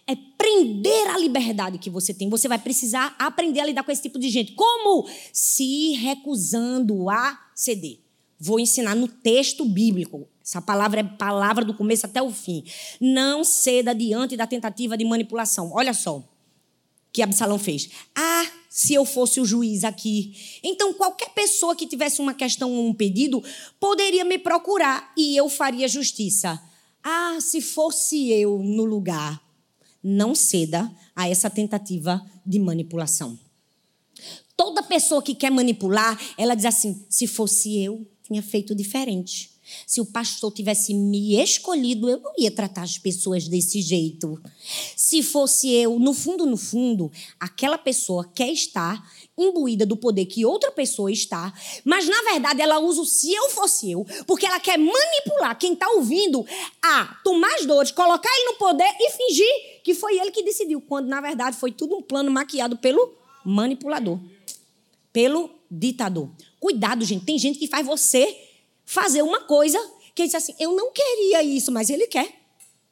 É 0.06 0.14
prender 0.14 1.08
a 1.08 1.18
liberdade 1.18 1.78
que 1.78 1.90
você 1.90 2.14
tem. 2.14 2.28
Você 2.30 2.46
vai 2.46 2.58
precisar 2.58 3.16
aprender 3.18 3.60
a 3.60 3.66
lidar 3.66 3.82
com 3.82 3.90
esse 3.90 4.02
tipo 4.02 4.18
de 4.18 4.28
gente. 4.28 4.52
Como? 4.52 5.08
Se 5.32 5.90
recusando 5.92 7.10
a 7.10 7.50
ceder. 7.54 7.98
Vou 8.38 8.60
ensinar 8.60 8.94
no 8.94 9.08
texto 9.08 9.64
bíblico. 9.64 10.28
Essa 10.46 10.62
palavra 10.62 11.00
é 11.00 11.02
palavra 11.02 11.64
do 11.64 11.74
começo 11.74 12.06
até 12.06 12.22
o 12.22 12.30
fim. 12.30 12.62
Não 13.00 13.42
ceda 13.42 13.92
diante 13.92 14.36
da 14.36 14.46
tentativa 14.46 14.96
de 14.96 15.04
manipulação. 15.04 15.72
Olha 15.74 15.92
só 15.92 16.18
o 16.18 16.24
que 17.12 17.20
Absalão 17.20 17.58
fez. 17.58 17.88
Ah, 18.14 18.46
se 18.70 18.94
eu 18.94 19.04
fosse 19.04 19.40
o 19.40 19.44
juiz 19.44 19.82
aqui. 19.82 20.60
Então, 20.62 20.94
qualquer 20.94 21.30
pessoa 21.30 21.74
que 21.74 21.84
tivesse 21.84 22.20
uma 22.20 22.32
questão 22.32 22.72
ou 22.72 22.86
um 22.86 22.94
pedido 22.94 23.42
poderia 23.80 24.24
me 24.24 24.38
procurar 24.38 25.12
e 25.16 25.36
eu 25.36 25.48
faria 25.48 25.88
justiça. 25.88 26.62
Ah, 27.02 27.38
se 27.40 27.60
fosse 27.60 28.30
eu 28.30 28.60
no 28.60 28.84
lugar. 28.84 29.42
Não 30.00 30.32
ceda 30.32 30.88
a 31.16 31.28
essa 31.28 31.50
tentativa 31.50 32.24
de 32.46 32.60
manipulação. 32.60 33.36
Toda 34.56 34.80
pessoa 34.80 35.20
que 35.20 35.34
quer 35.34 35.50
manipular, 35.50 36.16
ela 36.38 36.54
diz 36.54 36.66
assim: 36.66 37.04
se 37.08 37.26
fosse 37.26 37.82
eu, 37.82 38.06
tinha 38.22 38.42
feito 38.42 38.76
diferente. 38.76 39.55
Se 39.86 40.00
o 40.00 40.06
pastor 40.06 40.52
tivesse 40.52 40.94
me 40.94 41.40
escolhido, 41.40 42.08
eu 42.08 42.20
não 42.20 42.32
ia 42.38 42.50
tratar 42.50 42.82
as 42.82 42.98
pessoas 42.98 43.48
desse 43.48 43.82
jeito. 43.82 44.40
Se 44.96 45.22
fosse 45.22 45.72
eu, 45.72 45.98
no 45.98 46.14
fundo, 46.14 46.46
no 46.46 46.56
fundo, 46.56 47.10
aquela 47.38 47.78
pessoa 47.78 48.30
quer 48.34 48.50
estar 48.50 49.02
imbuída 49.36 49.84
do 49.84 49.96
poder 49.96 50.26
que 50.26 50.46
outra 50.46 50.70
pessoa 50.72 51.12
está, 51.12 51.52
mas 51.84 52.08
na 52.08 52.22
verdade 52.22 52.62
ela 52.62 52.78
usa 52.78 53.02
o 53.02 53.04
se 53.04 53.32
eu 53.32 53.50
fosse 53.50 53.90
eu, 53.90 54.06
porque 54.26 54.46
ela 54.46 54.58
quer 54.58 54.78
manipular 54.78 55.58
quem 55.58 55.74
está 55.74 55.88
ouvindo 55.90 56.44
a 56.82 57.18
tomar 57.22 57.54
as 57.56 57.66
dores, 57.66 57.90
colocar 57.90 58.30
ele 58.30 58.52
no 58.52 58.58
poder 58.58 58.88
e 58.98 59.10
fingir 59.10 59.80
que 59.84 59.94
foi 59.94 60.18
ele 60.18 60.30
que 60.30 60.42
decidiu, 60.42 60.80
quando 60.80 61.06
na 61.06 61.20
verdade 61.20 61.56
foi 61.56 61.70
tudo 61.70 61.96
um 61.96 62.02
plano 62.02 62.30
maquiado 62.30 62.76
pelo 62.78 63.14
manipulador, 63.44 64.18
pelo 65.12 65.50
ditador. 65.70 66.30
Cuidado, 66.58 67.04
gente, 67.04 67.24
tem 67.24 67.38
gente 67.38 67.58
que 67.58 67.68
faz 67.68 67.86
você 67.86 68.45
fazer 68.86 69.22
uma 69.22 69.40
coisa 69.40 69.78
que 70.14 70.22
ele 70.22 70.28
diz 70.28 70.36
assim: 70.36 70.54
eu 70.58 70.74
não 70.74 70.90
queria 70.92 71.42
isso, 71.42 71.70
mas 71.70 71.90
ele 71.90 72.06
quer. 72.06 72.46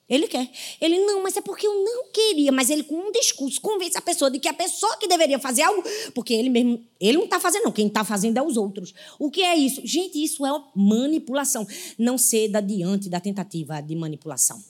Ele 0.06 0.28
quer. 0.28 0.50
Ele 0.82 0.98
não, 0.98 1.22
mas 1.22 1.34
é 1.34 1.40
porque 1.40 1.66
eu 1.66 1.82
não 1.82 2.12
queria. 2.12 2.52
Mas 2.52 2.68
ele, 2.68 2.82
com 2.82 2.94
um 2.94 3.10
discurso, 3.10 3.58
convence 3.58 3.96
a 3.96 4.02
pessoa 4.02 4.30
de 4.30 4.38
que 4.38 4.46
a 4.46 4.52
pessoa 4.52 4.98
que 4.98 5.08
deveria 5.08 5.38
fazer 5.38 5.62
algo, 5.62 5.82
porque 6.14 6.34
ele 6.34 6.50
mesmo, 6.50 6.84
ele 7.00 7.16
não 7.16 7.24
está 7.24 7.40
fazendo, 7.40 7.64
não. 7.64 7.72
Quem 7.72 7.86
está 7.86 8.04
fazendo 8.04 8.36
é 8.36 8.42
os 8.42 8.58
outros. 8.58 8.92
O 9.18 9.30
que 9.30 9.42
é 9.42 9.56
isso? 9.56 9.80
Gente, 9.82 10.22
isso 10.22 10.44
é 10.44 10.50
manipulação. 10.74 11.66
Não 11.96 12.18
ceda 12.18 12.60
diante 12.60 13.08
da 13.08 13.18
tentativa 13.18 13.80
de 13.80 13.96
manipulação. 13.96 14.62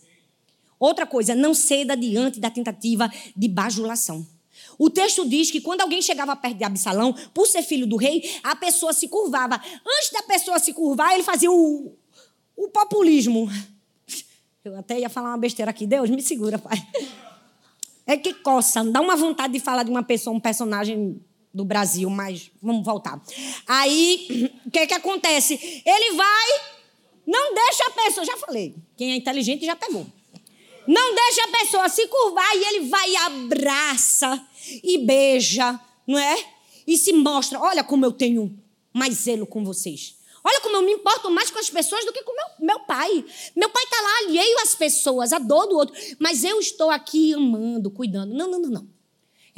Outra 0.78 1.04
coisa, 1.04 1.34
não 1.34 1.52
ceda 1.52 1.96
diante 1.96 2.38
da 2.38 2.50
tentativa 2.50 3.10
de 3.36 3.48
bajulação. 3.48 4.24
O 4.78 4.90
texto 4.90 5.28
diz 5.28 5.50
que 5.50 5.60
quando 5.60 5.80
alguém 5.80 6.02
chegava 6.02 6.34
perto 6.36 6.56
de 6.56 6.64
Absalão, 6.64 7.14
por 7.32 7.46
ser 7.46 7.62
filho 7.62 7.86
do 7.86 7.96
rei, 7.96 8.38
a 8.42 8.56
pessoa 8.56 8.92
se 8.92 9.08
curvava. 9.08 9.56
Antes 9.56 10.10
da 10.12 10.22
pessoa 10.22 10.58
se 10.58 10.72
curvar, 10.72 11.14
ele 11.14 11.22
fazia 11.22 11.50
o, 11.50 11.96
o 12.56 12.68
populismo. 12.68 13.48
Eu 14.64 14.76
até 14.76 14.98
ia 14.98 15.08
falar 15.08 15.30
uma 15.30 15.38
besteira 15.38 15.70
aqui. 15.70 15.86
Deus, 15.86 16.08
me 16.08 16.22
segura, 16.22 16.58
pai. 16.58 16.78
É 18.06 18.16
que 18.16 18.34
coça, 18.34 18.84
dá 18.84 19.00
uma 19.00 19.16
vontade 19.16 19.52
de 19.52 19.60
falar 19.60 19.82
de 19.82 19.90
uma 19.90 20.02
pessoa, 20.02 20.36
um 20.36 20.40
personagem 20.40 21.20
do 21.52 21.64
Brasil, 21.64 22.10
mas 22.10 22.50
vamos 22.60 22.84
voltar. 22.84 23.22
Aí, 23.66 24.50
o 24.66 24.70
que 24.70 24.86
que 24.86 24.94
acontece? 24.94 25.54
Ele 25.86 26.16
vai, 26.16 26.60
não 27.26 27.54
deixa 27.54 27.84
a 27.86 27.90
pessoa, 27.90 28.26
já 28.26 28.36
falei, 28.36 28.74
quem 28.96 29.12
é 29.12 29.16
inteligente 29.16 29.64
já 29.64 29.76
pegou. 29.76 30.06
Não 30.86 31.14
deixa 31.14 31.44
a 31.44 31.48
pessoa 31.48 31.88
se 31.88 32.06
curvar 32.08 32.56
e 32.56 32.64
ele 32.64 32.88
vai 32.88 33.10
e 33.10 33.16
abraça 33.16 34.46
e 34.82 34.98
beija, 34.98 35.78
não 36.06 36.18
é? 36.18 36.36
E 36.86 36.96
se 36.98 37.12
mostra, 37.12 37.58
olha 37.60 37.82
como 37.82 38.04
eu 38.04 38.12
tenho 38.12 38.56
mais 38.92 39.14
zelo 39.14 39.46
com 39.46 39.64
vocês. 39.64 40.16
Olha 40.46 40.60
como 40.60 40.76
eu 40.76 40.82
me 40.82 40.92
importo 40.92 41.30
mais 41.30 41.50
com 41.50 41.58
as 41.58 41.70
pessoas 41.70 42.04
do 42.04 42.12
que 42.12 42.22
com 42.22 42.34
meu, 42.36 42.66
meu 42.66 42.80
pai. 42.80 43.24
Meu 43.56 43.70
pai 43.70 43.84
está 43.84 43.96
lá 44.02 44.18
alheio 44.28 44.58
às 44.60 44.74
pessoas, 44.74 45.32
a 45.32 45.38
dor 45.38 45.66
do 45.66 45.76
outro. 45.76 45.94
Mas 46.18 46.44
eu 46.44 46.60
estou 46.60 46.90
aqui 46.90 47.32
amando, 47.32 47.90
cuidando. 47.90 48.34
Não, 48.34 48.50
não, 48.50 48.60
não, 48.60 48.70
não. 48.70 48.94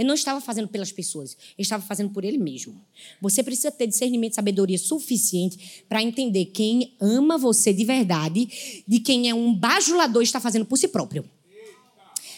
Não 0.04 0.14
estava 0.14 0.40
fazendo 0.42 0.68
pelas 0.68 0.92
pessoas, 0.92 1.36
ele 1.56 1.64
estava 1.64 1.82
fazendo 1.82 2.10
por 2.10 2.22
ele 2.22 2.36
mesmo. 2.36 2.84
Você 3.20 3.42
precisa 3.42 3.70
ter 3.70 3.86
discernimento 3.86 4.32
e 4.32 4.34
sabedoria 4.34 4.78
suficiente 4.78 5.84
para 5.88 6.02
entender 6.02 6.46
quem 6.46 6.94
ama 7.00 7.38
você 7.38 7.72
de 7.72 7.82
verdade, 7.82 8.84
de 8.86 9.00
quem 9.00 9.30
é 9.30 9.34
um 9.34 9.54
bajulador 9.54 10.22
e 10.22 10.24
está 10.24 10.38
fazendo 10.38 10.66
por 10.66 10.76
si 10.76 10.86
próprio. 10.86 11.24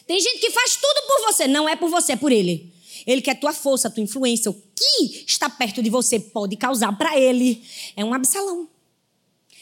Tem 0.09 0.19
gente 0.19 0.39
que 0.39 0.51
faz 0.51 0.75
tudo 0.75 1.07
por 1.07 1.31
você, 1.31 1.47
não 1.47 1.69
é 1.69 1.77
por 1.77 1.91
você, 1.91 2.13
é 2.13 2.17
por 2.17 2.33
ele. 2.33 2.73
Ele 3.07 3.21
quer 3.21 3.35
tua 3.35 3.53
força, 3.53 3.91
tua 3.91 4.03
influência. 4.03 4.51
O 4.51 4.55
que 4.55 5.25
está 5.27 5.51
perto 5.51 5.83
de 5.83 5.91
você 5.91 6.19
pode 6.19 6.57
causar 6.57 6.97
para 6.97 7.19
ele 7.19 7.63
é 7.95 8.03
um 8.03 8.15
Absalão. 8.15 8.67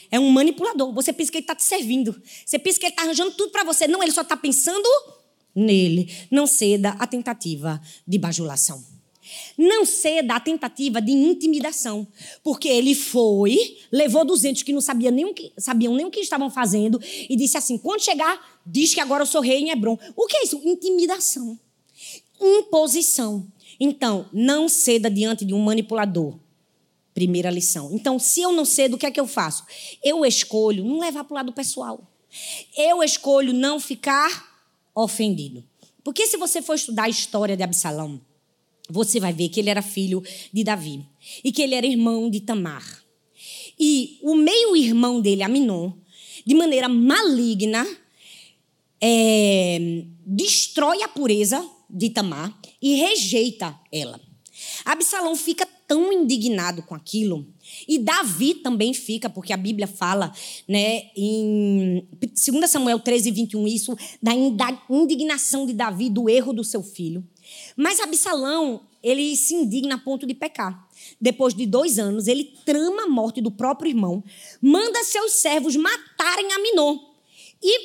É 0.09 0.21
um 0.21 0.31
manipulador. 0.31 0.93
Você 0.93 1.13
pensa 1.13 1.33
que 1.33 1.39
ele 1.39 1.43
está 1.43 1.57
te 1.57 1.65
servindo. 1.65 2.15
Você 2.45 2.61
pensa 2.61 2.79
que 2.79 2.87
ele 2.87 2.93
está 2.93 3.03
arranjando 3.03 3.33
tudo 3.33 3.51
para 3.51 3.65
você. 3.65 3.89
Não, 3.89 4.01
ele 4.01 4.13
só 4.13 4.21
está 4.21 4.37
pensando 4.37 4.89
nele. 5.53 6.15
Não 6.31 6.47
ceda 6.47 6.91
à 6.91 7.09
tentativa 7.09 7.83
de 8.07 8.17
bajulação. 8.17 8.96
Não 9.57 9.87
ceda 9.87 10.37
à 10.37 10.41
tentativa 10.41 11.01
de 11.01 11.13
intimidação. 11.13 12.07
Porque 12.43 12.69
ele 12.69 12.95
foi, 12.95 13.79
levou 13.91 14.25
200 14.25 14.63
que 14.63 14.73
não 14.73 14.81
sabiam 14.81 15.13
nem 15.13 15.25
o 15.25 15.33
que, 15.33 15.53
sabiam 15.57 15.95
nem 15.95 16.07
o 16.07 16.11
que 16.11 16.21
estavam 16.21 16.51
fazendo 16.51 17.01
e 17.29 17.37
disse 17.37 17.57
assim: 17.57 17.79
quando 17.79 18.03
chegar, 18.03 18.61
diz 18.67 18.95
que 18.95 19.01
agora 19.01 19.23
eu 19.23 19.27
sou 19.27 19.41
rei 19.41 19.61
em 19.61 19.71
Hebron. 19.71 19.99
O 20.15 20.27
que 20.27 20.37
é 20.37 20.45
isso? 20.45 20.61
Intimidação. 20.65 21.59
Imposição. 22.41 23.47
Então, 23.81 24.29
não 24.33 24.69
ceda 24.69 25.11
diante 25.11 25.45
de 25.45 25.55
um 25.55 25.63
manipulador. 25.63 26.39
Primeira 27.15 27.51
lição. 27.51 27.91
Então, 27.93 28.19
se 28.19 28.43
eu 28.43 28.53
não 28.53 28.65
cedo, 28.65 28.95
o 28.95 28.99
que 28.99 29.07
é 29.07 29.11
que 29.11 29.21
eu 29.21 29.27
faço? 29.27 29.65
Eu 30.03 30.25
escolho 30.25 30.85
não 30.85 31.01
levar 31.01 31.25
para 31.25 31.33
o 31.33 31.37
lado 31.37 31.53
pessoal. 31.53 32.07
Eu 32.77 33.03
escolho 33.03 33.55
não 33.55 33.81
ficar 33.81 34.55
ofendido. 34.95 35.65
Porque 36.05 36.27
se 36.27 36.37
você 36.37 36.61
for 36.63 36.75
estudar 36.75 37.05
a 37.05 37.09
história 37.09 37.57
de 37.57 37.63
Absalão, 37.63 38.21
você 38.89 39.21
vai 39.21 39.33
ver 39.33 39.49
que 39.49 39.61
ele 39.61 39.71
era 39.71 39.83
filho 39.83 40.23
de 40.53 40.65
Davi 40.65 41.05
e 41.43 41.53
que 41.53 41.63
ele 41.63 41.75
era 41.75 41.87
irmão 41.87 42.31
de 42.31 42.41
Tamar. 42.41 43.05
E 43.79 44.19
o 44.23 44.35
meio-irmão 44.35 45.21
dele, 45.21 45.43
Aminon, 45.43 45.93
de 46.45 46.55
maneira 46.55 46.89
maligna, 46.89 47.87
é, 49.01 50.05
destrói 50.25 51.03
a 51.03 51.09
pureza 51.09 51.65
de 51.89 52.11
Tamar 52.11 52.59
e 52.81 52.95
rejeita 52.95 53.79
ela. 53.93 54.21
Absalão 54.85 55.37
fica 55.37 55.67
tão 55.87 56.13
indignado 56.13 56.83
com 56.83 56.95
aquilo 56.95 57.47
e 57.87 57.99
Davi 57.99 58.55
também 58.55 58.93
fica, 58.93 59.29
porque 59.29 59.53
a 59.53 59.57
Bíblia 59.57 59.87
fala, 59.87 60.33
né, 60.69 61.11
em 61.17 62.07
2 62.21 62.71
Samuel 62.71 62.99
13, 62.99 63.31
21, 63.31 63.67
isso, 63.67 63.97
da 64.23 64.33
indignação 64.91 65.67
de 65.67 65.73
Davi 65.73 66.11
do 66.11 66.29
erro 66.29 66.53
do 66.53 66.65
seu 66.65 66.83
filho. 66.83 67.25
Mas 67.77 68.01
Absalão, 68.01 68.83
ele 69.03 69.37
se 69.37 69.55
indigna 69.55 69.97
a 69.97 69.99
ponto 69.99 70.27
de 70.27 70.35
pecar. 70.35 70.89
Depois 71.21 71.55
de 71.55 71.67
dois 71.67 71.99
anos, 71.99 72.27
ele 72.27 72.45
trama 72.65 73.05
a 73.05 73.09
morte 73.09 73.41
do 73.41 73.51
próprio 73.51 73.89
irmão, 73.89 74.23
manda 74.61 75.05
seus 75.05 75.33
servos 75.33 75.77
matarem 75.77 76.53
Aminon. 76.53 76.99
E, 77.63 77.81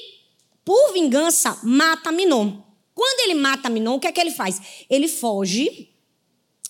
por 0.65 0.93
vingança, 0.93 1.59
mata 1.63 2.09
Aminon. 2.09 2.61
Quando 2.93 3.19
ele 3.21 3.35
mata 3.35 3.67
Aminon, 3.67 3.95
o 3.95 3.99
que 3.99 4.07
é 4.07 4.11
que 4.11 4.21
ele 4.21 4.31
faz? 4.31 4.85
Ele 4.89 5.07
foge 5.07 5.89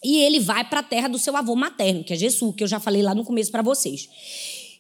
e 0.03 0.17
ele 0.17 0.39
vai 0.39 0.67
para 0.67 0.79
a 0.79 0.83
terra 0.83 1.07
do 1.07 1.19
seu 1.19 1.35
avô 1.37 1.55
materno, 1.55 2.03
que 2.03 2.13
é 2.13 2.15
Jesus, 2.15 2.55
que 2.55 2.63
eu 2.63 2.67
já 2.67 2.79
falei 2.79 3.01
lá 3.01 3.13
no 3.13 3.23
começo 3.23 3.51
para 3.51 3.61
vocês. 3.61 4.09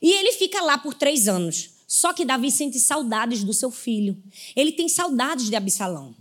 E 0.01 0.11
ele 0.11 0.31
fica 0.33 0.61
lá 0.61 0.77
por 0.77 0.93
três 0.93 1.27
anos. 1.27 1.69
Só 1.87 2.13
que 2.13 2.25
Davi 2.25 2.49
sente 2.49 2.79
saudades 2.79 3.43
do 3.43 3.53
seu 3.53 3.69
filho. 3.69 4.17
Ele 4.55 4.71
tem 4.71 4.87
saudades 4.87 5.49
de 5.49 5.55
Absalão. 5.55 6.15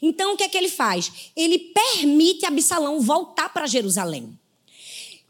Então, 0.00 0.34
o 0.34 0.36
que 0.36 0.44
é 0.44 0.48
que 0.48 0.56
ele 0.56 0.68
faz? 0.68 1.30
Ele 1.36 1.58
permite 1.58 2.46
Absalão 2.46 3.00
voltar 3.00 3.52
para 3.52 3.66
Jerusalém. 3.66 4.38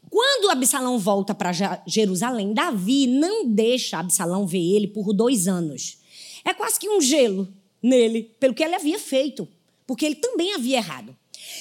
Quando 0.09 0.49
Absalão 0.49 0.97
volta 0.97 1.35
para 1.35 1.51
Jerusalém, 1.85 2.53
Davi 2.53 3.05
não 3.05 3.47
deixa 3.47 3.99
Absalão 3.99 4.45
ver 4.47 4.75
ele 4.75 4.87
por 4.87 5.13
dois 5.13 5.47
anos. 5.47 5.97
É 6.43 6.53
quase 6.53 6.79
que 6.79 6.89
um 6.89 6.99
gelo 6.99 7.47
nele, 7.81 8.23
pelo 8.39 8.53
que 8.53 8.63
ele 8.63 8.75
havia 8.75 8.97
feito, 8.97 9.47
porque 9.85 10.05
ele 10.05 10.15
também 10.15 10.53
havia 10.53 10.77
errado. 10.77 11.15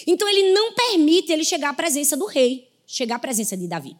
Então 0.07 0.29
ele 0.29 0.53
não 0.53 0.73
permite 0.73 1.33
ele 1.33 1.44
chegar 1.44 1.71
à 1.71 1.75
presença 1.75 2.16
do 2.16 2.27
rei, 2.27 2.68
chegar 2.87 3.16
à 3.16 3.18
presença 3.18 3.57
de 3.57 3.66
Davi. 3.66 3.97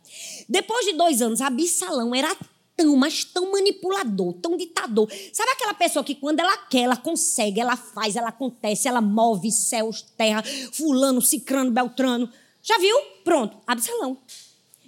Depois 0.49 0.87
de 0.87 0.95
dois 0.95 1.21
anos, 1.21 1.41
Absalão 1.41 2.15
era 2.15 2.35
tão, 2.79 2.95
mas 2.95 3.25
tão 3.25 3.51
manipulador, 3.51 4.35
tão 4.35 4.57
ditador. 4.57 5.11
Sabe 5.33 5.51
aquela 5.51 5.75
pessoa 5.75 6.05
que 6.05 6.15
quando 6.15 6.39
ela 6.39 6.57
quer, 6.57 6.83
ela 6.83 6.97
consegue, 6.97 7.61
ela 7.61 7.77
faz, 7.77 8.15
ela 8.15 8.29
acontece, 8.29 8.87
ela 8.87 9.01
move 9.01 9.51
céus, 9.51 10.01
terra, 10.17 10.45
fulano, 10.73 11.21
cicrano, 11.21 11.73
beltrano. 11.73 12.31
Já 12.63 12.79
viu? 12.79 12.97
Pronto, 13.25 13.59
Absalão. 13.67 14.17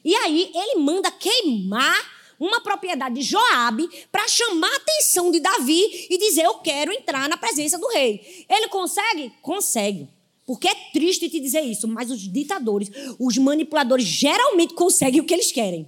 E 0.04 0.14
aí 0.14 0.52
ele 0.54 0.80
manda 0.80 1.10
queimar 1.10 2.20
uma 2.38 2.60
propriedade 2.60 3.16
de 3.16 3.22
Joabe 3.22 3.88
para 4.10 4.26
chamar 4.28 4.72
a 4.72 4.76
atenção 4.76 5.30
de 5.32 5.40
Davi 5.40 6.06
e 6.08 6.16
dizer: 6.16 6.44
Eu 6.44 6.54
quero 6.54 6.92
entrar 6.92 7.28
na 7.28 7.36
presença 7.36 7.76
do 7.76 7.88
rei. 7.88 8.46
Ele 8.48 8.68
consegue? 8.68 9.32
Consegue. 9.42 10.08
Porque 10.46 10.68
é 10.68 10.74
triste 10.92 11.28
te 11.28 11.38
dizer 11.38 11.60
isso, 11.60 11.86
mas 11.86 12.10
os 12.10 12.20
ditadores, 12.20 12.90
os 13.18 13.36
manipuladores, 13.36 14.04
geralmente 14.04 14.74
conseguem 14.74 15.20
o 15.20 15.24
que 15.24 15.34
eles 15.34 15.52
querem. 15.52 15.86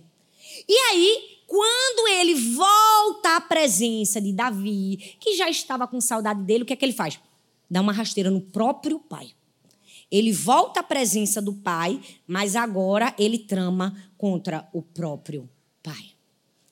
E 0.68 0.76
aí, 0.90 1.31
quando 1.52 2.08
ele 2.08 2.34
volta 2.34 3.36
à 3.36 3.40
presença 3.42 4.22
de 4.22 4.32
Davi, 4.32 4.96
que 5.20 5.36
já 5.36 5.50
estava 5.50 5.86
com 5.86 6.00
saudade 6.00 6.42
dele, 6.44 6.62
o 6.62 6.66
que 6.66 6.72
é 6.72 6.76
que 6.76 6.82
ele 6.82 6.94
faz? 6.94 7.20
Dá 7.70 7.82
uma 7.82 7.92
rasteira 7.92 8.30
no 8.30 8.40
próprio 8.40 8.98
pai. 8.98 9.32
Ele 10.10 10.32
volta 10.32 10.80
à 10.80 10.82
presença 10.82 11.42
do 11.42 11.52
pai, 11.52 12.00
mas 12.26 12.56
agora 12.56 13.14
ele 13.18 13.38
trama 13.38 13.94
contra 14.16 14.66
o 14.72 14.80
próprio 14.80 15.46
pai. 15.82 16.12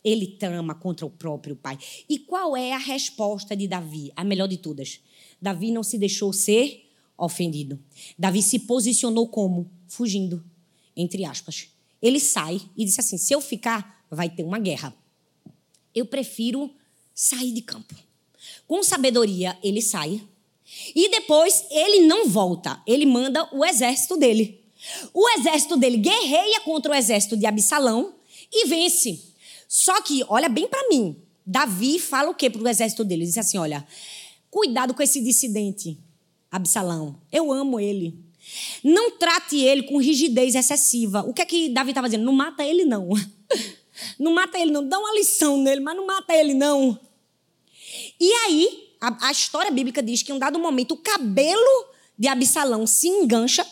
Ele 0.03 0.27
trama 0.27 0.75
contra 0.75 1.05
o 1.05 1.11
próprio 1.11 1.57
pai. 1.57 1.79
E 2.09 2.19
qual 2.19 2.57
é 2.57 2.73
a 2.73 2.79
resposta 2.79 3.55
de 3.55 3.69
Davi? 3.69 4.11
A 4.17 4.25
melhor 4.25 4.49
de 4.49 4.57
todas. 4.57 4.99
Davi 5.43 5.71
não 5.71 5.83
se 5.83 5.99
deixou 5.99 6.33
ser 6.33 6.91
ofendido. 7.19 7.79
Davi 8.19 8.41
se 8.41 8.61
posicionou 8.61 9.29
como? 9.29 9.71
Fugindo, 9.87 10.43
entre 10.97 11.27
aspas. 11.27 11.69
Ele 12.01 12.19
sai 12.19 12.63
e 12.75 12.87
disse 12.87 13.01
assim: 13.01 13.19
se 13.19 13.35
eu 13.35 13.43
ficar, 13.43 14.00
vai 14.11 14.29
ter 14.29 14.43
uma 14.43 14.59
guerra. 14.59 14.95
Eu 15.95 16.07
prefiro 16.07 16.71
sair 17.15 17.53
de 17.53 17.63
campo. 17.63 17.95
Com 18.67 18.83
sabedoria, 18.83 19.57
ele 19.63 19.83
sai. 19.83 20.23
E 20.95 21.11
depois 21.11 21.65
ele 21.71 22.07
não 22.07 22.29
volta, 22.29 22.81
ele 22.87 23.05
manda 23.05 23.49
o 23.53 23.65
exército 23.65 24.17
dele. 24.17 24.61
O 25.13 25.29
exército 25.39 25.77
dele 25.77 25.99
guerreia 25.99 26.61
contra 26.61 26.93
o 26.93 26.95
exército 26.95 27.37
de 27.37 27.47
Absalão 27.47 28.15
e 28.53 28.67
vence. 28.67 29.35
Só 29.69 30.01
que, 30.03 30.25
olha 30.29 30.49
bem 30.49 30.67
para 30.67 30.89
mim, 30.89 31.17
Davi 31.47 31.99
fala 31.99 32.31
o 32.31 32.35
que 32.35 32.49
para 32.49 32.63
o 32.63 32.69
exército 32.69 33.05
dele? 33.05 33.23
Ele 33.23 33.29
diz 33.29 33.39
assim: 33.39 33.59
olha, 33.59 33.87
cuidado 34.51 34.95
com 34.95 35.03
esse 35.03 35.21
dissidente. 35.21 35.99
Absalão. 36.51 37.21
Eu 37.31 37.53
amo 37.53 37.79
ele. 37.79 38.19
Não 38.83 39.13
trate 39.13 39.57
ele 39.57 39.85
com 39.85 39.99
rigidez 39.99 40.55
excessiva. 40.55 41.23
O 41.23 41.33
que 41.33 41.43
é 41.43 41.45
que 41.45 41.69
Davi 41.69 41.91
estava 41.91 42.09
dizendo? 42.09 42.25
Não 42.25 42.33
mata 42.33 42.65
ele, 42.65 42.85
não. 42.85 43.11
Não 44.19 44.33
mata 44.33 44.59
ele, 44.59 44.71
não. 44.71 44.87
Dá 44.87 44.99
uma 44.99 45.15
lição 45.15 45.59
nele, 45.59 45.81
mas 45.81 45.97
não 45.97 46.07
mata 46.07 46.35
ele, 46.35 46.55
não. 46.55 46.99
E 48.19 48.33
aí, 48.33 48.95
a, 49.01 49.29
a 49.29 49.33
história 49.33 49.71
bíblica 49.71 50.03
diz 50.03 50.23
que 50.23 50.33
em 50.33 50.35
um 50.35 50.39
dado 50.39 50.59
momento 50.59 50.93
o 50.93 50.99
cabelo 50.99 51.87
de 52.19 52.29
Absalão 52.29 52.87
se 52.87 53.09
engancha. 53.09 53.67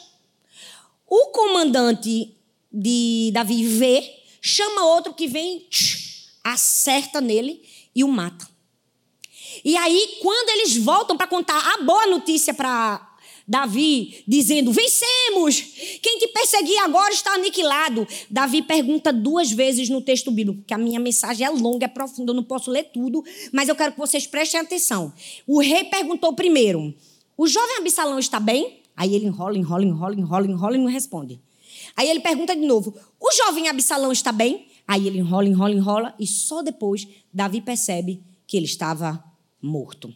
O 1.06 1.26
comandante 1.26 2.34
de 2.72 3.30
Davi 3.32 3.64
vê, 3.64 4.22
chama 4.40 4.84
outro 4.84 5.14
que 5.14 5.26
vem, 5.26 5.66
acerta 6.44 7.20
nele 7.20 7.62
e 7.94 8.04
o 8.04 8.08
mata. 8.08 8.48
E 9.64 9.76
aí, 9.76 10.18
quando 10.20 10.50
eles 10.50 10.76
voltam 10.76 11.16
para 11.16 11.26
contar 11.26 11.58
a 11.74 11.82
boa 11.82 12.06
notícia 12.06 12.54
para 12.54 13.08
Davi, 13.48 14.22
dizendo: 14.28 14.70
Vencemos! 14.70 15.58
Quem 16.02 16.18
te 16.18 16.28
perseguia 16.28 16.84
agora 16.84 17.14
está 17.14 17.32
aniquilado. 17.32 18.06
Davi 18.28 18.61
pergunta 18.61 19.11
duas 19.11 19.50
vezes 19.50 19.88
no 19.88 20.02
texto 20.02 20.30
bíblico, 20.30 20.62
que 20.66 20.74
a 20.74 20.78
minha 20.78 21.00
mensagem 21.00 21.46
é 21.46 21.50
longa, 21.50 21.87
é 21.87 21.88
profunda, 21.88 22.32
eu 22.32 22.37
não 22.37 22.44
posso 22.44 22.70
ler 22.70 22.84
tudo, 22.92 23.24
mas 23.50 23.70
eu 23.70 23.74
quero 23.74 23.92
que 23.92 23.98
vocês 23.98 24.26
prestem 24.26 24.61
atenção. 24.61 25.14
O 25.46 25.61
rei 25.61 25.84
perguntou 25.84 26.34
primeiro: 26.34 26.94
O 27.38 27.46
jovem 27.46 27.78
Absalão 27.78 28.18
está 28.18 28.38
bem? 28.38 28.82
Aí 28.94 29.14
ele 29.14 29.26
enrola, 29.26 29.56
enrola, 29.56 29.84
enrola, 29.84 30.14
enrola, 30.14 30.46
enrola 30.46 30.76
e 30.76 30.78
não 30.78 30.90
responde. 30.90 31.40
Aí 31.96 32.11
ele 32.11 32.20
pergunta 32.20 32.54
de 32.54 32.66
novo: 32.66 32.94
O 33.18 33.32
jovem 33.32 33.66
Absalão 33.68 34.12
está 34.12 34.30
bem? 34.30 34.66
Aí 34.87 35.06
ele 35.06 35.20
enrola, 35.20 35.48
enrola, 35.48 35.74
enrola, 35.74 36.14
e 36.18 36.26
só 36.26 36.62
depois 36.62 37.08
Davi 37.32 37.62
percebe 37.62 38.22
que 38.46 38.58
ele 38.58 38.66
estava 38.66 39.24
morto. 39.62 40.14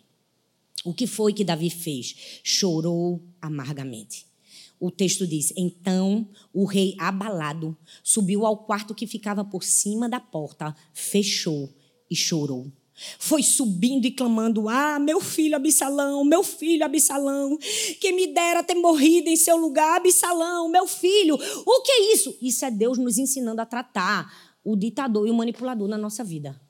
O 0.84 0.92
que 0.92 1.06
foi 1.06 1.32
que 1.32 1.44
Davi 1.44 1.70
fez? 1.70 2.40
Chorou 2.42 3.22
amargamente. 3.40 4.26
O 4.80 4.90
texto 4.90 5.24
diz: 5.26 5.52
Então 5.56 6.28
o 6.52 6.64
rei, 6.64 6.96
abalado, 6.98 7.76
subiu 8.02 8.44
ao 8.44 8.56
quarto 8.56 8.94
que 8.94 9.06
ficava 9.06 9.44
por 9.44 9.62
cima 9.62 10.08
da 10.08 10.18
porta, 10.18 10.74
fechou 10.92 11.72
e 12.10 12.16
chorou. 12.16 12.66
Foi 13.16 13.44
subindo 13.44 14.06
e 14.06 14.10
clamando: 14.10 14.68
Ah, 14.68 14.98
meu 14.98 15.20
filho 15.20 15.54
Absalão, 15.54 16.24
meu 16.24 16.42
filho 16.42 16.84
Absalão, 16.84 17.56
que 18.00 18.10
me 18.10 18.34
dera 18.34 18.64
ter 18.64 18.74
morrido 18.74 19.28
em 19.28 19.36
seu 19.36 19.56
lugar, 19.56 19.98
Absalão, 19.98 20.68
meu 20.68 20.88
filho. 20.88 21.36
O 21.36 21.82
que 21.82 21.92
é 21.92 22.14
isso? 22.14 22.36
Isso 22.42 22.64
é 22.64 22.70
Deus 22.70 22.98
nos 22.98 23.18
ensinando 23.18 23.60
a 23.60 23.66
tratar 23.66 24.58
o 24.64 24.74
ditador 24.74 25.28
e 25.28 25.30
o 25.30 25.34
manipulador 25.34 25.86
na 25.86 25.96
nossa 25.96 26.24
vida. 26.24 26.60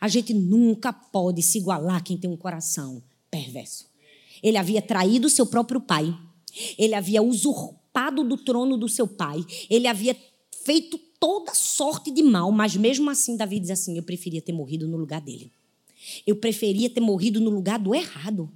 A 0.00 0.06
gente 0.06 0.32
nunca 0.32 0.92
pode 0.92 1.42
se 1.42 1.58
igualar 1.58 1.96
a 1.96 2.00
quem 2.00 2.16
tem 2.16 2.30
um 2.30 2.36
coração 2.36 3.02
perverso. 3.30 3.88
Ele 4.42 4.56
havia 4.56 4.82
traído 4.82 5.28
seu 5.28 5.46
próprio 5.46 5.80
pai. 5.80 6.14
Ele 6.78 6.94
havia 6.94 7.22
usurpado 7.22 8.24
do 8.24 8.36
trono 8.36 8.76
do 8.76 8.88
seu 8.88 9.06
pai. 9.06 9.44
Ele 9.68 9.86
havia 9.86 10.16
feito 10.64 10.98
toda 11.18 11.54
sorte 11.54 12.10
de 12.10 12.22
mal, 12.22 12.50
mas 12.50 12.74
mesmo 12.74 13.10
assim 13.10 13.36
Davi 13.36 13.60
diz 13.60 13.70
assim: 13.70 13.96
eu 13.96 14.02
preferia 14.02 14.40
ter 14.40 14.52
morrido 14.52 14.88
no 14.88 14.96
lugar 14.96 15.20
dele. 15.20 15.52
Eu 16.26 16.36
preferia 16.36 16.88
ter 16.88 17.00
morrido 17.00 17.40
no 17.40 17.50
lugar 17.50 17.78
do 17.78 17.94
errado. 17.94 18.50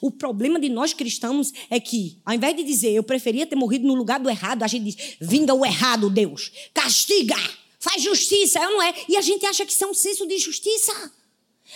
O 0.00 0.10
problema 0.10 0.58
de 0.58 0.70
nós 0.70 0.94
cristãos 0.94 1.52
é 1.68 1.78
que, 1.78 2.18
ao 2.24 2.34
invés 2.34 2.56
de 2.56 2.64
dizer 2.64 2.92
eu 2.92 3.02
preferia 3.02 3.46
ter 3.46 3.56
morrido 3.56 3.86
no 3.86 3.94
lugar 3.94 4.18
do 4.18 4.30
errado, 4.30 4.62
a 4.62 4.66
gente 4.66 4.84
diz: 4.84 5.16
vinga 5.20 5.52
o 5.52 5.64
errado, 5.64 6.08
Deus, 6.08 6.50
castiga, 6.72 7.36
faz 7.78 8.02
justiça, 8.02 8.58
é 8.58 8.66
ou 8.66 8.72
não 8.72 8.82
é? 8.82 8.94
E 9.08 9.16
a 9.16 9.20
gente 9.20 9.44
acha 9.44 9.66
que 9.66 9.72
isso 9.72 9.84
é 9.84 9.86
um 9.86 9.94
senso 9.94 10.26
de 10.26 10.38
justiça. 10.38 11.12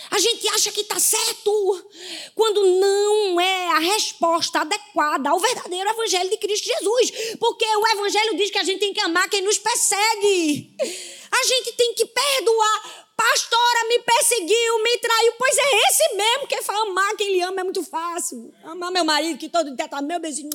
A 0.09 0.19
gente 0.19 0.47
acha 0.49 0.71
que 0.71 0.81
está 0.81 0.99
certo, 0.99 1.91
quando 2.35 2.65
não 2.65 3.39
é 3.39 3.67
a 3.71 3.79
resposta 3.79 4.61
adequada 4.61 5.29
ao 5.29 5.39
verdadeiro 5.39 5.89
Evangelho 5.89 6.29
de 6.29 6.37
Cristo 6.37 6.65
Jesus. 6.65 7.35
Porque 7.39 7.65
o 7.65 7.87
Evangelho 7.87 8.35
diz 8.35 8.49
que 8.49 8.57
a 8.57 8.63
gente 8.63 8.79
tem 8.79 8.93
que 8.93 9.01
amar 9.01 9.29
quem 9.29 9.41
nos 9.41 9.57
persegue. 9.57 10.75
A 11.31 11.43
gente 11.45 11.73
tem 11.73 11.93
que 11.93 12.05
perdoar. 12.05 13.01
Pastora 13.15 13.87
me 13.87 13.99
perseguiu, 13.99 14.83
me 14.83 14.97
traiu. 14.97 15.33
Pois 15.37 15.57
é 15.57 15.89
esse 15.89 16.15
mesmo 16.15 16.47
que 16.47 16.61
fala 16.63 16.89
amar 16.89 17.15
quem 17.15 17.33
lhe 17.33 17.41
ama 17.41 17.61
é 17.61 17.63
muito 17.63 17.83
fácil. 17.83 18.53
Amar 18.63 18.91
meu 18.91 19.05
marido, 19.05 19.37
que 19.37 19.47
todo 19.47 19.75
dia 19.75 19.85
está 19.85 20.01
meu 20.01 20.19
beijinho 20.19 20.49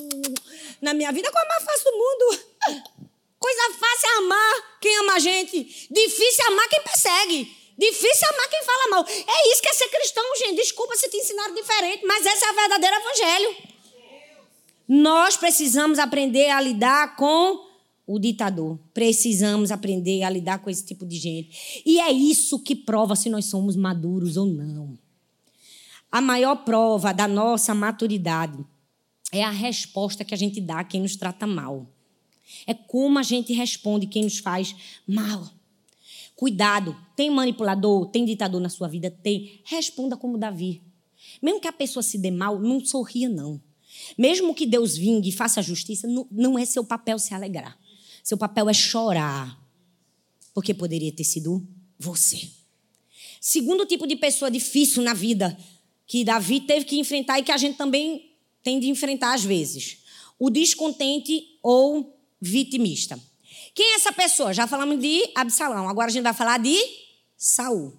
na 0.81 0.93
minha 0.93 1.11
vida, 1.11 1.29
é 1.29 1.31
a 1.31 1.47
mais 1.47 1.63
fácil 1.63 1.91
do 1.91 1.97
mundo. 1.97 3.07
Coisa 3.39 3.73
fácil 3.79 4.09
é 4.09 4.17
amar 4.17 4.79
quem 4.81 4.97
ama 4.97 5.13
a 5.13 5.19
gente. 5.19 5.87
Difícil 5.89 6.43
é 6.43 6.47
amar 6.47 6.67
quem 6.67 6.81
persegue. 6.81 7.66
Difícil 7.77 8.27
amar 8.33 8.49
quem 8.49 8.63
fala 8.63 8.89
mal. 8.89 9.05
É 9.07 9.51
isso 9.51 9.61
que 9.61 9.69
é 9.69 9.73
ser 9.73 9.89
cristão, 9.89 10.23
gente. 10.37 10.55
Desculpa 10.55 10.95
se 10.95 11.09
te 11.09 11.17
ensinaram 11.17 11.53
diferente, 11.53 12.05
mas 12.05 12.25
esse 12.25 12.43
é 12.43 12.51
o 12.51 12.55
verdadeiro 12.55 12.95
evangelho. 12.95 13.55
Nós 14.87 15.37
precisamos 15.37 15.99
aprender 15.99 16.49
a 16.49 16.61
lidar 16.61 17.15
com 17.15 17.67
o 18.07 18.17
ditador. 18.17 18.79
Precisamos 18.93 19.69
aprender 19.69 20.23
a 20.23 20.29
lidar 20.29 20.59
com 20.59 20.69
esse 20.69 20.85
tipo 20.85 21.05
de 21.05 21.17
gente. 21.17 21.83
E 21.85 21.99
é 21.99 22.11
isso 22.11 22.59
que 22.59 22.73
prova 22.73 23.15
se 23.15 23.29
nós 23.29 23.45
somos 23.45 23.75
maduros 23.75 24.37
ou 24.37 24.45
não. 24.45 24.97
A 26.09 26.21
maior 26.21 26.55
prova 26.63 27.13
da 27.13 27.27
nossa 27.27 27.75
maturidade 27.75 28.57
é 29.31 29.43
a 29.43 29.51
resposta 29.51 30.23
que 30.23 30.33
a 30.33 30.37
gente 30.37 30.61
dá 30.61 30.79
a 30.79 30.83
quem 30.85 31.01
nos 31.01 31.17
trata 31.17 31.45
mal. 31.45 31.85
É 32.65 32.73
como 32.73 33.19
a 33.19 33.23
gente 33.23 33.51
responde 33.51 34.07
quem 34.07 34.23
nos 34.23 34.39
faz 34.39 34.73
mal. 35.05 35.56
Cuidado, 36.37 36.95
tem 37.15 37.31
manipulador, 37.31 38.05
tem 38.09 38.23
ditador 38.23 38.61
na 38.61 38.69
sua 38.69 38.87
vida? 38.87 39.09
Tem. 39.09 39.59
Responda 39.65 40.15
como 40.15 40.37
Davi. 40.37 40.83
Mesmo 41.41 41.59
que 41.59 41.67
a 41.67 41.73
pessoa 41.73 42.03
se 42.03 42.15
dê 42.19 42.29
mal, 42.29 42.59
não 42.59 42.79
sorria, 42.79 43.27
não. 43.27 43.59
Mesmo 44.15 44.53
que 44.53 44.67
Deus 44.67 44.95
vingue 44.95 45.29
e 45.29 45.31
faça 45.31 45.63
justiça, 45.63 46.07
não 46.29 46.59
é 46.59 46.63
seu 46.63 46.83
papel 46.83 47.17
se 47.17 47.33
alegrar. 47.33 47.75
Seu 48.23 48.37
papel 48.37 48.69
é 48.69 48.73
chorar. 48.73 49.59
Porque 50.53 50.75
poderia 50.75 51.11
ter 51.11 51.23
sido 51.23 51.67
você. 51.97 52.47
Segundo 53.41 53.87
tipo 53.87 54.05
de 54.05 54.15
pessoa 54.15 54.51
difícil 54.51 55.01
na 55.01 55.15
vida 55.15 55.57
que 56.05 56.23
Davi 56.23 56.61
teve 56.61 56.85
que 56.85 56.99
enfrentar 56.99 57.39
e 57.39 57.43
que 57.43 57.51
a 57.51 57.57
gente 57.57 57.77
também 57.77 58.31
tem 58.61 58.79
de 58.79 58.89
enfrentar 58.89 59.33
às 59.33 59.43
vezes: 59.43 60.03
o 60.37 60.51
descontente 60.51 61.57
ou 61.63 62.15
vitimista. 62.39 63.19
Quem 63.77 63.91
é 63.91 63.95
essa 63.97 64.11
pessoa? 64.11 64.55
Já 64.55 64.65
falamos 64.65 64.99
de 64.99 65.21
Absalão. 65.35 65.87
Agora 65.87 66.07
a 66.07 66.09
gente 66.09 66.23
vai 66.23 66.33
falar 66.33 66.57
de 66.57 66.75
Saul. 67.37 67.93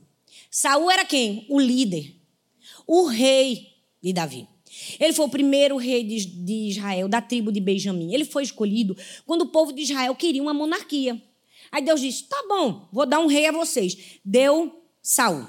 Saul 0.50 0.90
era 0.90 1.04
quem? 1.04 1.46
O 1.48 1.60
líder, 1.60 2.16
o 2.84 3.06
rei 3.06 3.76
de 4.02 4.12
Davi. 4.12 4.48
Ele 4.98 5.12
foi 5.12 5.26
o 5.26 5.28
primeiro 5.28 5.76
rei 5.76 6.02
de, 6.02 6.68
Israel, 6.68 7.08
da 7.08 7.22
tribo 7.22 7.52
de 7.52 7.60
Benjamim. 7.60 8.12
Ele 8.12 8.24
foi 8.24 8.42
escolhido 8.42 8.96
quando 9.24 9.42
o 9.42 9.46
povo 9.46 9.72
de 9.72 9.82
Israel 9.82 10.16
queria 10.16 10.42
uma 10.42 10.52
monarquia. 10.52 11.22
Aí 11.70 11.80
Deus 11.80 12.00
disse: 12.00 12.24
tá 12.24 12.44
bom, 12.48 12.88
vou 12.92 13.06
dar 13.06 13.20
um 13.20 13.28
rei 13.28 13.46
a 13.46 13.52
vocês. 13.52 14.18
Deu 14.24 14.82
Saul. 15.00 15.46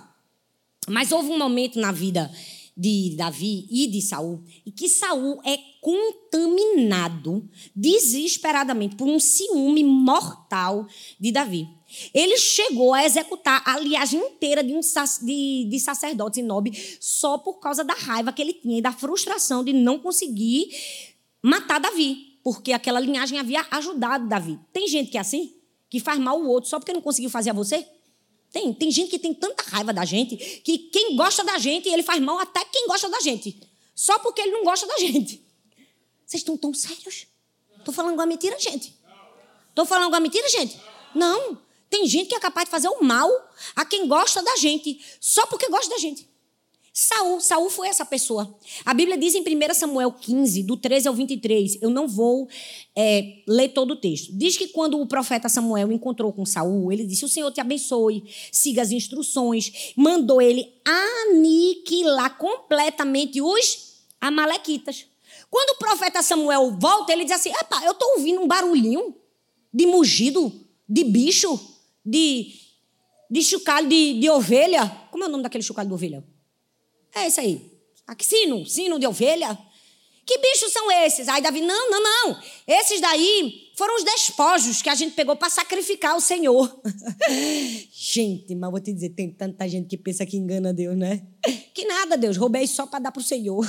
Mas 0.87 1.11
houve 1.11 1.31
um 1.31 1.39
momento 1.39 1.79
na 1.79 1.91
vida 1.91 2.31
de 2.79 3.13
Davi 3.17 3.67
e 3.69 3.87
de 3.87 4.01
Saul, 4.01 4.41
e 4.65 4.71
que 4.71 4.87
Saul 4.87 5.41
é 5.43 5.57
contaminado 5.81 7.45
desesperadamente 7.75 8.95
por 8.95 9.05
um 9.05 9.19
ciúme 9.19 9.83
mortal 9.83 10.87
de 11.19 11.29
Davi. 11.29 11.67
Ele 12.13 12.37
chegou 12.37 12.93
a 12.93 13.03
executar 13.03 13.61
a 13.65 13.77
liagem 13.79 14.21
inteira 14.21 14.63
de, 14.63 14.73
um, 14.73 14.79
de, 14.79 15.67
de 15.69 15.79
sacerdotes 15.79 16.39
e 16.39 16.41
nobres 16.41 16.97
só 17.01 17.37
por 17.37 17.59
causa 17.59 17.83
da 17.83 17.93
raiva 17.93 18.31
que 18.31 18.41
ele 18.41 18.53
tinha 18.53 18.77
e 18.77 18.81
da 18.81 18.93
frustração 18.93 19.61
de 19.61 19.73
não 19.73 19.99
conseguir 19.99 20.69
matar 21.43 21.81
Davi, 21.81 22.39
porque 22.41 22.71
aquela 22.71 23.01
linhagem 23.01 23.37
havia 23.37 23.65
ajudado 23.71 24.29
Davi. 24.29 24.57
Tem 24.71 24.87
gente 24.87 25.11
que 25.11 25.17
é 25.17 25.21
assim, 25.21 25.53
que 25.89 25.99
faz 25.99 26.17
mal 26.17 26.39
o 26.39 26.47
outro 26.47 26.69
só 26.69 26.79
porque 26.79 26.93
não 26.93 27.01
conseguiu 27.01 27.29
fazer 27.29 27.49
a 27.49 27.53
você? 27.53 27.85
Tem, 28.51 28.73
tem 28.73 28.91
gente 28.91 29.09
que 29.09 29.19
tem 29.19 29.33
tanta 29.33 29.63
raiva 29.63 29.93
da 29.93 30.03
gente 30.05 30.35
que 30.35 30.77
quem 30.77 31.15
gosta 31.15 31.43
da 31.43 31.57
gente, 31.59 31.87
ele 31.87 32.03
faz 32.03 32.21
mal 32.21 32.39
até 32.39 32.63
quem 32.65 32.87
gosta 32.87 33.07
da 33.09 33.19
gente. 33.19 33.59
Só 33.93 34.17
porque 34.19 34.41
ele 34.41 34.51
não 34.51 34.63
gosta 34.63 34.87
da 34.87 34.97
gente. 34.97 35.45
Vocês 36.25 36.41
estão 36.41 36.57
tão 36.57 36.73
sérios? 36.73 37.27
Estou 37.77 37.93
falando 37.93 38.13
uma 38.13 38.25
mentira, 38.25 38.59
gente? 38.59 38.93
Estou 39.69 39.85
falando 39.85 40.09
uma 40.09 40.19
mentira, 40.19 40.47
gente? 40.49 40.79
Não. 41.13 41.57
Tem 41.89 42.05
gente 42.07 42.29
que 42.29 42.35
é 42.35 42.39
capaz 42.39 42.65
de 42.65 42.71
fazer 42.71 42.87
o 42.87 43.03
mal 43.03 43.29
a 43.75 43.83
quem 43.83 44.07
gosta 44.07 44.43
da 44.43 44.55
gente, 44.57 45.03
só 45.19 45.45
porque 45.47 45.67
gosta 45.69 45.89
da 45.89 45.97
gente. 45.97 46.28
Saul, 46.93 47.39
Saul 47.39 47.69
foi 47.69 47.87
essa 47.87 48.05
pessoa. 48.05 48.57
A 48.85 48.93
Bíblia 48.93 49.17
diz 49.17 49.35
em 49.35 49.41
1 49.41 49.73
Samuel 49.73 50.11
15, 50.11 50.63
do 50.63 50.75
13 50.75 51.07
ao 51.07 51.13
23, 51.13 51.81
eu 51.81 51.89
não 51.89 52.07
vou 52.07 52.47
é, 52.95 53.43
ler 53.47 53.69
todo 53.69 53.91
o 53.91 53.95
texto. 53.95 54.31
Diz 54.37 54.57
que 54.57 54.67
quando 54.69 54.99
o 54.99 55.07
profeta 55.07 55.47
Samuel 55.47 55.91
encontrou 55.91 56.33
com 56.33 56.45
Saul, 56.45 56.91
ele 56.91 57.05
disse: 57.05 57.25
O 57.25 57.29
Senhor 57.29 57.51
te 57.51 57.61
abençoe, 57.61 58.23
siga 58.51 58.81
as 58.81 58.91
instruções. 58.91 59.93
Mandou 59.95 60.41
ele 60.41 60.73
aniquilar 60.85 62.37
completamente 62.37 63.41
os 63.41 63.99
amalequitas. 64.19 65.05
Quando 65.49 65.75
o 65.75 65.79
profeta 65.79 66.21
Samuel 66.21 66.77
volta, 66.79 67.13
ele 67.13 67.23
diz 67.23 67.33
assim: 67.33 67.49
Epa, 67.49 67.83
eu 67.83 67.91
estou 67.91 68.15
ouvindo 68.17 68.41
um 68.41 68.47
barulhinho 68.47 69.15
de 69.73 69.85
mugido, 69.85 70.51
de 70.87 71.03
bicho, 71.03 71.59
de, 72.05 72.53
de 73.29 73.41
chocalho 73.43 73.87
de, 73.87 74.19
de 74.19 74.29
ovelha. 74.29 74.87
Como 75.11 75.23
é 75.23 75.27
o 75.27 75.29
nome 75.29 75.43
daquele 75.43 75.63
chocalho 75.63 75.87
de 75.87 75.93
ovelha? 75.93 76.23
É 77.13 77.27
isso 77.27 77.39
aí. 77.39 77.71
Aqui, 78.07 78.25
sino, 78.25 78.65
sino 78.65 78.99
de 78.99 79.05
ovelha. 79.05 79.57
Que 80.25 80.37
bichos 80.37 80.71
são 80.71 80.91
esses? 80.91 81.27
Aí 81.27 81.41
Davi, 81.41 81.59
não, 81.59 81.89
não, 81.89 82.03
não. 82.03 82.39
Esses 82.67 83.01
daí 83.01 83.71
foram 83.75 83.95
os 83.95 84.03
despojos 84.03 84.79
que 84.79 84.89
a 84.89 84.93
gente 84.93 85.15
pegou 85.15 85.35
para 85.35 85.49
sacrificar 85.49 86.15
o 86.15 86.21
Senhor. 86.21 86.81
gente, 87.91 88.53
mas 88.53 88.69
vou 88.69 88.79
te 88.79 88.93
dizer, 88.93 89.09
tem 89.09 89.31
tanta 89.31 89.67
gente 89.67 89.87
que 89.87 89.97
pensa 89.97 90.27
que 90.27 90.37
engana 90.37 90.71
Deus, 90.71 90.95
né? 90.95 91.25
Que 91.73 91.85
nada, 91.85 92.15
Deus, 92.15 92.37
roubei 92.37 92.67
só 92.67 92.85
para 92.85 92.99
dar 92.99 93.11
para 93.11 93.21
o 93.21 93.23
Senhor. 93.23 93.67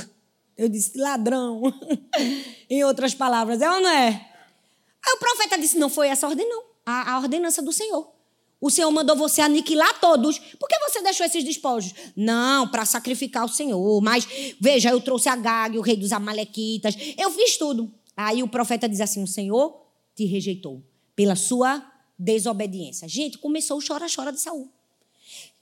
Eu 0.55 0.69
disse, 0.69 0.99
ladrão. 0.99 1.63
em 2.69 2.85
outras 2.85 3.15
palavras, 3.15 3.63
é 3.63 3.71
ou 3.71 3.81
não 3.81 3.89
é? 3.89 4.09
Aí 4.09 5.15
o 5.15 5.19
profeta 5.19 5.57
disse, 5.57 5.79
não 5.79 5.89
foi 5.89 6.09
essa 6.09 6.29
ordem, 6.29 6.47
não. 6.47 6.63
A, 6.85 7.15
a 7.15 7.19
ordenança 7.19 7.63
do 7.63 7.73
Senhor. 7.73 8.20
O 8.61 8.71
Senhor 8.71 8.91
mandou 8.91 9.17
você 9.17 9.41
aniquilar 9.41 9.99
todos. 10.01 10.39
Por 10.39 10.69
que 10.69 10.79
você 10.81 11.01
deixou 11.03 11.25
esses 11.25 11.43
despojos? 11.43 11.95
Não, 12.15 12.69
para 12.69 12.85
sacrificar 12.85 13.45
o 13.45 13.49
Senhor. 13.49 14.01
Mas 14.03 14.27
veja, 14.61 14.91
eu 14.91 15.01
trouxe 15.01 15.29
a 15.29 15.37
Gag, 15.37 15.79
o 15.79 15.83
rei 15.83 15.97
dos 15.97 16.13
Amalequitas. 16.13 16.95
Eu 17.17 17.31
fiz 17.31 17.57
tudo. 17.57 17.93
Aí 18.17 18.43
o 18.43 18.49
profeta 18.49 18.89
diz 18.89 19.01
assim: 19.01 19.23
O 19.23 19.27
Senhor 19.27 19.81
te 20.15 20.27
rejeitou 20.27 20.83
pela 21.17 21.35
sua 21.35 21.83
desobediência. 22.19 23.09
Gente, 23.09 23.39
começou 23.39 23.79
o 23.79 23.83
chora-chora 23.87 24.31
de 24.31 24.41
Saul. 24.41 24.71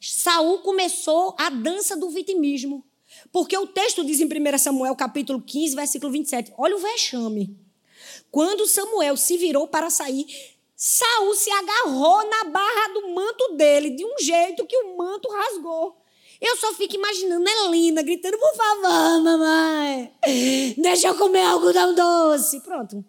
Saul 0.01 0.59
começou 0.59 1.37
a 1.39 1.51
dança 1.51 1.97
do 1.97 2.11
vitimismo. 2.11 2.85
Porque 3.33 3.57
o 3.57 3.67
texto 3.67 4.05
diz 4.05 4.21
em 4.21 4.27
1 4.27 4.59
Samuel, 4.59 4.95
capítulo 4.95 5.41
15, 5.41 5.75
versículo 5.75 6.13
27. 6.13 6.53
Olha 6.59 6.77
o 6.77 6.81
vexame. 6.81 7.57
Quando 8.31 8.67
Samuel 8.67 9.17
se 9.17 9.37
virou 9.39 9.67
para 9.67 9.89
sair, 9.89 10.27
Saul 10.81 11.35
se 11.35 11.51
agarrou 11.51 12.31
na 12.31 12.45
barra 12.45 12.95
do 12.95 13.09
manto 13.09 13.57
dele 13.57 13.91
de 13.91 14.05
um 14.05 14.15
jeito 14.21 14.65
que 14.65 14.77
o 14.77 14.97
manto 14.97 15.29
rasgou. 15.29 16.01
Eu 16.41 16.57
só 16.57 16.73
fico 16.73 16.95
imaginando 16.95 17.43
Melina 17.43 18.01
gritando, 18.01 18.39
por 18.39 18.55
favor, 18.55 19.21
mamãe, 19.25 20.15
deixa 20.79 21.09
eu 21.09 21.19
comer 21.19 21.43
algodão 21.43 21.97
doce. 21.97 22.61
Pronto. 22.61 23.05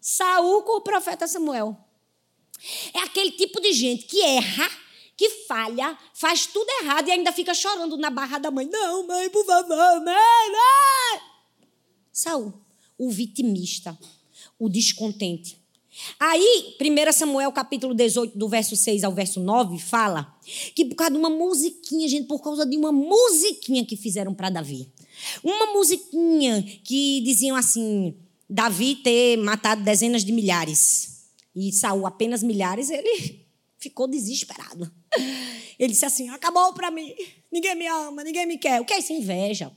Saul 0.00 0.62
com 0.62 0.76
o 0.76 0.80
profeta 0.80 1.26
Samuel. 1.26 1.76
É 2.94 3.00
aquele 3.00 3.32
tipo 3.32 3.60
de 3.60 3.72
gente 3.72 4.04
que 4.04 4.22
erra, 4.22 4.70
que 5.16 5.28
falha, 5.48 5.98
faz 6.14 6.46
tudo 6.46 6.70
errado 6.82 7.08
e 7.08 7.10
ainda 7.10 7.32
fica 7.32 7.52
chorando 7.52 7.96
na 7.96 8.10
barra 8.10 8.38
da 8.38 8.52
mãe. 8.52 8.66
Não, 8.66 9.04
mãe, 9.08 9.28
por 9.28 9.44
favor, 9.44 10.00
mãe, 10.04 10.04
mãe. 10.04 11.20
Saul, 12.12 12.54
o 12.96 13.10
vitimista, 13.10 13.98
o 14.56 14.68
descontente. 14.68 15.63
Aí, 16.18 16.76
1 16.80 17.12
Samuel 17.12 17.52
capítulo 17.52 17.94
18, 17.94 18.36
do 18.36 18.48
verso 18.48 18.76
6 18.76 19.04
ao 19.04 19.12
verso 19.12 19.40
9, 19.40 19.78
fala 19.78 20.36
que 20.74 20.84
por 20.84 20.96
causa 20.96 21.12
de 21.12 21.18
uma 21.18 21.30
musiquinha, 21.30 22.08
gente, 22.08 22.26
por 22.26 22.40
causa 22.42 22.66
de 22.66 22.76
uma 22.76 22.92
musiquinha 22.92 23.84
que 23.84 23.96
fizeram 23.96 24.34
para 24.34 24.50
Davi. 24.50 24.90
Uma 25.42 25.72
musiquinha 25.72 26.62
que 26.82 27.20
diziam 27.20 27.56
assim: 27.56 28.14
Davi 28.48 28.96
ter 28.96 29.36
matado 29.36 29.82
dezenas 29.82 30.24
de 30.24 30.32
milhares 30.32 31.14
e 31.54 31.72
Saul 31.72 32.06
apenas 32.06 32.42
milhares, 32.42 32.90
ele 32.90 33.46
ficou 33.78 34.08
desesperado. 34.08 34.90
Ele 35.78 35.92
disse 35.92 36.04
assim: 36.04 36.28
acabou 36.30 36.72
para 36.72 36.90
mim, 36.90 37.14
ninguém 37.50 37.74
me 37.76 37.86
ama, 37.86 38.24
ninguém 38.24 38.46
me 38.46 38.58
quer. 38.58 38.80
O 38.80 38.84
que 38.84 38.92
é 38.92 38.98
isso? 38.98 39.12
Inveja. 39.12 39.72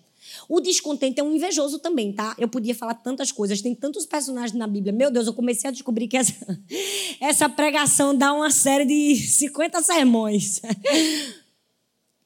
O 0.47 0.59
descontente 0.59 1.19
é 1.19 1.23
um 1.23 1.35
invejoso 1.35 1.79
também, 1.79 2.13
tá? 2.13 2.35
Eu 2.37 2.47
podia 2.47 2.75
falar 2.75 2.93
tantas 2.95 3.31
coisas, 3.31 3.61
tem 3.61 3.75
tantos 3.75 4.05
personagens 4.05 4.57
na 4.57 4.67
Bíblia. 4.67 4.93
Meu 4.93 5.11
Deus, 5.11 5.27
eu 5.27 5.33
comecei 5.33 5.67
a 5.67 5.71
descobrir 5.71 6.07
que 6.07 6.17
essa, 6.17 6.33
essa 7.19 7.49
pregação 7.49 8.15
dá 8.15 8.33
uma 8.33 8.51
série 8.51 8.85
de 8.85 9.15
50 9.27 9.81
sermões. 9.81 10.61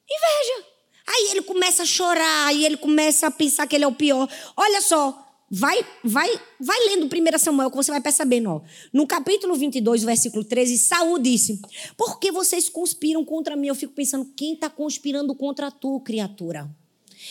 Inveja. 0.08 0.66
Aí 1.06 1.30
ele 1.30 1.42
começa 1.42 1.82
a 1.82 1.86
chorar, 1.86 2.46
aí 2.46 2.64
ele 2.64 2.76
começa 2.76 3.26
a 3.26 3.30
pensar 3.30 3.66
que 3.66 3.74
ele 3.74 3.84
é 3.84 3.88
o 3.88 3.94
pior. 3.94 4.28
Olha 4.56 4.80
só, 4.80 5.22
vai 5.50 5.84
vai 6.02 6.40
vai 6.58 6.78
lendo 6.86 7.06
1 7.06 7.38
Samuel 7.38 7.70
que 7.70 7.76
você 7.76 7.90
vai 7.90 8.00
percebendo. 8.00 8.48
Ó. 8.48 8.60
No 8.92 9.06
capítulo 9.06 9.54
22, 9.54 10.04
versículo 10.04 10.44
13, 10.44 10.78
Saul 10.78 11.18
disse, 11.18 11.60
por 11.96 12.18
que 12.18 12.30
vocês 12.32 12.68
conspiram 12.68 13.24
contra 13.24 13.56
mim? 13.56 13.68
Eu 13.68 13.74
fico 13.74 13.92
pensando, 13.92 14.32
quem 14.36 14.54
está 14.54 14.70
conspirando 14.70 15.34
contra 15.34 15.70
tu, 15.70 16.00
criatura? 16.00 16.70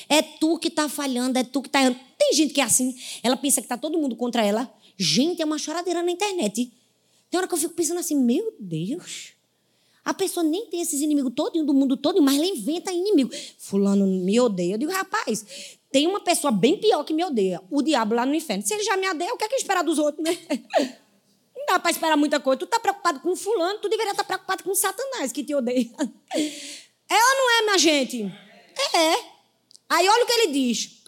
É 0.07 0.21
tu 0.21 0.57
que 0.57 0.67
está 0.67 0.87
falhando, 0.87 1.37
é 1.37 1.43
tu 1.43 1.61
que 1.61 1.67
está 1.67 1.81
errando. 1.81 1.99
Tem 2.17 2.33
gente 2.33 2.53
que 2.53 2.61
é 2.61 2.63
assim, 2.63 2.95
ela 3.23 3.35
pensa 3.37 3.61
que 3.61 3.65
está 3.65 3.77
todo 3.77 3.97
mundo 3.97 4.15
contra 4.15 4.45
ela. 4.45 4.71
Gente, 4.97 5.41
é 5.41 5.45
uma 5.45 5.57
choradeira 5.57 6.03
na 6.03 6.11
internet. 6.11 6.71
Tem 7.29 7.37
hora 7.37 7.47
que 7.47 7.53
eu 7.53 7.59
fico 7.59 7.73
pensando 7.73 7.99
assim, 7.99 8.15
meu 8.15 8.53
Deus... 8.59 9.33
A 10.03 10.15
pessoa 10.15 10.43
nem 10.43 10.65
tem 10.65 10.81
esses 10.81 10.99
inimigos 10.99 11.31
todos 11.35 11.63
do 11.63 11.73
mundo 11.73 11.95
todo, 11.95 12.21
mas 12.23 12.35
ela 12.35 12.45
inventa 12.45 12.91
inimigo. 12.91 13.29
Fulano 13.59 14.07
me 14.07 14.39
odeia. 14.39 14.73
Eu 14.73 14.77
digo, 14.79 14.91
rapaz, 14.91 15.45
tem 15.91 16.07
uma 16.07 16.19
pessoa 16.19 16.51
bem 16.51 16.77
pior 16.77 17.03
que 17.03 17.13
me 17.13 17.23
odeia. 17.23 17.61
O 17.69 17.81
diabo 17.81 18.15
lá 18.15 18.25
no 18.25 18.33
inferno. 18.33 18.65
Se 18.65 18.73
ele 18.73 18.83
já 18.83 18.97
me 18.97 19.07
odeia, 19.07 19.33
o 19.33 19.37
que 19.37 19.43
é 19.43 19.47
que 19.47 19.55
esperar 19.55 19.83
dos 19.83 19.99
outros, 19.99 20.23
né? 20.23 20.35
Não 21.55 21.65
dá 21.67 21.79
para 21.79 21.91
esperar 21.91 22.17
muita 22.17 22.39
coisa. 22.39 22.59
Tu 22.59 22.65
tá 22.65 22.79
preocupado 22.79 23.19
com 23.19 23.35
fulano, 23.35 23.77
tu 23.79 23.87
deveria 23.87 24.11
estar 24.11 24.23
tá 24.23 24.27
preocupado 24.27 24.63
com 24.63 24.73
Satanás 24.73 25.31
que 25.31 25.43
te 25.43 25.53
odeia. 25.53 25.87
Ou 27.13 27.35
não 27.37 27.59
é, 27.59 27.65
minha 27.65 27.77
gente? 27.77 28.23
É. 28.23 29.30
Aí 29.91 30.07
olha 30.07 30.23
o 30.23 30.25
que 30.25 30.31
ele 30.31 30.53
diz. 30.53 31.01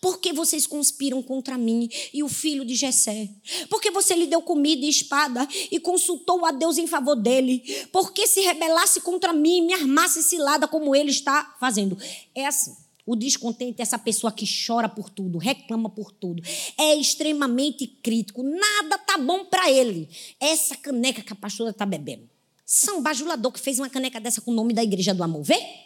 Por 0.00 0.18
que 0.18 0.32
vocês 0.32 0.66
conspiram 0.66 1.22
contra 1.22 1.58
mim 1.58 1.90
e 2.12 2.22
o 2.22 2.28
filho 2.28 2.64
de 2.64 2.74
Jessé? 2.74 3.28
Porque 3.68 3.90
você 3.90 4.14
lhe 4.14 4.26
deu 4.26 4.40
comida 4.40 4.84
e 4.84 4.88
espada 4.88 5.46
e 5.70 5.78
consultou 5.78 6.46
a 6.46 6.50
Deus 6.52 6.78
em 6.78 6.86
favor 6.86 7.14
dele? 7.14 7.62
Porque 7.92 8.26
se 8.26 8.40
rebelasse 8.40 9.02
contra 9.02 9.34
mim 9.34 9.58
e 9.58 9.60
me 9.60 9.74
armasse 9.74 10.22
cilada 10.22 10.66
como 10.66 10.96
ele 10.96 11.10
está 11.10 11.54
fazendo? 11.60 11.98
É 12.34 12.46
assim. 12.46 12.74
O 13.04 13.14
descontente 13.14 13.80
é 13.80 13.82
essa 13.82 13.98
pessoa 13.98 14.32
que 14.32 14.46
chora 14.46 14.88
por 14.88 15.10
tudo, 15.10 15.36
reclama 15.36 15.90
por 15.90 16.12
tudo, 16.12 16.40
é 16.78 16.94
extremamente 16.94 17.84
crítico, 17.84 18.44
nada 18.44 18.96
tá 18.96 19.18
bom 19.18 19.44
para 19.44 19.70
ele. 19.70 20.08
Essa 20.38 20.76
caneca 20.76 21.20
que 21.20 21.32
a 21.32 21.36
pastora 21.36 21.72
tá 21.72 21.84
bebendo. 21.84 22.30
São 22.64 23.02
bajulador 23.02 23.50
que 23.50 23.60
fez 23.60 23.78
uma 23.80 23.90
caneca 23.90 24.20
dessa 24.20 24.40
com 24.40 24.52
o 24.52 24.54
nome 24.54 24.72
da 24.72 24.84
Igreja 24.84 25.12
do 25.12 25.22
Amor, 25.22 25.42
vê? 25.42 25.81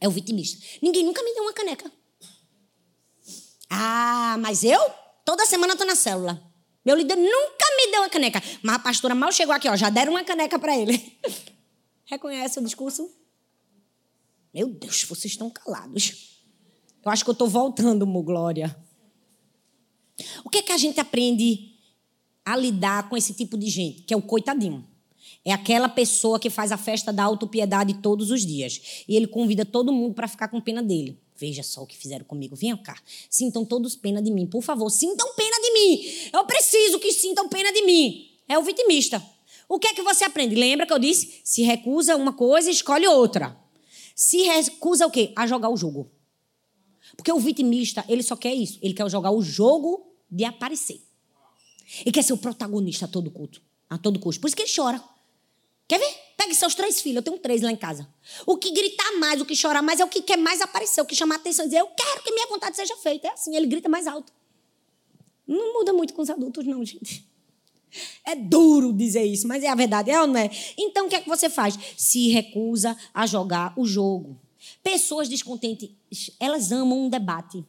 É 0.00 0.06
o 0.06 0.10
vitimista. 0.10 0.64
Ninguém 0.80 1.04
nunca 1.04 1.22
me 1.22 1.34
deu 1.34 1.42
uma 1.42 1.52
caneca. 1.52 1.90
Ah, 3.70 4.36
mas 4.40 4.64
eu 4.64 4.80
toda 5.24 5.44
semana 5.44 5.72
estou 5.72 5.86
na 5.86 5.94
célula. 5.94 6.42
Meu 6.84 6.96
líder 6.96 7.16
nunca 7.16 7.66
me 7.76 7.90
deu 7.90 8.00
uma 8.02 8.08
caneca. 8.08 8.42
Mas 8.62 8.76
a 8.76 8.78
pastora 8.78 9.14
mal 9.14 9.30
chegou 9.30 9.54
aqui, 9.54 9.68
ó, 9.68 9.76
já 9.76 9.90
deram 9.90 10.12
uma 10.12 10.24
caneca 10.24 10.58
para 10.58 10.76
ele. 10.76 11.18
Reconhece 12.06 12.58
o 12.58 12.64
discurso? 12.64 13.10
Meu 14.54 14.68
Deus, 14.68 15.04
vocês 15.04 15.32
estão 15.32 15.50
calados. 15.50 16.40
Eu 17.04 17.10
acho 17.10 17.22
que 17.22 17.30
eu 17.30 17.32
estou 17.32 17.48
voltando, 17.48 18.06
Mo 18.06 18.22
Glória. 18.22 18.74
O 20.44 20.48
que 20.48 20.58
é 20.58 20.62
que 20.62 20.72
a 20.72 20.78
gente 20.78 20.98
aprende 20.98 21.76
a 22.44 22.56
lidar 22.56 23.08
com 23.08 23.16
esse 23.16 23.34
tipo 23.34 23.58
de 23.58 23.68
gente, 23.68 24.02
que 24.02 24.14
é 24.14 24.16
o 24.16 24.22
coitadinho? 24.22 24.88
É 25.44 25.52
aquela 25.52 25.88
pessoa 25.88 26.38
que 26.38 26.50
faz 26.50 26.72
a 26.72 26.76
festa 26.76 27.12
da 27.12 27.24
autopiedade 27.24 27.94
todos 28.02 28.30
os 28.30 28.44
dias. 28.44 29.04
E 29.08 29.16
ele 29.16 29.26
convida 29.26 29.64
todo 29.64 29.92
mundo 29.92 30.14
para 30.14 30.28
ficar 30.28 30.48
com 30.48 30.60
pena 30.60 30.82
dele. 30.82 31.18
Veja 31.36 31.62
só 31.62 31.82
o 31.82 31.86
que 31.86 31.96
fizeram 31.96 32.24
comigo. 32.24 32.56
Venham 32.56 32.76
cá. 32.76 33.00
Sintam 33.30 33.64
todos 33.64 33.94
pena 33.94 34.20
de 34.20 34.30
mim. 34.30 34.46
Por 34.46 34.62
favor, 34.62 34.90
sintam 34.90 35.32
pena 35.34 35.56
de 35.60 35.72
mim. 35.72 36.30
Eu 36.32 36.44
preciso 36.44 36.98
que 36.98 37.12
sintam 37.12 37.48
pena 37.48 37.72
de 37.72 37.82
mim. 37.82 38.28
É 38.48 38.58
o 38.58 38.62
vitimista. 38.62 39.24
O 39.68 39.78
que 39.78 39.88
é 39.88 39.94
que 39.94 40.02
você 40.02 40.24
aprende? 40.24 40.54
Lembra 40.54 40.86
que 40.86 40.92
eu 40.92 40.98
disse? 40.98 41.40
Se 41.44 41.62
recusa 41.62 42.16
uma 42.16 42.32
coisa, 42.32 42.70
escolhe 42.70 43.06
outra. 43.06 43.56
Se 44.14 44.42
recusa 44.42 45.06
o 45.06 45.10
quê? 45.10 45.32
A 45.36 45.46
jogar 45.46 45.68
o 45.68 45.76
jogo. 45.76 46.10
Porque 47.16 47.32
o 47.32 47.38
vitimista, 47.38 48.04
ele 48.08 48.22
só 48.22 48.34
quer 48.34 48.54
isso. 48.54 48.78
Ele 48.82 48.94
quer 48.94 49.08
jogar 49.08 49.30
o 49.30 49.40
jogo 49.40 50.12
de 50.30 50.44
aparecer. 50.44 51.00
Ele 52.00 52.12
quer 52.12 52.22
ser 52.22 52.32
o 52.32 52.38
protagonista 52.38 53.04
a 53.04 53.08
todo 53.08 53.30
culto. 53.30 53.62
A 53.88 53.96
todo 53.96 54.18
custo. 54.18 54.40
Por 54.40 54.48
isso 54.48 54.56
que 54.56 54.62
ele 54.62 54.72
chora. 54.74 55.02
Quer 55.88 55.98
ver? 55.98 56.14
Pegue 56.36 56.54
seus 56.54 56.74
três 56.74 57.00
filhos, 57.00 57.16
eu 57.16 57.22
tenho 57.22 57.38
três 57.38 57.62
lá 57.62 57.72
em 57.72 57.76
casa. 57.76 58.06
O 58.46 58.56
que 58.56 58.70
gritar 58.70 59.18
mais, 59.18 59.40
o 59.40 59.44
que 59.46 59.56
chorar 59.56 59.82
mais 59.82 59.98
é 59.98 60.04
o 60.04 60.08
que 60.08 60.22
quer 60.22 60.36
mais 60.36 60.60
aparecer, 60.60 61.00
o 61.00 61.06
que 61.06 61.16
chamar 61.16 61.36
atenção 61.36 61.64
e 61.64 61.68
dizer, 61.68 61.80
eu 61.80 61.88
quero 61.88 62.22
que 62.22 62.30
minha 62.30 62.46
vontade 62.46 62.76
seja 62.76 62.94
feita. 62.98 63.26
É 63.26 63.32
assim, 63.32 63.56
ele 63.56 63.66
grita 63.66 63.88
mais 63.88 64.06
alto. 64.06 64.32
Não 65.46 65.72
muda 65.72 65.92
muito 65.92 66.12
com 66.12 66.20
os 66.20 66.28
adultos, 66.28 66.64
não, 66.66 66.84
gente. 66.84 67.26
É 68.24 68.36
duro 68.36 68.92
dizer 68.92 69.24
isso, 69.24 69.48
mas 69.48 69.64
é 69.64 69.68
a 69.68 69.74
verdade, 69.74 70.10
é 70.10 70.20
ou 70.20 70.26
não 70.26 70.38
é? 70.38 70.50
Então 70.76 71.06
o 71.06 71.08
que 71.08 71.16
é 71.16 71.20
que 71.22 71.28
você 71.28 71.48
faz? 71.48 71.78
Se 71.96 72.28
recusa 72.28 72.96
a 73.14 73.26
jogar 73.26 73.72
o 73.76 73.86
jogo. 73.86 74.38
Pessoas 74.82 75.28
descontentes, 75.28 75.90
elas 76.38 76.70
amam 76.70 77.06
um 77.06 77.08
debate. 77.08 77.64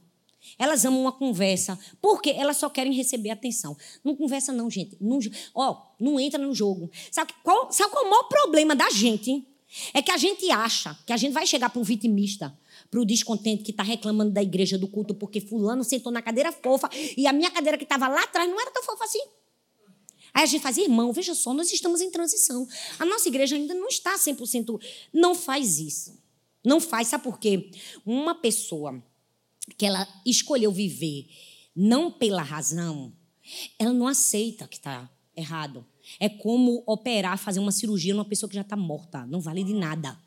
Elas 0.59 0.83
amam 0.83 0.99
uma 0.99 1.13
conversa, 1.13 1.79
porque 2.01 2.31
elas 2.31 2.57
só 2.57 2.69
querem 2.69 2.93
receber 2.93 3.29
atenção. 3.29 3.77
Não 4.03 4.13
conversa, 4.13 4.51
não, 4.51 4.69
gente. 4.69 4.97
Não, 4.99 5.17
ó, 5.55 5.81
não 5.97 6.19
entra 6.19 6.37
no 6.37 6.53
jogo. 6.53 6.91
Sabe 7.09 7.33
qual, 7.41 7.71
sabe 7.71 7.91
qual 7.91 8.03
é 8.03 8.07
o 8.07 8.09
maior 8.09 8.23
problema 8.23 8.75
da 8.75 8.89
gente? 8.89 9.47
É 9.93 10.01
que 10.01 10.11
a 10.11 10.17
gente 10.17 10.49
acha 10.51 10.97
que 11.05 11.13
a 11.13 11.17
gente 11.17 11.31
vai 11.31 11.47
chegar 11.47 11.69
para 11.69 11.79
um 11.79 11.83
vitimista, 11.83 12.53
para 12.91 12.99
o 12.99 13.05
descontente 13.05 13.63
que 13.63 13.71
está 13.71 13.83
reclamando 13.83 14.31
da 14.31 14.41
igreja 14.41 14.77
do 14.77 14.87
culto 14.87 15.13
porque 15.13 15.39
fulano 15.39 15.83
sentou 15.83 16.11
na 16.11 16.21
cadeira 16.21 16.51
fofa 16.51 16.89
e 17.15 17.25
a 17.25 17.31
minha 17.31 17.51
cadeira 17.51 17.77
que 17.77 17.83
estava 17.83 18.07
lá 18.07 18.23
atrás 18.23 18.49
não 18.49 18.59
era 18.59 18.71
tão 18.71 18.83
fofa 18.83 19.05
assim. 19.05 19.21
Aí 20.33 20.43
a 20.43 20.45
gente 20.45 20.61
faz, 20.61 20.77
irmão, 20.77 21.13
veja 21.13 21.33
só, 21.33 21.53
nós 21.53 21.71
estamos 21.71 22.01
em 22.01 22.11
transição. 22.11 22.67
A 22.97 23.05
nossa 23.05 23.29
igreja 23.29 23.55
ainda 23.55 23.73
não 23.73 23.87
está 23.87 24.15
100%. 24.17 24.79
Não 25.13 25.33
faz 25.33 25.79
isso. 25.79 26.19
Não 26.65 26.81
faz, 26.81 27.07
sabe 27.07 27.23
por 27.23 27.39
quê? 27.39 27.71
Uma 28.05 28.35
pessoa 28.35 29.01
que 29.77 29.85
ela 29.85 30.07
escolheu 30.25 30.71
viver 30.71 31.27
não 31.75 32.11
pela 32.11 32.41
razão, 32.41 33.13
ela 33.77 33.93
não 33.93 34.07
aceita 34.07 34.67
que 34.67 34.75
está 34.77 35.09
errado. 35.35 35.85
É 36.19 36.27
como 36.27 36.83
operar, 36.85 37.37
fazer 37.37 37.59
uma 37.59 37.71
cirurgia 37.71 38.13
numa 38.13 38.25
pessoa 38.25 38.49
que 38.49 38.55
já 38.55 38.61
está 38.61 38.75
morta. 38.75 39.25
Não 39.25 39.39
vale 39.39 39.63
de 39.63 39.73
nada. 39.73 40.17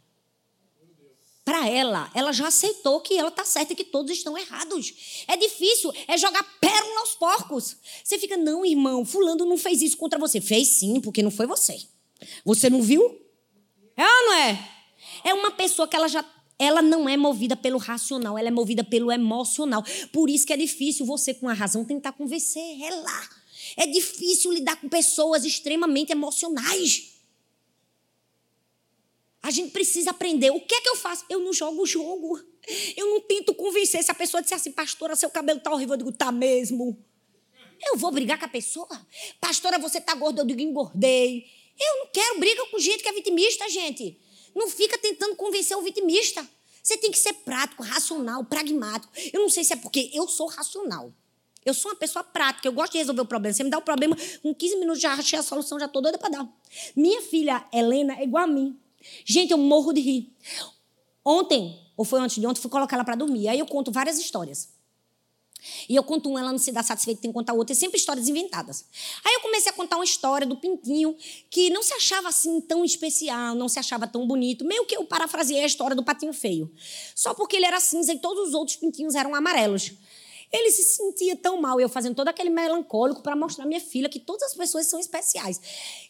Para 1.44 1.68
ela, 1.68 2.10
ela 2.14 2.32
já 2.32 2.46
aceitou 2.46 3.00
que 3.00 3.18
ela 3.18 3.28
está 3.28 3.44
certa 3.44 3.72
e 3.72 3.76
que 3.76 3.84
todos 3.84 4.12
estão 4.12 4.38
errados. 4.38 5.24
É 5.26 5.36
difícil, 5.36 5.92
é 6.06 6.16
jogar 6.16 6.42
pérola 6.60 7.00
aos 7.00 7.14
porcos. 7.14 7.76
Você 8.02 8.16
fica, 8.16 8.36
não, 8.36 8.64
irmão, 8.64 9.04
fulano 9.04 9.44
não 9.44 9.58
fez 9.58 9.82
isso 9.82 9.96
contra 9.96 10.18
você. 10.18 10.40
Fez 10.40 10.68
sim, 10.68 11.00
porque 11.00 11.22
não 11.22 11.32
foi 11.32 11.46
você. 11.46 11.82
Você 12.44 12.70
não 12.70 12.80
viu? 12.80 13.02
É 13.96 14.04
ou 14.04 14.26
não 14.26 14.34
é? 14.34 14.68
É 15.24 15.34
uma 15.34 15.50
pessoa 15.50 15.88
que 15.88 15.96
ela 15.96 16.08
já 16.08 16.24
ela 16.62 16.80
não 16.80 17.08
é 17.08 17.16
movida 17.16 17.56
pelo 17.56 17.76
racional, 17.76 18.38
ela 18.38 18.46
é 18.46 18.50
movida 18.50 18.84
pelo 18.84 19.10
emocional. 19.10 19.84
Por 20.12 20.30
isso 20.30 20.46
que 20.46 20.52
é 20.52 20.56
difícil 20.56 21.04
você, 21.04 21.34
com 21.34 21.48
a 21.48 21.52
razão, 21.52 21.84
tentar 21.84 22.12
convencer 22.12 22.80
ela. 22.82 23.28
É 23.76 23.84
difícil 23.84 24.52
lidar 24.52 24.76
com 24.76 24.88
pessoas 24.88 25.44
extremamente 25.44 26.12
emocionais. 26.12 27.14
A 29.42 29.50
gente 29.50 29.72
precisa 29.72 30.10
aprender. 30.10 30.50
O 30.50 30.60
que 30.60 30.74
é 30.74 30.80
que 30.80 30.88
eu 30.88 30.94
faço? 30.94 31.24
Eu 31.28 31.40
não 31.40 31.52
jogo 31.52 31.82
o 31.82 31.86
jogo. 31.86 32.40
Eu 32.96 33.10
não 33.10 33.20
tento 33.20 33.52
convencer. 33.54 34.00
Se 34.04 34.10
a 34.12 34.14
pessoa 34.14 34.40
disser 34.40 34.56
assim, 34.56 34.70
pastora, 34.70 35.16
seu 35.16 35.30
cabelo 35.30 35.58
tá 35.58 35.72
horrível, 35.72 35.94
eu 35.94 35.98
digo, 35.98 36.12
tá 36.12 36.30
mesmo. 36.30 36.96
Eu 37.84 37.96
vou 37.96 38.12
brigar 38.12 38.38
com 38.38 38.44
a 38.44 38.48
pessoa? 38.48 39.06
Pastora, 39.40 39.80
você 39.80 40.00
tá 40.00 40.14
gorda, 40.14 40.42
eu 40.42 40.46
digo, 40.46 40.60
engordei. 40.60 41.44
Eu 41.80 41.98
não 41.98 42.06
quero 42.12 42.38
briga 42.38 42.64
com 42.66 42.78
gente 42.78 43.02
que 43.02 43.08
é 43.08 43.12
vitimista, 43.12 43.68
gente. 43.68 44.21
Não 44.54 44.68
fica 44.68 44.98
tentando 44.98 45.36
convencer 45.36 45.76
o 45.76 45.82
vitimista. 45.82 46.46
Você 46.82 46.96
tem 46.96 47.10
que 47.10 47.18
ser 47.18 47.32
prático, 47.34 47.82
racional, 47.82 48.44
pragmático. 48.44 49.12
Eu 49.32 49.40
não 49.40 49.48
sei 49.48 49.62
se 49.62 49.72
é 49.72 49.76
porque 49.76 50.10
eu 50.12 50.26
sou 50.26 50.48
racional. 50.48 51.12
Eu 51.64 51.72
sou 51.72 51.92
uma 51.92 51.96
pessoa 51.96 52.24
prática, 52.24 52.66
eu 52.66 52.72
gosto 52.72 52.92
de 52.92 52.98
resolver 52.98 53.20
o 53.20 53.26
problema. 53.26 53.54
Você 53.54 53.62
me 53.62 53.70
dá 53.70 53.78
o 53.78 53.82
problema, 53.82 54.16
com 54.42 54.52
15 54.52 54.76
minutos 54.78 55.00
já 55.00 55.12
achei 55.12 55.38
a 55.38 55.42
solução, 55.42 55.78
já 55.78 55.86
estou 55.86 56.02
doida 56.02 56.18
para 56.18 56.28
dar. 56.28 56.48
Minha 56.96 57.22
filha 57.22 57.64
Helena 57.72 58.18
é 58.18 58.24
igual 58.24 58.44
a 58.44 58.46
mim. 58.48 58.76
Gente, 59.24 59.52
eu 59.52 59.58
morro 59.58 59.92
de 59.92 60.00
rir. 60.00 60.36
Ontem, 61.24 61.78
ou 61.96 62.04
foi 62.04 62.18
antes 62.20 62.40
de 62.40 62.46
ontem, 62.46 62.60
fui 62.60 62.70
colocar 62.70 62.96
ela 62.96 63.04
para 63.04 63.14
dormir. 63.14 63.46
Aí 63.46 63.60
eu 63.60 63.66
conto 63.66 63.92
várias 63.92 64.18
histórias. 64.18 64.71
E 65.88 65.96
eu 65.96 66.02
conto 66.02 66.28
uma, 66.28 66.40
ela 66.40 66.52
não 66.52 66.58
se 66.58 66.72
dá 66.72 66.82
satisfeita, 66.82 67.22
tem 67.22 67.30
que 67.30 67.34
contar 67.34 67.52
outra, 67.52 67.72
e 67.72 67.76
sempre 67.76 67.98
histórias 67.98 68.28
inventadas. 68.28 68.84
Aí 69.24 69.34
eu 69.34 69.40
comecei 69.40 69.70
a 69.70 69.74
contar 69.74 69.96
uma 69.96 70.04
história 70.04 70.46
do 70.46 70.56
Pintinho, 70.56 71.16
que 71.50 71.70
não 71.70 71.82
se 71.82 71.92
achava 71.94 72.28
assim 72.28 72.60
tão 72.60 72.84
especial, 72.84 73.54
não 73.54 73.68
se 73.68 73.78
achava 73.78 74.06
tão 74.06 74.26
bonito. 74.26 74.64
Meio 74.64 74.84
que 74.86 74.96
eu 74.96 75.04
parafraseei 75.04 75.62
a 75.62 75.66
história 75.66 75.94
do 75.94 76.02
Patinho 76.02 76.32
Feio. 76.32 76.72
Só 77.14 77.34
porque 77.34 77.56
ele 77.56 77.66
era 77.66 77.80
cinza 77.80 78.12
e 78.12 78.18
todos 78.18 78.48
os 78.48 78.54
outros 78.54 78.76
pintinhos 78.76 79.14
eram 79.14 79.34
amarelos. 79.34 79.92
Ele 80.52 80.70
se 80.70 80.82
sentia 80.82 81.34
tão 81.34 81.58
mal, 81.58 81.80
eu 81.80 81.88
fazendo 81.88 82.14
todo 82.14 82.28
aquele 82.28 82.50
melancólico 82.50 83.22
para 83.22 83.34
mostrar 83.34 83.64
à 83.64 83.66
minha 83.66 83.80
filha 83.80 84.08
que 84.08 84.20
todas 84.20 84.42
as 84.42 84.54
pessoas 84.54 84.86
são 84.86 85.00
especiais. 85.00 85.58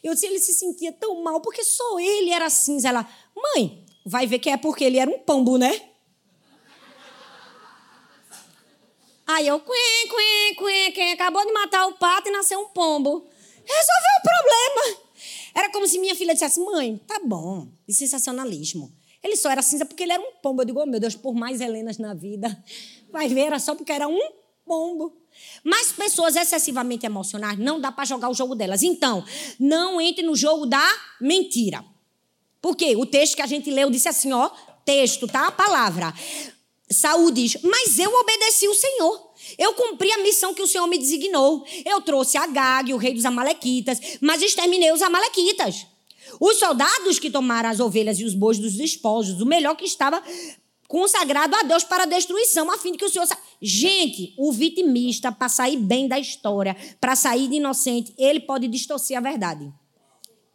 Eu 0.03 0.13
disse, 0.13 0.25
ele 0.25 0.39
se 0.39 0.53
sentia 0.53 0.91
tão 0.91 1.23
mal 1.23 1.39
porque 1.39 1.63
só 1.63 1.97
ele 1.97 2.29
era 2.29 2.49
cinza. 2.49 2.89
Ela, 2.89 3.09
mãe, 3.33 3.85
vai 4.05 4.27
ver 4.27 4.39
que 4.39 4.49
é 4.49 4.57
porque 4.57 4.83
ele 4.83 4.97
era 4.97 5.09
um 5.09 5.17
pombo, 5.17 5.57
né? 5.57 5.92
Aí 9.25 9.47
eu, 9.47 9.59
quen, 9.59 10.09
quen, 10.09 10.55
quen, 10.55 10.91
quen, 10.91 11.11
acabou 11.13 11.45
de 11.45 11.53
matar 11.53 11.87
o 11.87 11.93
pato 11.93 12.29
e 12.29 12.31
nasceu 12.31 12.59
um 12.59 12.69
pombo. 12.69 13.25
Resolveu 13.65 14.13
o 14.19 14.21
problema. 14.21 15.03
Era 15.55 15.69
como 15.71 15.87
se 15.87 15.97
minha 15.99 16.15
filha 16.15 16.33
dissesse, 16.33 16.59
mãe, 16.59 16.97
tá 17.07 17.19
bom, 17.23 17.67
de 17.87 17.93
sensacionalismo. 17.93 18.91
Ele 19.23 19.37
só 19.37 19.49
era 19.49 19.61
cinza 19.61 19.85
porque 19.85 20.03
ele 20.03 20.11
era 20.11 20.21
um 20.21 20.33
pombo. 20.41 20.61
Eu 20.61 20.65
digo, 20.65 20.81
oh, 20.81 20.85
meu 20.85 20.99
Deus, 20.99 21.15
por 21.15 21.33
mais 21.33 21.61
Helenas 21.61 21.97
na 21.97 22.13
vida. 22.13 22.61
Vai 23.09 23.29
ver, 23.29 23.41
era 23.41 23.59
só 23.59 23.73
porque 23.73 23.91
era 23.91 24.07
um 24.07 24.19
pombo. 24.65 25.15
Mas 25.63 25.93
pessoas 25.93 26.35
excessivamente 26.35 27.05
emocionais, 27.05 27.57
não 27.57 27.79
dá 27.79 27.91
para 27.91 28.05
jogar 28.05 28.29
o 28.29 28.33
jogo 28.33 28.55
delas. 28.55 28.83
Então, 28.83 29.23
não 29.57 30.01
entre 30.01 30.23
no 30.23 30.35
jogo 30.35 30.65
da 30.65 30.85
mentira. 31.21 31.83
Por 32.61 32.75
quê? 32.75 32.95
O 32.95 33.05
texto 33.05 33.35
que 33.35 33.41
a 33.41 33.47
gente 33.47 33.71
leu 33.71 33.89
disse 33.89 34.09
assim, 34.09 34.33
ó, 34.33 34.49
texto, 34.85 35.27
tá? 35.27 35.47
A 35.47 35.51
palavra. 35.51 36.13
Saúl 36.93 37.31
diz: 37.31 37.57
Mas 37.63 37.97
eu 37.97 38.13
obedeci 38.13 38.67
o 38.67 38.73
Senhor. 38.73 39.33
Eu 39.57 39.73
cumpri 39.73 40.11
a 40.11 40.19
missão 40.19 40.53
que 40.53 40.61
o 40.61 40.67
Senhor 40.67 40.87
me 40.87 40.97
designou. 40.97 41.65
Eu 41.85 42.01
trouxe 42.01 42.37
Agag, 42.37 42.93
o 42.93 42.97
rei 42.97 43.13
dos 43.13 43.25
Amalequitas, 43.25 43.99
mas 44.21 44.41
exterminei 44.41 44.91
os 44.91 45.01
Amalequitas. 45.01 45.85
Os 46.39 46.57
soldados 46.57 47.19
que 47.19 47.29
tomaram 47.29 47.69
as 47.69 47.79
ovelhas 47.79 48.19
e 48.19 48.23
os 48.23 48.33
bois 48.33 48.57
dos 48.57 48.73
despojos, 48.73 49.41
o 49.41 49.45
melhor 49.45 49.75
que 49.75 49.85
estava 49.85 50.23
consagrado 50.87 51.55
a 51.55 51.63
Deus 51.63 51.83
para 51.83 52.03
a 52.03 52.05
destruição, 52.05 52.71
a 52.71 52.77
fim 52.77 52.91
de 52.91 52.97
que 52.97 53.05
o 53.05 53.09
Senhor. 53.09 53.27
Gente, 53.61 54.33
o 54.37 54.51
vitimista, 54.51 55.31
para 55.31 55.49
sair 55.49 55.77
bem 55.77 56.07
da 56.07 56.19
história, 56.19 56.75
para 56.99 57.15
sair 57.15 57.47
de 57.47 57.55
inocente, 57.55 58.13
ele 58.17 58.41
pode 58.41 58.67
distorcer 58.67 59.17
a 59.17 59.21
verdade. 59.21 59.71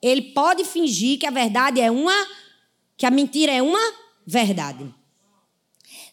Ele 0.00 0.22
pode 0.32 0.64
fingir 0.64 1.18
que 1.18 1.26
a 1.26 1.30
verdade 1.30 1.80
é 1.80 1.90
uma. 1.90 2.14
que 2.96 3.06
a 3.06 3.10
mentira 3.10 3.52
é 3.52 3.62
uma 3.62 3.80
verdade. 4.26 4.94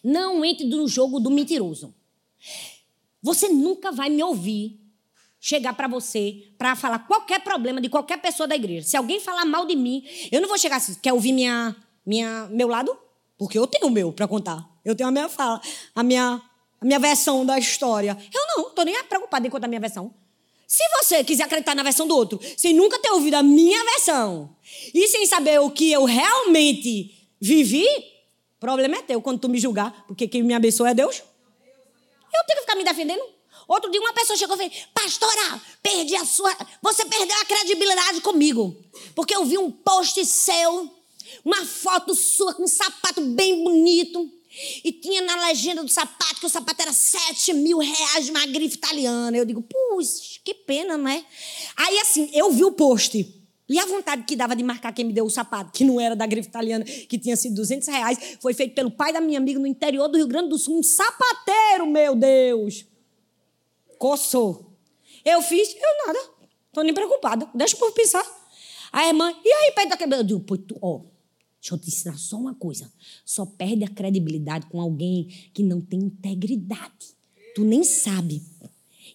Não 0.06 0.44
entre 0.44 0.64
no 0.66 0.86
jogo 0.86 1.18
do 1.18 1.32
mentiroso. 1.32 1.92
Você 3.20 3.48
nunca 3.48 3.90
vai 3.90 4.08
me 4.08 4.22
ouvir 4.22 4.80
chegar 5.40 5.74
para 5.74 5.88
você 5.88 6.44
para 6.56 6.76
falar 6.76 7.00
qualquer 7.00 7.40
problema 7.40 7.80
de 7.80 7.88
qualquer 7.88 8.22
pessoa 8.22 8.46
da 8.46 8.54
igreja. 8.54 8.86
Se 8.86 8.96
alguém 8.96 9.18
falar 9.18 9.44
mal 9.44 9.66
de 9.66 9.74
mim, 9.74 10.04
eu 10.30 10.40
não 10.40 10.48
vou 10.48 10.56
chegar 10.56 10.76
assim, 10.76 10.94
quer 11.02 11.12
ouvir 11.12 11.32
minha, 11.32 11.74
minha, 12.06 12.46
meu 12.52 12.68
lado? 12.68 12.96
Porque 13.36 13.58
eu 13.58 13.66
tenho 13.66 13.88
o 13.88 13.90
meu 13.90 14.12
para 14.12 14.28
contar. 14.28 14.64
Eu 14.84 14.94
tenho 14.94 15.08
a 15.08 15.12
minha 15.12 15.28
fala, 15.28 15.60
a 15.92 16.04
minha, 16.04 16.40
a 16.80 16.84
minha 16.84 17.00
versão 17.00 17.44
da 17.44 17.58
história. 17.58 18.16
Eu 18.32 18.46
não, 18.56 18.68
estou 18.68 18.84
nem 18.84 19.02
preocupada 19.06 19.44
em 19.44 19.50
contar 19.50 19.66
a 19.66 19.68
minha 19.68 19.80
versão. 19.80 20.14
Se 20.68 20.84
você 21.00 21.24
quiser 21.24 21.42
acreditar 21.42 21.74
na 21.74 21.82
versão 21.82 22.06
do 22.06 22.14
outro, 22.14 22.38
sem 22.56 22.72
nunca 22.72 22.96
ter 23.00 23.10
ouvido 23.10 23.34
a 23.34 23.42
minha 23.42 23.84
versão 23.86 24.54
e 24.94 25.08
sem 25.08 25.26
saber 25.26 25.60
o 25.60 25.68
que 25.68 25.90
eu 25.90 26.04
realmente 26.04 27.28
vivi, 27.40 27.86
o 28.56 28.58
problema 28.58 28.96
é 28.96 29.02
teu 29.02 29.20
quando 29.20 29.38
tu 29.38 29.48
me 29.50 29.58
julgar, 29.58 30.04
porque 30.06 30.26
quem 30.26 30.42
me 30.42 30.54
abençoa 30.54 30.90
é 30.90 30.94
Deus. 30.94 31.16
Eu 31.18 32.44
tenho 32.46 32.58
que 32.58 32.60
ficar 32.60 32.74
me 32.74 32.84
defendendo. 32.84 33.22
Outro 33.68 33.90
dia 33.90 34.00
uma 34.00 34.14
pessoa 34.14 34.36
chegou 34.36 34.56
e 34.56 34.58
falou: 34.58 34.72
Pastora, 34.94 35.60
perdi 35.82 36.16
a 36.16 36.24
sua. 36.24 36.56
Você 36.80 37.04
perdeu 37.04 37.36
a 37.38 37.44
credibilidade 37.44 38.20
comigo. 38.22 38.74
Porque 39.14 39.34
eu 39.36 39.44
vi 39.44 39.58
um 39.58 39.70
post 39.70 40.24
seu, 40.24 40.90
uma 41.44 41.66
foto 41.66 42.14
sua 42.14 42.54
com 42.54 42.62
um 42.62 42.68
sapato 42.68 43.20
bem 43.20 43.62
bonito. 43.62 44.32
E 44.82 44.90
tinha 44.90 45.20
na 45.20 45.36
legenda 45.48 45.84
do 45.84 45.90
sapato 45.90 46.40
que 46.40 46.46
o 46.46 46.48
sapato 46.48 46.80
era 46.80 46.92
7 46.92 47.52
mil 47.52 47.76
reais 47.76 48.24
de 48.24 48.30
uma 48.30 48.46
grife 48.46 48.76
italiana. 48.76 49.36
Eu 49.36 49.44
digo, 49.44 49.62
puxa, 49.62 50.40
que 50.42 50.54
pena, 50.54 50.96
não 50.96 51.10
é? 51.10 51.22
Aí 51.76 51.98
assim, 51.98 52.30
eu 52.32 52.50
vi 52.50 52.64
o 52.64 52.72
post. 52.72 53.45
E 53.68 53.78
a 53.78 53.86
vontade 53.86 54.22
que 54.22 54.36
dava 54.36 54.54
de 54.54 54.62
marcar 54.62 54.92
quem 54.92 55.04
me 55.04 55.12
deu 55.12 55.24
o 55.24 55.30
sapato, 55.30 55.72
que 55.72 55.84
não 55.84 56.00
era 56.00 56.14
da 56.14 56.24
grife 56.24 56.48
italiana, 56.48 56.84
que 56.84 57.18
tinha 57.18 57.36
sido 57.36 57.56
200 57.56 57.88
reais, 57.88 58.36
foi 58.40 58.54
feito 58.54 58.74
pelo 58.74 58.90
pai 58.90 59.12
da 59.12 59.20
minha 59.20 59.38
amiga 59.38 59.58
no 59.58 59.66
interior 59.66 60.06
do 60.08 60.16
Rio 60.16 60.28
Grande 60.28 60.50
do 60.50 60.58
Sul. 60.58 60.78
Um 60.78 60.82
sapateiro, 60.82 61.86
meu 61.86 62.14
Deus! 62.14 62.86
Coçou. 63.98 64.72
Eu 65.24 65.42
fiz, 65.42 65.74
eu 65.74 66.06
nada. 66.06 66.18
Tô 66.72 66.82
nem 66.82 66.94
preocupada. 66.94 67.48
Deixa 67.54 67.74
o 67.74 67.78
povo 67.78 67.92
pensar. 67.92 68.24
A 68.92 69.08
irmã, 69.08 69.34
e 69.44 69.48
aí, 69.48 69.72
pede 69.72 69.88
da 69.88 69.96
quebrada? 69.96 70.22
Eu 70.22 70.26
digo, 70.26 70.40
pô, 70.40 70.56
tu, 70.56 70.78
ó, 70.80 71.00
deixa 71.60 71.74
eu 71.74 71.78
te 71.78 71.88
ensinar 71.88 72.16
só 72.18 72.36
uma 72.36 72.54
coisa. 72.54 72.92
Só 73.24 73.44
perde 73.44 73.82
a 73.82 73.88
credibilidade 73.88 74.66
com 74.66 74.80
alguém 74.80 75.26
que 75.52 75.62
não 75.62 75.80
tem 75.80 75.98
integridade. 75.98 77.16
Tu 77.54 77.64
nem 77.64 77.82
sabe. 77.82 78.42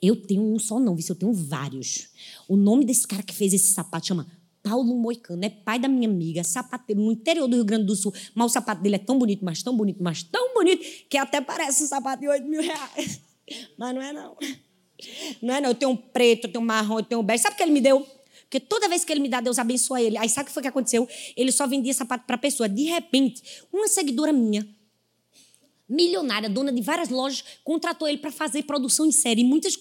Eu 0.01 0.15
tenho 0.15 0.41
um 0.41 0.59
só 0.59 0.79
não, 0.79 0.95
viu? 0.95 1.05
Eu 1.07 1.15
tenho 1.15 1.33
vários. 1.33 2.09
O 2.47 2.57
nome 2.57 2.83
desse 2.83 3.07
cara 3.07 3.23
que 3.23 3.33
fez 3.33 3.53
esse 3.53 3.73
sapato 3.73 4.07
chama 4.07 4.27
Paulo 4.63 4.95
Moicano, 4.95 5.43
é 5.43 5.49
pai 5.49 5.79
da 5.79 5.87
minha 5.87 6.07
amiga, 6.07 6.43
sapateiro 6.43 7.01
no 7.01 7.11
interior 7.11 7.47
do 7.47 7.55
Rio 7.55 7.65
Grande 7.65 7.85
do 7.85 7.95
Sul. 7.95 8.13
Mas 8.35 8.51
o 8.51 8.53
sapato 8.53 8.81
dele 8.81 8.95
é 8.95 8.99
tão 8.99 9.17
bonito, 9.17 9.43
mas 9.43 9.63
tão 9.63 9.75
bonito, 9.75 10.01
mas 10.01 10.23
tão 10.23 10.53
bonito, 10.53 10.85
que 11.09 11.17
até 11.17 11.41
parece 11.41 11.83
um 11.83 11.87
sapato 11.87 12.21
de 12.21 12.27
8 12.27 12.45
mil 12.47 12.61
reais. 12.61 13.21
Mas 13.77 13.93
não 13.93 14.01
é, 14.01 14.13
não. 14.13 14.37
Não 15.41 15.53
é, 15.55 15.59
não. 15.59 15.69
Eu 15.69 15.75
tenho 15.75 15.91
um 15.91 15.97
preto, 15.97 16.45
eu 16.45 16.51
tenho 16.53 16.63
um 16.63 16.65
marrom, 16.65 16.99
eu 16.99 17.03
tenho 17.03 17.19
um 17.19 17.23
bege. 17.23 17.43
Sabe 17.43 17.55
o 17.55 17.57
que 17.57 17.63
ele 17.63 17.71
me 17.71 17.81
deu? 17.81 18.07
Porque 18.43 18.61
toda 18.61 18.87
vez 18.87 19.03
que 19.03 19.11
ele 19.11 19.19
me 19.19 19.27
dá, 19.27 19.41
Deus 19.41 19.59
abençoa 19.59 20.01
ele. 20.01 20.17
Aí 20.17 20.29
sabe 20.29 20.43
o 20.43 20.47
que 20.47 20.53
foi 20.53 20.61
que 20.61 20.69
aconteceu? 20.69 21.05
Ele 21.35 21.51
só 21.51 21.67
vendia 21.67 21.93
sapato 21.93 22.25
para 22.25 22.37
pessoa. 22.37 22.69
De 22.69 22.83
repente, 22.83 23.41
uma 23.73 23.89
seguidora 23.89 24.31
minha, 24.31 24.65
milionária, 25.89 26.49
dona 26.49 26.71
de 26.71 26.81
várias 26.81 27.09
lojas, 27.09 27.43
contratou 27.63 28.07
ele 28.07 28.19
para 28.19 28.31
fazer 28.31 28.63
produção 28.63 29.05
em 29.05 29.11
série. 29.11 29.41
E, 29.41 29.43
muitas, 29.43 29.77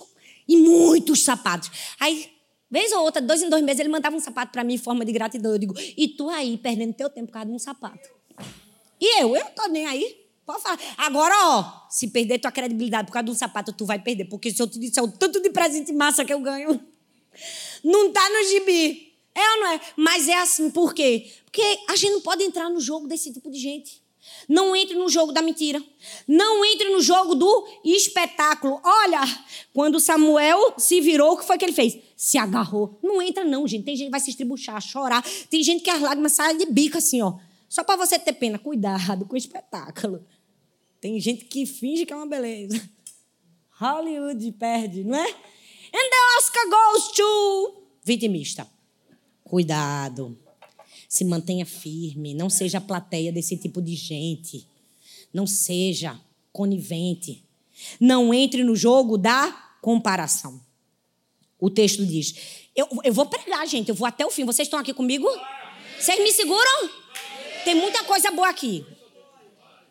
e 0.49 0.57
muitos 0.57 1.23
sapatos. 1.23 1.71
Aí 2.01 2.31
Vez 2.71 2.93
ou 2.93 3.03
outra, 3.03 3.21
dois 3.21 3.43
em 3.43 3.49
dois 3.49 3.63
meses, 3.65 3.81
ele 3.81 3.89
mandava 3.89 4.15
um 4.15 4.21
sapato 4.21 4.53
para 4.53 4.63
mim 4.63 4.75
em 4.75 4.79
forma 4.79 5.05
de 5.05 5.13
gratidão. 5.13 5.53
Eu 5.53 5.59
digo, 5.59 5.75
e 5.97 6.09
tu 6.09 6.31
aí, 6.31 6.57
perdendo 6.57 6.95
teu 6.95 7.11
tempo 7.11 7.27
por 7.27 7.33
causa 7.33 7.49
de 7.49 7.53
um 7.53 7.59
sapato. 7.59 8.09
E 9.01 9.23
eu, 9.23 9.35
eu 9.35 9.45
tô 9.47 9.67
nem 9.67 9.87
aí. 9.87 10.21
Pode 10.47 10.63
falar. 10.63 10.79
Agora, 10.97 11.35
ó, 11.47 11.87
se 11.89 12.09
perder 12.09 12.39
tua 12.39 12.53
credibilidade 12.53 13.07
por 13.07 13.13
causa 13.13 13.25
de 13.25 13.31
um 13.31 13.35
sapato, 13.35 13.73
tu 13.73 13.85
vai 13.85 13.99
perder. 13.99 14.27
Porque 14.27 14.53
se 14.53 14.63
eu 14.63 14.69
te 14.69 14.79
disser 14.79 15.03
o 15.03 15.11
tanto 15.11 15.41
de 15.41 15.51
presente 15.51 15.93
massa 15.93 16.25
que 16.25 16.33
eu 16.33 16.41
ganho, 16.41 16.81
não 17.83 18.13
tá 18.13 18.29
no 18.31 18.49
gibi. 18.49 19.15
É 19.35 19.51
ou 19.53 19.61
não 19.61 19.73
é? 19.73 19.81
Mas 19.97 20.29
é 20.29 20.35
assim, 20.39 20.71
por 20.71 20.93
quê? 20.93 21.31
Porque 21.45 21.63
a 21.89 21.97
gente 21.97 22.13
não 22.13 22.21
pode 22.21 22.43
entrar 22.43 22.69
no 22.69 22.81
jogo 22.81 23.07
desse 23.07 23.33
tipo 23.33 23.51
de 23.51 23.59
gente. 23.59 24.00
Não 24.49 24.75
entre 24.75 24.97
no 24.97 25.09
jogo 25.09 25.33
da 25.33 25.43
mentira. 25.43 25.83
Não 26.27 26.65
entre 26.65 26.89
no 26.91 27.01
jogo 27.01 27.35
do 27.35 27.69
espetáculo. 27.85 28.81
Olha, 28.85 29.21
quando 29.73 30.01
Samuel 30.01 30.75
se 30.77 31.01
virou, 31.01 31.33
o 31.33 31.37
que 31.37 31.45
foi 31.45 31.59
que 31.59 31.65
ele 31.65 31.73
fez? 31.73 31.99
Se 32.17 32.39
agarrou. 32.39 32.99
Não 33.03 33.21
entra, 33.23 33.45
não, 33.45 33.67
gente. 33.67 33.85
Tem 33.85 33.97
gente 33.97 34.07
que 34.07 34.11
vai 34.11 34.21
se 34.21 34.31
estribuchar, 34.31 34.81
chorar. 34.81 35.25
Tem 35.49 35.63
gente 35.63 35.83
que 35.83 35.91
as 35.91 36.01
lágrimas 36.01 36.33
saem 36.33 36.59
de 36.59 36.67
bico 36.67 36.99
assim, 36.99 37.23
ó. 37.23 37.35
Só 37.69 37.85
para 37.85 37.97
você 37.97 38.19
ter 38.19 38.33
pena. 38.33 38.59
Cuidado 38.59 39.25
com 39.27 39.35
o 39.35 39.39
espetáculo. 39.39 40.25
Tem 41.01 41.19
gente 41.19 41.47
que 41.47 41.65
finge 41.65 42.05
que 42.05 42.13
é 42.13 42.17
uma 42.17 42.27
beleza. 42.27 42.81
Hollywood 43.81 44.53
perde, 44.53 45.05
não 45.05 45.19
é? 45.19 45.27
And 45.27 46.11
the 46.11 46.39
Oscar 46.39 46.65
goes 46.69 47.09
to 47.13 47.83
vitimista. 48.05 48.69
Cuidado. 49.43 50.39
Se 51.11 51.25
mantenha 51.25 51.67
firme, 51.67 52.35
não 52.35 52.49
seja 52.49 52.81
plateia 52.81 53.33
desse 53.33 53.57
tipo 53.57 53.83
de 53.83 53.97
gente. 53.97 54.65
Não 55.35 55.45
seja 55.45 56.17
conivente. 56.53 57.43
Não 57.99 58.33
entre 58.33 58.63
no 58.63 58.77
jogo 58.77 59.19
da 59.19 59.51
comparação. 59.83 60.61
O 61.59 61.69
texto 61.69 62.07
diz: 62.07 62.33
eu, 62.77 62.87
eu 63.03 63.13
vou 63.13 63.27
pregar, 63.27 63.67
gente, 63.67 63.89
eu 63.89 63.95
vou 63.95 64.07
até 64.07 64.25
o 64.25 64.31
fim. 64.31 64.45
Vocês 64.45 64.69
estão 64.69 64.79
aqui 64.79 64.95
comigo? 64.95 65.27
Vocês 65.99 66.17
me 66.21 66.31
seguram? 66.31 66.91
Tem 67.65 67.75
muita 67.75 68.05
coisa 68.05 68.31
boa 68.31 68.49
aqui. 68.49 68.87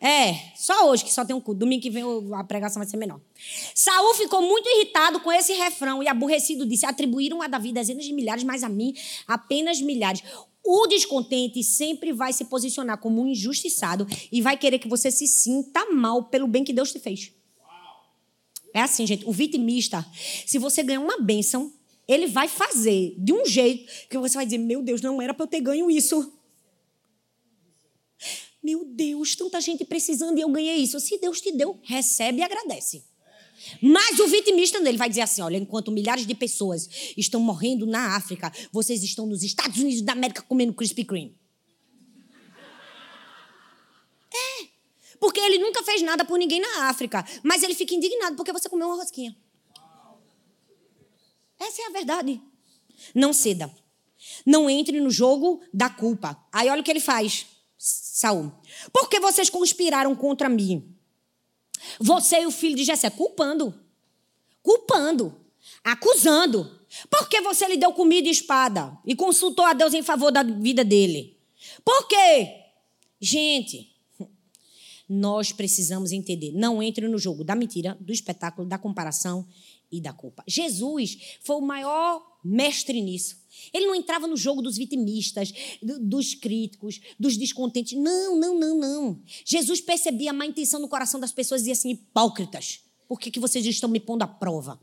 É, 0.00 0.54
só 0.56 0.88
hoje 0.88 1.04
que 1.04 1.12
só 1.12 1.26
tem 1.26 1.36
um 1.36 1.40
culto. 1.40 1.58
Domingo 1.58 1.82
que 1.82 1.90
vem 1.90 2.02
a 2.34 2.42
pregação 2.44 2.80
vai 2.80 2.88
ser 2.88 2.96
menor. 2.96 3.20
Saul 3.74 4.14
ficou 4.14 4.40
muito 4.40 4.66
irritado 4.66 5.20
com 5.20 5.30
esse 5.30 5.52
refrão 5.52 6.02
e 6.02 6.08
aborrecido 6.08 6.64
disse: 6.64 6.86
atribuíram 6.86 7.42
a 7.42 7.46
Davi 7.46 7.70
dezenas 7.70 8.06
de 8.06 8.14
milhares, 8.14 8.42
mas 8.42 8.64
a 8.64 8.68
mim 8.70 8.94
apenas 9.28 9.78
milhares. 9.82 10.22
O 10.72 10.86
descontente 10.86 11.64
sempre 11.64 12.12
vai 12.12 12.32
se 12.32 12.44
posicionar 12.44 12.96
como 12.98 13.20
um 13.20 13.26
injustiçado 13.26 14.06
e 14.30 14.40
vai 14.40 14.56
querer 14.56 14.78
que 14.78 14.86
você 14.86 15.10
se 15.10 15.26
sinta 15.26 15.90
mal 15.90 16.22
pelo 16.26 16.46
bem 16.46 16.62
que 16.62 16.72
Deus 16.72 16.92
te 16.92 17.00
fez. 17.00 17.32
É 18.72 18.80
assim, 18.80 19.04
gente. 19.04 19.24
O 19.24 19.32
vitimista, 19.32 20.06
se 20.46 20.60
você 20.60 20.84
ganhar 20.84 21.00
uma 21.00 21.18
bênção, 21.18 21.72
ele 22.06 22.28
vai 22.28 22.46
fazer 22.46 23.16
de 23.18 23.32
um 23.32 23.44
jeito 23.44 23.90
que 24.08 24.16
você 24.16 24.36
vai 24.36 24.44
dizer: 24.44 24.58
Meu 24.58 24.80
Deus, 24.80 25.00
não 25.00 25.20
era 25.20 25.34
para 25.34 25.42
eu 25.42 25.48
ter 25.48 25.60
ganho 25.60 25.90
isso. 25.90 26.32
Meu 28.62 28.84
Deus, 28.84 29.34
tanta 29.34 29.60
gente 29.60 29.84
precisando 29.84 30.38
e 30.38 30.42
eu 30.42 30.48
ganhei 30.50 30.76
isso. 30.76 31.00
Se 31.00 31.18
Deus 31.18 31.40
te 31.40 31.50
deu, 31.50 31.80
recebe 31.82 32.38
e 32.38 32.42
agradece. 32.44 33.02
Mas 33.80 34.18
o 34.18 34.26
vitimista 34.26 34.78
ele 34.78 34.98
vai 34.98 35.08
dizer 35.08 35.22
assim: 35.22 35.42
olha, 35.42 35.56
enquanto 35.56 35.92
milhares 35.92 36.26
de 36.26 36.34
pessoas 36.34 36.88
estão 37.16 37.40
morrendo 37.40 37.86
na 37.86 38.16
África, 38.16 38.52
vocês 38.72 39.02
estão 39.02 39.26
nos 39.26 39.42
Estados 39.42 39.78
Unidos 39.78 40.02
da 40.02 40.12
América 40.12 40.42
comendo 40.42 40.72
Krispy 40.72 41.04
Kreme. 41.04 41.36
É. 44.32 44.68
Porque 45.18 45.40
ele 45.40 45.58
nunca 45.58 45.82
fez 45.82 46.00
nada 46.02 46.24
por 46.24 46.38
ninguém 46.38 46.60
na 46.60 46.88
África. 46.88 47.24
Mas 47.42 47.62
ele 47.62 47.74
fica 47.74 47.94
indignado 47.94 48.36
porque 48.36 48.52
você 48.52 48.68
comeu 48.68 48.86
uma 48.88 48.96
rosquinha. 48.96 49.36
Essa 51.58 51.82
é 51.82 51.86
a 51.86 51.90
verdade. 51.90 52.40
Não 53.14 53.32
ceda. 53.32 53.70
Não 54.46 54.68
entre 54.68 55.00
no 55.00 55.10
jogo 55.10 55.60
da 55.72 55.90
culpa. 55.90 56.42
Aí 56.52 56.68
olha 56.68 56.80
o 56.80 56.84
que 56.84 56.90
ele 56.90 57.00
faz, 57.00 57.46
Saul. 57.76 58.52
Porque 58.92 59.20
vocês 59.20 59.50
conspiraram 59.50 60.14
contra 60.14 60.48
mim 60.48 60.96
você 61.98 62.42
e 62.42 62.46
o 62.46 62.50
filho 62.50 62.76
de 62.76 62.84
Jessé, 62.84 63.10
culpando. 63.10 63.74
Culpando. 64.62 65.34
Acusando. 65.84 66.78
Por 67.08 67.28
que 67.28 67.40
você 67.40 67.66
lhe 67.66 67.76
deu 67.76 67.92
comida 67.92 68.28
e 68.28 68.30
espada? 68.30 68.98
E 69.06 69.14
consultou 69.14 69.64
a 69.64 69.72
Deus 69.72 69.94
em 69.94 70.02
favor 70.02 70.32
da 70.32 70.42
vida 70.42 70.84
dele? 70.84 71.36
Por 71.84 72.08
quê? 72.08 72.56
Gente, 73.20 73.90
nós 75.08 75.52
precisamos 75.52 76.12
entender. 76.12 76.52
Não 76.52 76.82
entre 76.82 77.06
no 77.08 77.18
jogo 77.18 77.44
da 77.44 77.54
mentira, 77.54 77.96
do 78.00 78.12
espetáculo, 78.12 78.66
da 78.66 78.78
comparação 78.78 79.46
e 79.90 80.00
da 80.00 80.12
culpa. 80.12 80.44
Jesus 80.46 81.38
foi 81.42 81.56
o 81.56 81.60
maior 81.60 82.29
mestre 82.44 83.00
nisso. 83.00 83.40
Ele 83.72 83.86
não 83.86 83.94
entrava 83.94 84.26
no 84.26 84.36
jogo 84.36 84.62
dos 84.62 84.76
vitimistas, 84.76 85.52
dos 85.82 86.34
críticos, 86.34 87.00
dos 87.18 87.36
descontentes. 87.36 87.98
Não, 87.98 88.36
não, 88.36 88.58
não, 88.58 88.78
não. 88.78 89.22
Jesus 89.44 89.80
percebia 89.80 90.30
a 90.30 90.32
má 90.32 90.46
intenção 90.46 90.80
no 90.80 90.88
coração 90.88 91.20
das 91.20 91.32
pessoas 91.32 91.60
e 91.60 91.64
dizia 91.64 91.72
assim: 91.74 91.90
hipócritas, 91.90 92.80
por 93.08 93.18
que, 93.18 93.30
que 93.30 93.40
vocês 93.40 93.64
estão 93.66 93.88
me 93.88 94.00
pondo 94.00 94.22
à 94.22 94.26
prova? 94.26 94.80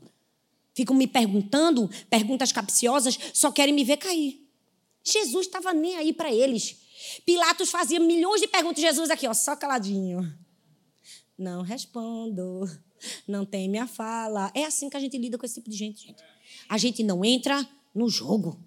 Ficam 0.74 0.94
me 0.94 1.08
perguntando, 1.08 1.90
perguntas 2.08 2.52
capciosas, 2.52 3.18
só 3.34 3.50
querem 3.50 3.74
me 3.74 3.84
ver 3.84 3.96
cair. 3.96 4.46
Jesus 5.02 5.46
estava 5.46 5.72
nem 5.72 5.96
aí 5.96 6.12
para 6.12 6.32
eles. 6.32 6.76
Pilatos 7.24 7.70
fazia 7.70 7.98
milhões 7.98 8.40
de 8.40 8.48
perguntas. 8.48 8.80
Jesus 8.80 9.10
aqui, 9.10 9.26
ó, 9.26 9.34
só 9.34 9.56
caladinho. 9.56 10.32
Não 11.36 11.62
respondo. 11.62 12.68
Não 13.26 13.44
tem 13.44 13.68
minha 13.68 13.86
fala. 13.86 14.50
É 14.54 14.64
assim 14.64 14.90
que 14.90 14.96
a 14.96 15.00
gente 15.00 15.16
lida 15.16 15.38
com 15.38 15.46
esse 15.46 15.54
tipo 15.54 15.70
de 15.70 15.76
gente, 15.76 16.06
gente. 16.06 16.22
A 16.68 16.76
gente 16.76 17.02
não 17.02 17.24
entra 17.24 17.68
no 17.94 18.08
jogo. 18.08 18.62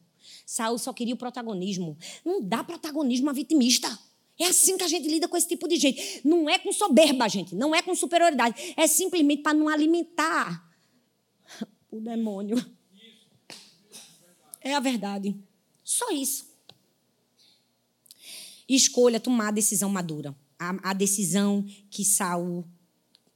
Saul 0.46 0.78
só 0.78 0.92
queria 0.92 1.14
o 1.14 1.18
protagonismo. 1.18 1.98
Não 2.26 2.42
dá 2.42 2.64
protagonismo 2.64 3.30
a 3.30 3.34
vitimista. 3.34 3.98
É 4.40 4.48
assim 4.48 4.76
que 4.76 4.84
a 4.84 4.88
gente 4.88 5.08
lida 5.08 5.28
com 5.28 5.38
esse 5.38 5.48
tipo 5.48 5.68
de 5.68 5.76
gente. 5.76 6.22
Não 6.26 6.50
é 6.50 6.58
com 6.58 6.74
soberba, 6.74 7.30
gente. 7.30 7.56
Não 7.56 7.76
é 7.76 7.82
com 7.82 7.96
superioridade. 7.96 8.74
É 8.76 8.88
simplesmente 8.88 9.44
para 9.44 9.54
não 9.54 9.70
alimentar 9.70 10.68
o 11.92 12.00
demônio. 12.00 12.58
É 14.60 14.74
a 14.74 14.80
verdade. 14.80 15.36
Só 15.84 16.12
isso. 16.12 16.46
Escolha 18.68 19.20
tomar 19.20 19.50
a 19.50 19.52
decisão 19.52 19.90
madura. 19.90 20.36
A, 20.58 20.92
a 20.92 20.94
decisão 20.94 21.66
que 21.90 22.06
Saul 22.06 22.66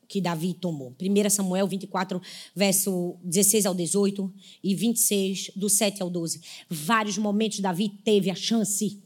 que 0.08 0.22
Davi 0.22 0.53
tomou. 0.53 0.95
1 0.99 1.30
Samuel 1.30 1.68
24, 1.68 2.22
verso 2.56 3.18
16 3.24 3.66
ao 3.66 3.74
18 3.74 4.34
e 4.64 4.76
26, 4.76 5.51
do 5.56 5.70
7 5.70 6.01
ao 6.01 6.10
12. 6.10 6.41
Vários 6.70 7.18
momentos 7.18 7.60
Davi 7.60 7.89
teve 8.03 8.30
a 8.30 8.36
chance. 8.36 9.01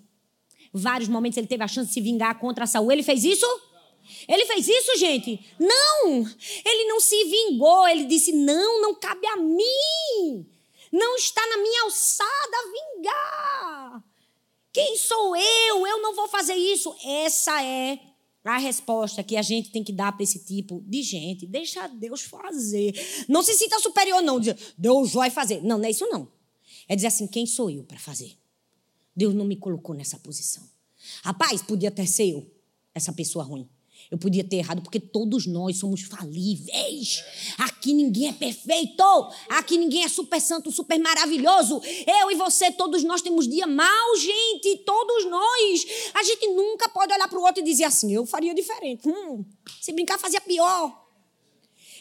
Vários 0.74 1.10
momentos 1.10 1.38
ele 1.38 1.48
teve 1.48 1.64
a 1.64 1.68
chance 1.68 1.88
de 1.88 1.94
se 1.94 2.02
vingar 2.02 2.40
contra 2.40 2.68
Saul. 2.68 2.92
Ele 2.92 3.04
fez 3.04 3.24
isso? 3.24 3.46
Ele 4.28 4.46
fez 4.46 4.68
isso, 4.68 4.98
gente? 4.98 5.40
Não! 5.60 6.26
Ele 6.66 6.86
não 6.88 7.00
se 7.00 7.24
vingou. 7.26 7.88
Ele 7.88 8.06
disse: 8.06 8.32
Não, 8.32 8.82
não 8.82 8.96
cabe 8.96 9.26
a 9.28 9.38
mim. 9.38 10.46
Não 10.92 11.16
está 11.16 11.42
na 11.48 11.58
minha 11.58 11.84
alçada 11.84 12.58
vingar. 12.96 14.04
Quem 14.72 14.98
sou 14.98 15.36
eu? 15.36 15.88
Eu 15.88 16.02
não 16.02 16.16
vou 16.16 16.28
fazer 16.28 16.56
isso. 16.56 16.96
Essa 17.04 17.64
é 17.64 18.00
a 18.56 18.60
resposta 18.60 19.24
que 19.24 19.36
a 19.36 19.42
gente 19.42 19.72
tem 19.72 19.84
que 19.84 19.92
dar 19.92 20.12
para 20.12 20.24
esse 20.24 20.40
tipo 20.40 20.84
de 20.88 21.02
gente, 21.02 21.46
deixa 21.46 21.88
Deus 21.88 22.22
fazer. 22.22 22.94
Não 23.28 23.44
se 23.44 23.54
sinta 23.54 23.80
superior, 23.80 24.22
não. 24.22 24.40
Dizer, 24.40 24.58
Deus 24.78 25.14
vai 25.14 25.30
fazer. 25.30 25.62
Não, 25.62 25.78
não 25.78 25.86
é 25.86 25.92
isso, 25.92 26.08
não. 26.08 26.28
É 26.88 26.96
dizer 26.96 27.08
assim: 27.08 27.28
quem 27.28 27.46
sou 27.46 27.70
eu 27.70 27.84
para 27.84 28.00
fazer? 28.00 28.38
Deus 29.16 29.34
não 29.34 29.46
me 29.46 29.56
colocou 29.56 29.96
nessa 29.96 30.18
posição. 30.18 30.64
Rapaz, 31.24 31.62
podia 31.62 31.90
até 31.90 32.06
ser 32.06 32.30
eu, 32.30 32.52
essa 32.94 33.12
pessoa 33.14 33.44
ruim. 33.44 33.68
Eu 34.12 34.18
podia 34.18 34.44
ter 34.44 34.58
errado, 34.58 34.82
porque 34.82 35.00
todos 35.00 35.46
nós 35.46 35.78
somos 35.78 36.02
falíveis. 36.02 37.24
Aqui 37.60 37.94
ninguém 37.94 38.30
é 38.30 38.34
perfeito. 38.34 39.04
Aqui 39.50 39.78
ninguém 39.78 40.04
é 40.04 40.08
super 40.08 40.42
santo, 40.42 40.72
super 40.72 40.98
maravilhoso. 40.98 41.80
Eu 42.08 42.32
e 42.32 42.36
você, 42.36 42.72
todos 42.72 43.04
nós 43.04 43.22
temos 43.22 43.48
dia 43.48 43.68
mal, 43.68 44.16
gente. 44.18 44.78
Todos 44.84 45.26
nós. 45.26 45.86
A 46.16 46.24
gente 46.24 46.48
nunca 46.48 46.90
pode 46.90 47.14
olhar 47.14 47.28
para 47.28 47.38
o 47.38 47.44
outro 47.44 47.62
e 47.62 47.64
dizer 47.64 47.84
assim: 47.84 48.12
eu 48.12 48.26
faria 48.26 48.54
diferente. 48.54 49.08
Hum, 49.08 49.46
se 49.80 49.92
brincar, 49.92 50.18
fazia 50.18 50.42
pior. 50.42 51.08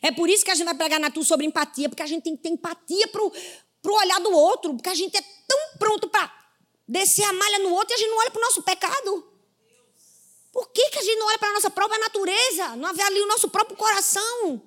É 0.00 0.10
por 0.10 0.30
isso 0.30 0.44
que 0.44 0.50
a 0.50 0.54
gente 0.54 0.64
vai 0.64 0.74
pregar 0.74 0.98
na 0.98 1.10
tua 1.10 1.24
sobre 1.24 1.44
empatia, 1.44 1.90
porque 1.90 2.02
a 2.02 2.06
gente 2.06 2.22
tem 2.22 2.36
que 2.36 2.42
ter 2.42 2.48
empatia 2.48 3.06
para 3.08 3.22
o 3.22 3.94
olhar 3.94 4.20
do 4.20 4.30
outro, 4.30 4.72
porque 4.74 4.88
a 4.88 4.94
gente 4.94 5.14
é 5.14 5.22
tão 5.46 5.78
pronto 5.78 6.08
para 6.08 6.32
descer 6.88 7.24
a 7.24 7.32
malha 7.34 7.58
no 7.58 7.74
outro 7.74 7.92
e 7.92 7.94
a 7.94 7.98
gente 7.98 8.10
não 8.10 8.18
olha 8.18 8.30
para 8.30 8.40
o 8.40 8.44
nosso 8.44 8.62
pecado. 8.62 9.37
Por 10.58 10.72
que, 10.72 10.90
que 10.90 10.98
a 10.98 11.02
gente 11.02 11.18
não 11.20 11.28
olha 11.28 11.38
para 11.38 11.50
a 11.50 11.52
nossa 11.52 11.70
própria 11.70 12.00
natureza? 12.00 12.74
Não 12.74 12.88
avalia 12.88 13.22
o 13.22 13.28
nosso 13.28 13.48
próprio 13.48 13.76
coração? 13.76 14.60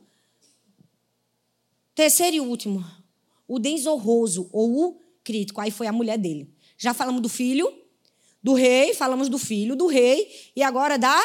Terceiro 1.94 2.38
e 2.38 2.40
último, 2.40 2.82
o 3.46 3.60
desonroso 3.60 4.50
ou 4.54 4.88
o 4.88 5.02
crítico. 5.22 5.60
Aí 5.60 5.70
foi 5.70 5.88
a 5.88 5.92
mulher 5.92 6.18
dele. 6.18 6.50
Já 6.78 6.94
falamos 6.94 7.22
do 7.22 7.28
filho, 7.28 7.70
do 8.42 8.54
rei, 8.54 8.94
falamos 8.94 9.28
do 9.28 9.38
filho, 9.38 9.76
do 9.76 9.88
rei 9.88 10.32
e 10.56 10.64
agora 10.64 10.98
da 10.98 11.22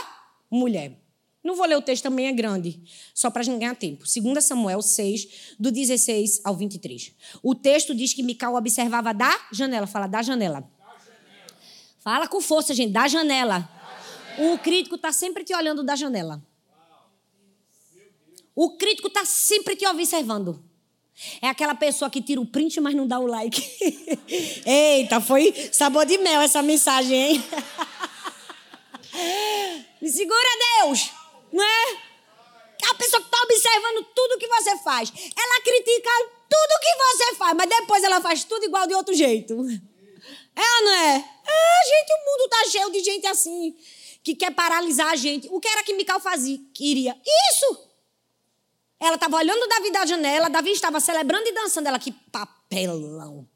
mulher. 0.50 1.00
Não 1.44 1.54
vou 1.54 1.64
ler 1.64 1.76
o 1.76 1.82
texto, 1.82 2.02
também 2.02 2.26
é 2.26 2.32
grande, 2.32 2.82
só 3.14 3.30
para 3.30 3.42
a 3.42 3.44
gente 3.44 3.60
ganhar 3.60 3.76
tempo. 3.76 4.02
2 4.04 4.44
Samuel 4.44 4.82
6, 4.82 5.54
do 5.60 5.70
16 5.70 6.40
ao 6.42 6.56
23. 6.56 7.12
O 7.40 7.54
texto 7.54 7.94
diz 7.94 8.12
que 8.12 8.20
Mical 8.20 8.56
observava 8.56 9.14
da 9.14 9.32
janela. 9.52 9.86
Fala, 9.86 10.08
da 10.08 10.22
janela. 10.22 10.62
Da 10.62 10.98
janela. 10.98 11.60
Fala 12.00 12.26
com 12.26 12.40
força, 12.40 12.74
gente, 12.74 12.92
da 12.92 13.06
janela. 13.06 13.75
O 14.38 14.58
crítico 14.58 14.96
está 14.96 15.12
sempre 15.12 15.44
te 15.44 15.54
olhando 15.54 15.82
da 15.82 15.96
janela. 15.96 16.42
O 18.54 18.76
crítico 18.76 19.08
está 19.08 19.24
sempre 19.24 19.74
te 19.76 19.86
observando. 19.86 20.62
É 21.40 21.48
aquela 21.48 21.74
pessoa 21.74 22.10
que 22.10 22.20
tira 22.20 22.38
o 22.40 22.46
print, 22.46 22.78
mas 22.80 22.94
não 22.94 23.06
dá 23.06 23.18
o 23.18 23.26
like. 23.26 23.62
Eita, 24.66 25.18
foi 25.20 25.54
sabor 25.72 26.04
de 26.04 26.18
mel 26.18 26.42
essa 26.42 26.60
mensagem, 26.62 27.14
hein? 27.14 27.44
Me 30.00 30.10
segura, 30.10 30.48
Deus! 30.82 31.10
Não 31.52 31.64
é? 31.64 31.96
A 32.90 32.94
pessoa 32.94 33.20
que 33.20 33.28
está 33.28 33.42
observando 33.42 34.04
tudo 34.14 34.38
que 34.38 34.46
você 34.46 34.76
faz. 34.78 35.10
Ela 35.10 35.60
critica 35.62 36.10
tudo 36.48 36.80
que 36.80 36.96
você 36.98 37.34
faz, 37.36 37.56
mas 37.56 37.68
depois 37.68 38.04
ela 38.04 38.20
faz 38.20 38.44
tudo 38.44 38.66
igual 38.66 38.86
de 38.86 38.94
outro 38.94 39.12
jeito. 39.14 39.54
É 39.54 40.78
ou 40.78 40.84
não 40.84 40.92
é? 40.92 41.16
É, 41.16 41.88
gente, 41.88 42.12
o 42.12 42.24
mundo 42.24 42.48
tá 42.50 42.64
cheio 42.70 42.92
de 42.92 43.02
gente 43.02 43.26
assim 43.26 43.74
que 44.26 44.34
quer 44.34 44.52
paralisar 44.52 45.12
a 45.12 45.14
gente. 45.14 45.46
O 45.52 45.60
que 45.60 45.68
era 45.68 45.84
que 45.84 45.94
Mical 45.94 46.18
fazia? 46.18 46.58
Queria 46.74 47.16
isso. 47.52 47.88
Ela 48.98 49.14
estava 49.14 49.36
olhando 49.36 49.68
Davi 49.68 49.92
da 49.92 50.04
janela, 50.04 50.50
Davi 50.50 50.70
estava 50.72 50.98
celebrando 50.98 51.46
e 51.46 51.52
dançando. 51.52 51.86
Ela, 51.86 51.98
que 52.00 52.10
papelão. 52.10 53.48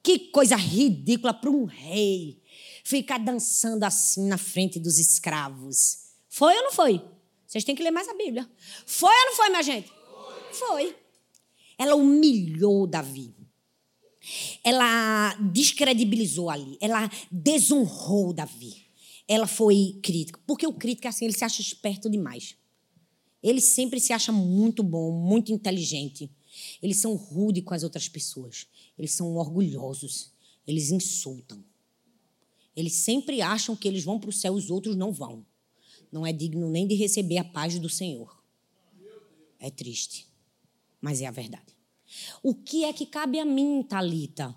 Que 0.00 0.30
coisa 0.30 0.54
ridícula 0.54 1.34
para 1.34 1.50
um 1.50 1.64
rei 1.64 2.40
ficar 2.84 3.18
dançando 3.18 3.82
assim 3.82 4.28
na 4.28 4.38
frente 4.38 4.78
dos 4.78 5.00
escravos. 5.00 6.10
Foi 6.28 6.54
ou 6.54 6.62
não 6.62 6.72
foi? 6.72 7.04
Vocês 7.44 7.64
têm 7.64 7.74
que 7.74 7.82
ler 7.82 7.90
mais 7.90 8.08
a 8.08 8.14
Bíblia. 8.14 8.48
Foi 8.86 9.12
ou 9.12 9.26
não 9.26 9.34
foi, 9.34 9.48
minha 9.48 9.62
gente? 9.64 9.88
Foi. 10.52 10.68
foi. 10.68 10.96
Ela 11.76 11.96
humilhou 11.96 12.86
Davi. 12.86 13.34
Ela 14.62 15.34
descredibilizou 15.34 16.48
ali. 16.48 16.78
Ela 16.80 17.10
desonrou 17.28 18.32
Davi 18.32 18.83
ela 19.26 19.46
foi 19.46 19.98
crítica. 20.02 20.40
Porque 20.46 20.66
o 20.66 20.72
crítico, 20.72 21.08
assim, 21.08 21.24
ele 21.24 21.34
se 21.34 21.44
acha 21.44 21.60
esperto 21.60 22.10
demais. 22.10 22.56
Ele 23.42 23.60
sempre 23.60 24.00
se 24.00 24.12
acha 24.12 24.32
muito 24.32 24.82
bom, 24.82 25.12
muito 25.12 25.52
inteligente. 25.52 26.30
Eles 26.82 26.98
são 26.98 27.14
rudes 27.14 27.64
com 27.64 27.74
as 27.74 27.82
outras 27.82 28.08
pessoas. 28.08 28.66
Eles 28.98 29.12
são 29.12 29.36
orgulhosos. 29.36 30.32
Eles 30.66 30.90
insultam. 30.90 31.62
Eles 32.76 32.94
sempre 32.94 33.40
acham 33.40 33.76
que 33.76 33.86
eles 33.86 34.04
vão 34.04 34.18
para 34.18 34.30
o 34.30 34.32
céu, 34.32 34.54
os 34.54 34.70
outros 34.70 34.96
não 34.96 35.12
vão. 35.12 35.44
Não 36.10 36.26
é 36.26 36.32
digno 36.32 36.68
nem 36.68 36.86
de 36.86 36.94
receber 36.94 37.38
a 37.38 37.44
paz 37.44 37.78
do 37.78 37.88
Senhor. 37.88 38.42
É 39.58 39.70
triste, 39.70 40.26
mas 41.00 41.20
é 41.20 41.26
a 41.26 41.30
verdade. 41.30 41.74
O 42.42 42.54
que 42.54 42.84
é 42.84 42.92
que 42.92 43.06
cabe 43.06 43.38
a 43.38 43.44
mim, 43.44 43.82
Talita? 43.82 44.54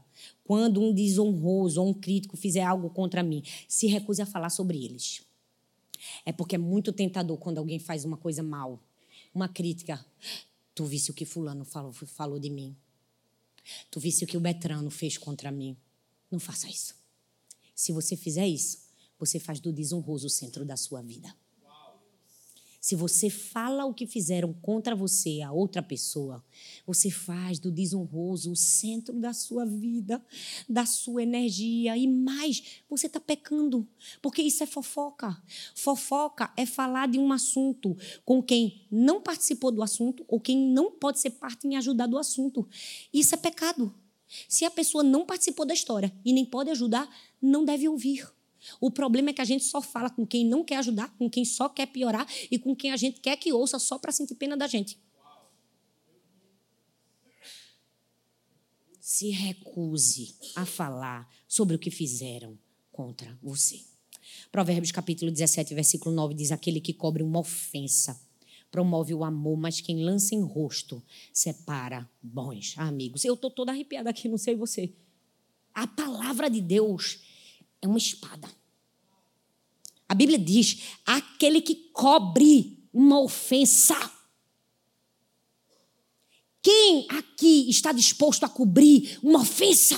Quando 0.47 0.81
um 0.81 0.93
desonroso 0.93 1.81
ou 1.81 1.89
um 1.89 1.93
crítico 1.93 2.37
fizer 2.37 2.63
algo 2.63 2.89
contra 2.89 3.21
mim, 3.21 3.43
se 3.67 3.85
recuse 3.85 4.21
a 4.21 4.25
falar 4.25 4.49
sobre 4.49 4.81
eles. 4.81 5.21
É 6.25 6.31
porque 6.31 6.55
é 6.55 6.57
muito 6.57 6.93
tentador 6.93 7.37
quando 7.37 7.57
alguém 7.57 7.79
faz 7.79 8.05
uma 8.05 8.15
coisa 8.15 8.41
mal, 8.41 8.81
uma 9.35 9.49
crítica. 9.49 10.03
Tu 10.73 10.85
visse 10.85 11.11
o 11.11 11.13
que 11.13 11.25
Fulano 11.25 11.65
falou, 11.65 11.91
falou 11.91 12.39
de 12.39 12.49
mim. 12.49 12.73
Tu 13.91 13.99
visse 13.99 14.23
o 14.23 14.27
que 14.27 14.37
o 14.37 14.39
Betrano 14.39 14.89
fez 14.89 15.17
contra 15.17 15.51
mim. 15.51 15.75
Não 16.31 16.39
faça 16.39 16.69
isso. 16.69 16.95
Se 17.75 17.91
você 17.91 18.15
fizer 18.15 18.47
isso, 18.47 18.77
você 19.19 19.41
faz 19.41 19.59
do 19.59 19.73
desonroso 19.73 20.27
o 20.27 20.29
centro 20.29 20.63
da 20.63 20.77
sua 20.77 21.01
vida. 21.01 21.35
Se 22.87 22.95
você 22.95 23.29
fala 23.29 23.83
o 23.83 23.93
que 23.93 24.07
fizeram 24.07 24.53
contra 24.53 24.95
você 24.95 25.41
a 25.41 25.51
outra 25.51 25.83
pessoa, 25.83 26.41
você 26.85 27.11
faz 27.11 27.59
do 27.59 27.69
desonroso 27.69 28.49
o 28.49 28.55
centro 28.55 29.13
da 29.19 29.33
sua 29.33 29.65
vida, 29.65 30.25
da 30.69 30.85
sua 30.85 31.21
energia. 31.21 31.97
E 31.97 32.07
mais, 32.07 32.81
você 32.89 33.07
está 33.07 33.19
pecando, 33.19 33.85
porque 34.21 34.41
isso 34.41 34.63
é 34.63 34.65
fofoca. 34.65 35.37
Fofoca 35.75 36.49
é 36.55 36.65
falar 36.65 37.09
de 37.09 37.19
um 37.19 37.33
assunto 37.33 37.93
com 38.23 38.41
quem 38.41 38.87
não 38.89 39.21
participou 39.21 39.69
do 39.69 39.83
assunto 39.83 40.23
ou 40.25 40.39
quem 40.39 40.57
não 40.57 40.89
pode 40.89 41.19
ser 41.19 41.31
parte 41.31 41.67
em 41.67 41.75
ajudar 41.75 42.07
do 42.07 42.17
assunto. 42.17 42.65
Isso 43.13 43.35
é 43.35 43.37
pecado. 43.37 43.93
Se 44.47 44.63
a 44.63 44.71
pessoa 44.71 45.03
não 45.03 45.25
participou 45.25 45.65
da 45.65 45.73
história 45.73 46.15
e 46.23 46.31
nem 46.31 46.45
pode 46.45 46.69
ajudar, 46.69 47.13
não 47.41 47.65
deve 47.65 47.89
ouvir. 47.89 48.36
O 48.79 48.91
problema 48.91 49.29
é 49.29 49.33
que 49.33 49.41
a 49.41 49.45
gente 49.45 49.63
só 49.63 49.81
fala 49.81 50.09
com 50.09 50.25
quem 50.25 50.45
não 50.45 50.63
quer 50.63 50.77
ajudar, 50.77 51.15
com 51.17 51.29
quem 51.29 51.45
só 51.45 51.69
quer 51.69 51.87
piorar 51.87 52.27
e 52.49 52.57
com 52.59 52.75
quem 52.75 52.91
a 52.91 52.97
gente 52.97 53.19
quer 53.19 53.37
que 53.37 53.51
ouça 53.51 53.79
só 53.79 53.97
para 53.97 54.11
sentir 54.11 54.35
pena 54.35 54.55
da 54.55 54.67
gente. 54.67 54.99
Se 58.99 59.29
recuse 59.29 60.35
a 60.55 60.65
falar 60.65 61.29
sobre 61.47 61.75
o 61.75 61.79
que 61.79 61.89
fizeram 61.89 62.57
contra 62.91 63.37
você. 63.41 63.81
Provérbios 64.51 64.91
capítulo 64.91 65.31
17, 65.31 65.73
versículo 65.73 66.13
9 66.13 66.33
diz: 66.33 66.51
Aquele 66.51 66.81
que 66.81 66.93
cobre 66.93 67.23
uma 67.23 67.39
ofensa 67.39 68.19
promove 68.71 69.13
o 69.13 69.23
amor, 69.23 69.57
mas 69.57 69.81
quem 69.81 70.03
lança 70.03 70.35
em 70.35 70.41
rosto 70.41 71.01
separa 71.31 72.09
bons 72.21 72.73
amigos. 72.77 73.23
Eu 73.23 73.33
estou 73.33 73.49
toda 73.49 73.71
arrepiada 73.71 74.09
aqui, 74.09 74.27
não 74.27 74.37
sei 74.37 74.55
você. 74.55 74.93
A 75.73 75.87
palavra 75.87 76.49
de 76.49 76.61
Deus 76.61 77.19
é 77.81 77.87
uma 77.87 77.97
espada. 77.97 78.49
A 80.07 80.15
Bíblia 80.15 80.39
diz: 80.39 80.79
aquele 81.05 81.61
que 81.61 81.75
cobre 81.93 82.77
uma 82.93 83.21
ofensa. 83.21 83.95
Quem 86.61 87.05
aqui 87.09 87.69
está 87.69 87.91
disposto 87.91 88.43
a 88.43 88.49
cobrir 88.49 89.19
uma 89.23 89.39
ofensa? 89.39 89.97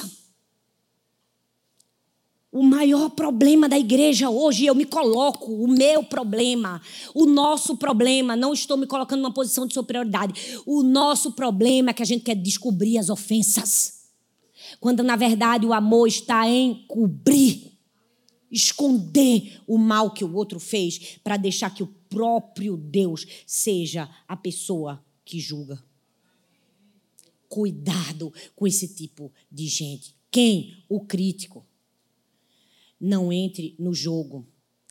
O 2.52 2.64
maior 2.64 3.12
problema 3.12 3.70
da 3.70 3.78
igreja 3.78 4.30
hoje, 4.30 4.66
eu 4.66 4.74
me 4.74 4.86
coloco, 4.86 5.52
o 5.52 5.68
meu 5.68 6.04
problema, 6.04 6.82
o 7.14 7.28
nosso 7.28 7.78
problema, 7.78 8.36
não 8.36 8.54
estou 8.54 8.76
me 8.76 8.88
colocando 8.88 9.22
numa 9.22 9.34
posição 9.34 9.68
de 9.68 9.74
superioridade. 9.74 10.62
O 10.66 10.82
nosso 10.82 11.34
problema 11.34 11.92
é 11.92 11.94
que 11.94 12.02
a 12.02 12.06
gente 12.06 12.24
quer 12.24 12.36
descobrir 12.36 12.98
as 12.98 13.10
ofensas. 13.10 14.00
Quando 14.80 15.04
na 15.04 15.16
verdade 15.16 15.66
o 15.66 15.74
amor 15.74 16.08
está 16.08 16.48
em 16.48 16.86
cobrir 16.88 17.49
esconder 18.52 19.62
o 19.68 19.78
mal 19.78 20.12
que 20.12 20.24
o 20.24 20.34
outro 20.34 20.60
fez 20.60 21.18
para 21.24 21.38
deixar 21.38 21.74
que 21.74 21.84
o 21.84 21.88
próprio 22.10 22.76
Deus 22.76 23.26
seja 23.46 24.10
a 24.28 24.36
pessoa 24.36 25.04
que 25.24 25.40
julga. 25.40 25.84
Cuidado 27.48 28.34
com 28.56 28.68
esse 28.68 28.88
tipo 28.94 29.32
de 29.52 29.68
gente. 29.68 30.16
Quem? 30.32 30.84
O 30.88 31.02
crítico. 31.02 31.66
Não 33.00 33.32
entre 33.32 33.76
no 33.80 33.94
jogo. 33.94 34.48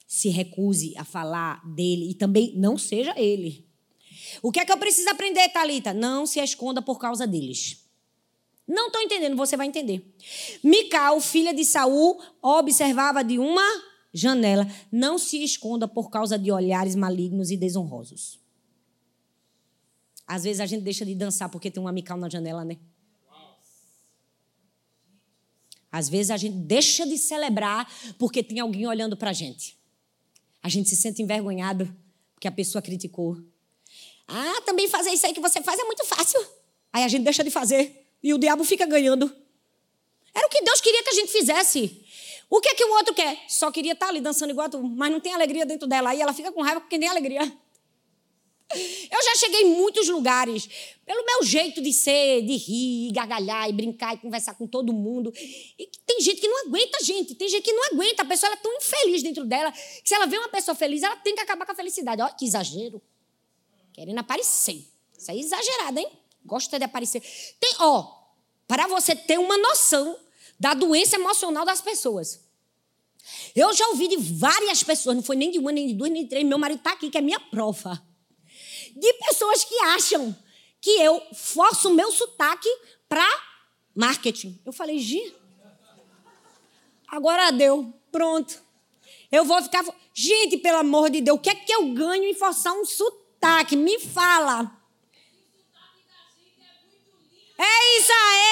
Se 0.07 0.29
recuse 0.29 0.95
a 0.97 1.05
falar 1.05 1.63
dele 1.75 2.11
e 2.11 2.15
também 2.15 2.55
não 2.57 2.79
seja 2.79 3.15
ele. 3.19 3.67
O 4.43 4.51
que 4.51 4.61
é 4.61 4.65
que 4.65 4.73
eu 4.73 4.79
preciso 4.79 5.09
aprender, 5.11 5.49
Talita? 5.51 5.93
Não 5.93 6.27
se 6.27 6.41
esconda 6.41 6.83
por 6.83 6.99
causa 6.99 7.27
deles. 7.27 7.88
Não 8.69 8.89
estou 8.89 9.01
entendendo, 9.01 9.35
você 9.35 9.57
vai 9.57 9.67
entender. 9.67 10.05
Mical, 10.63 11.19
filha 11.23 11.55
de 11.55 11.65
Saul, 11.65 12.21
observava 12.43 13.25
de 13.25 13.39
uma 13.39 13.67
janela. 14.13 14.67
Não 14.93 15.17
se 15.19 15.43
esconda 15.43 15.89
por 15.89 16.11
causa 16.11 16.39
de 16.39 16.53
olhares 16.53 16.95
malignos 16.95 17.51
e 17.51 17.57
desonrosos. 17.57 18.39
Às 20.27 20.45
vezes 20.45 20.61
a 20.61 20.67
gente 20.67 20.83
deixa 20.83 21.07
de 21.07 21.15
dançar 21.15 21.49
porque 21.49 21.71
tem 21.71 21.83
uma 21.83 21.91
Mical 21.91 22.19
na 22.19 22.29
janela, 22.29 22.63
né? 22.63 22.77
Às 25.91 26.11
vezes 26.11 26.31
a 26.31 26.37
gente 26.37 26.59
deixa 26.59 27.07
de 27.07 27.17
celebrar 27.17 27.91
porque 28.19 28.43
tem 28.43 28.61
alguém 28.61 28.87
olhando 28.87 29.17
para 29.17 29.31
a 29.31 29.33
gente. 29.33 29.79
A 30.63 30.69
gente 30.69 30.91
se 30.91 30.97
sente 30.97 31.23
envergonhado 31.23 31.91
porque 32.35 32.47
a 32.47 32.53
pessoa 32.53 32.83
criticou. 32.83 33.39
Ah, 34.27 34.61
também 34.67 34.87
fazer 34.87 35.11
isso 35.11 35.25
aí 35.25 35.33
que 35.33 35.41
você 35.41 35.63
faz 35.63 35.81
é 35.81 35.85
muito 35.85 36.05
fácil. 36.05 36.39
Aí 36.93 37.05
a 37.05 37.09
gente 37.09 37.25
deixa 37.25 37.43
de 37.43 37.51
fazer. 37.51 38.08
E 38.23 38.35
o 38.35 38.39
diabo 38.39 38.65
fica 38.65 38.87
ganhando. 38.87 39.35
Era 40.35 40.47
o 40.47 40.51
que 40.51 40.63
Deus 40.63 40.81
queria 40.81 41.03
que 41.03 41.11
a 41.11 41.15
gente 41.15 41.33
fizesse. 41.33 42.05
O 42.51 42.61
que 42.61 42.69
é 42.69 42.75
que 42.75 42.85
o 42.85 42.93
outro 42.95 43.15
quer? 43.15 43.39
Só 43.49 43.71
queria 43.71 43.93
estar 43.93 44.09
ali 44.09 44.21
dançando 44.21 44.51
igual 44.51 44.67
a 44.67 44.71
tu, 44.71 44.83
mas 44.83 45.11
não 45.11 45.21
tem 45.21 45.35
alegria 45.35 45.67
dentro 45.67 45.87
dela. 45.87 46.11
Aí 46.11 46.21
ela 46.21 46.33
fica 46.33 46.51
com 46.51 46.63
raiva 46.63 46.81
porque 46.81 46.97
nem 46.97 47.09
alegria. 47.09 47.41
Eu 48.71 49.23
já 49.23 49.35
cheguei 49.37 49.63
em 49.63 49.77
muitos 49.77 50.09
lugares, 50.09 50.69
pelo 51.05 51.25
meu 51.25 51.43
jeito 51.43 51.81
de 51.81 51.91
ser, 51.91 52.43
de 52.43 52.55
rir, 52.57 53.13
gargalhar 53.13 53.69
e 53.69 53.73
brincar 53.73 54.15
e 54.15 54.19
conversar 54.19 54.55
com 54.55 54.67
todo 54.67 54.93
mundo. 54.93 55.33
E 55.79 55.91
tem 56.07 56.21
gente 56.21 56.41
que 56.41 56.49
não 56.49 56.67
aguenta, 56.67 57.03
gente. 57.03 57.35
Tem 57.35 57.49
gente 57.49 57.63
que 57.63 57.73
não 57.73 57.85
aguenta. 57.93 58.23
A 58.23 58.27
pessoa 58.27 58.53
é 58.53 58.57
tão 58.57 58.75
infeliz 58.77 59.23
dentro 59.23 59.45
dela 59.45 59.73
que 59.73 60.09
se 60.09 60.15
ela 60.15 60.27
vê 60.27 60.37
uma 60.37 60.49
pessoa 60.49 60.75
feliz, 60.75 61.03
ela 61.03 61.17
tem 61.17 61.35
que 61.35 61.41
acabar 61.41 61.65
com 61.65 61.73
a 61.73 61.75
felicidade. 61.75 62.21
Olha 62.21 62.33
que 62.33 62.45
exagero. 62.45 63.01
Querendo 63.93 64.19
aparecer. 64.19 64.87
Isso 65.19 65.31
é 65.31 65.37
exagerado, 65.37 65.99
hein? 65.99 66.09
Gosta 66.49 66.79
de 66.79 66.85
aparecer. 66.85 67.21
Tem, 67.61 67.75
ó, 67.79 68.11
para 68.67 68.89
você 68.89 69.15
ter 69.15 69.39
uma 69.39 69.57
noção 69.59 70.19
da 70.59 70.75
doença 70.75 71.17
emocional 71.17 71.65
das 71.65 71.81
pessoas. 71.81 72.41
Eu 73.55 73.73
já 73.75 73.87
ouvi 73.89 74.09
de 74.09 74.17
várias 74.17 74.83
pessoas, 74.83 75.15
não 75.15 75.23
foi 75.23 75.37
nem 75.37 75.51
de 75.51 75.59
uma, 75.59 75.71
nem 75.71 75.87
de 75.87 75.95
duas, 75.95 76.11
nem 76.11 76.25
de 76.25 76.31
três, 76.31 76.45
meu 76.45 76.59
marido 76.59 76.79
está 76.79 76.93
aqui, 76.93 77.11
que 77.11 77.19
é 77.19 77.21
minha 77.21 77.39
prova. 77.39 78.03
De 78.97 79.13
pessoas 79.15 79.63
que 79.63 79.75
acham 79.81 80.35
que 80.81 80.91
eu 80.91 81.21
forço 81.35 81.91
o 81.91 81.95
meu 81.95 82.11
sotaque 82.11 82.69
para 83.09 83.27
marketing. 83.95 84.59
Eu 84.65 84.73
falei, 84.73 84.99
Gi, 84.99 85.35
agora 87.07 87.51
deu, 87.51 87.93
pronto. 88.11 88.63
Eu 89.31 89.45
vou 89.45 89.63
ficar. 89.63 89.85
Gente, 90.15 90.57
pelo 90.57 90.79
amor 90.79 91.11
de 91.11 91.21
Deus, 91.21 91.37
o 91.37 91.41
que 91.41 91.51
é 91.51 91.55
que 91.55 91.73
eu 91.73 91.93
ganho 91.93 92.25
em 92.25 92.35
forçar 92.35 92.73
um 92.73 92.85
sotaque? 92.85 93.77
Me 93.77 93.99
fala. 93.99 94.78
É 97.59 97.99
isso 97.99 98.13
aí! 98.13 98.49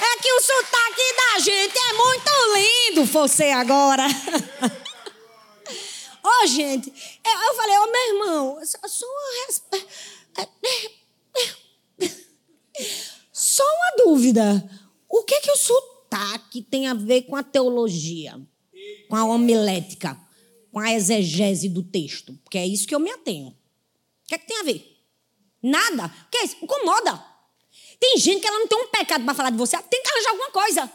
É 0.02 0.22
que 0.22 0.32
o 0.32 0.40
sotaque 0.40 1.14
da 1.16 1.38
gente 1.40 1.78
é 1.78 1.92
muito 1.92 2.30
lindo, 2.54 3.04
você 3.04 3.50
agora. 3.50 4.06
Ô, 6.22 6.28
oh, 6.28 6.46
gente, 6.46 6.90
eu 6.90 7.54
falei, 7.54 7.78
ô, 7.78 7.82
oh, 7.82 7.90
meu 7.90 8.08
irmão, 8.08 8.60
só 8.64 9.06
uma, 9.06 9.48
só 13.32 13.62
uma 13.62 14.04
dúvida. 14.04 14.70
O 15.08 15.22
que 15.24 15.34
é 15.34 15.40
que 15.40 15.50
o 15.50 15.56
sotaque 15.56 16.62
tem 16.62 16.86
a 16.86 16.94
ver 16.94 17.22
com 17.22 17.36
a 17.36 17.42
teologia? 17.42 18.40
Com 19.08 19.16
a 19.16 19.24
homilética? 19.24 20.18
Com 20.72 20.78
a 20.78 20.92
exegese 20.92 21.68
do 21.68 21.82
texto? 21.82 22.38
Porque 22.44 22.58
é 22.58 22.66
isso 22.66 22.86
que 22.86 22.94
eu 22.94 23.00
me 23.00 23.10
atenho. 23.10 23.48
O 23.48 23.54
que 24.28 24.34
é 24.34 24.38
que 24.38 24.46
tem 24.46 24.60
a 24.60 24.64
ver? 24.64 24.96
Nada. 25.62 26.06
O 26.06 26.30
que 26.30 26.38
é 26.38 26.44
isso? 26.44 26.56
Incomoda. 26.62 27.29
Tem 28.00 28.16
gente 28.16 28.40
que 28.40 28.48
ela 28.48 28.58
não 28.58 28.66
tem 28.66 28.78
um 28.78 28.88
pecado 28.88 29.24
para 29.24 29.34
falar 29.34 29.50
de 29.50 29.58
você, 29.58 29.76
tem 29.82 30.02
que 30.02 30.10
arranjar 30.10 30.30
alguma 30.30 30.50
coisa. 30.50 30.92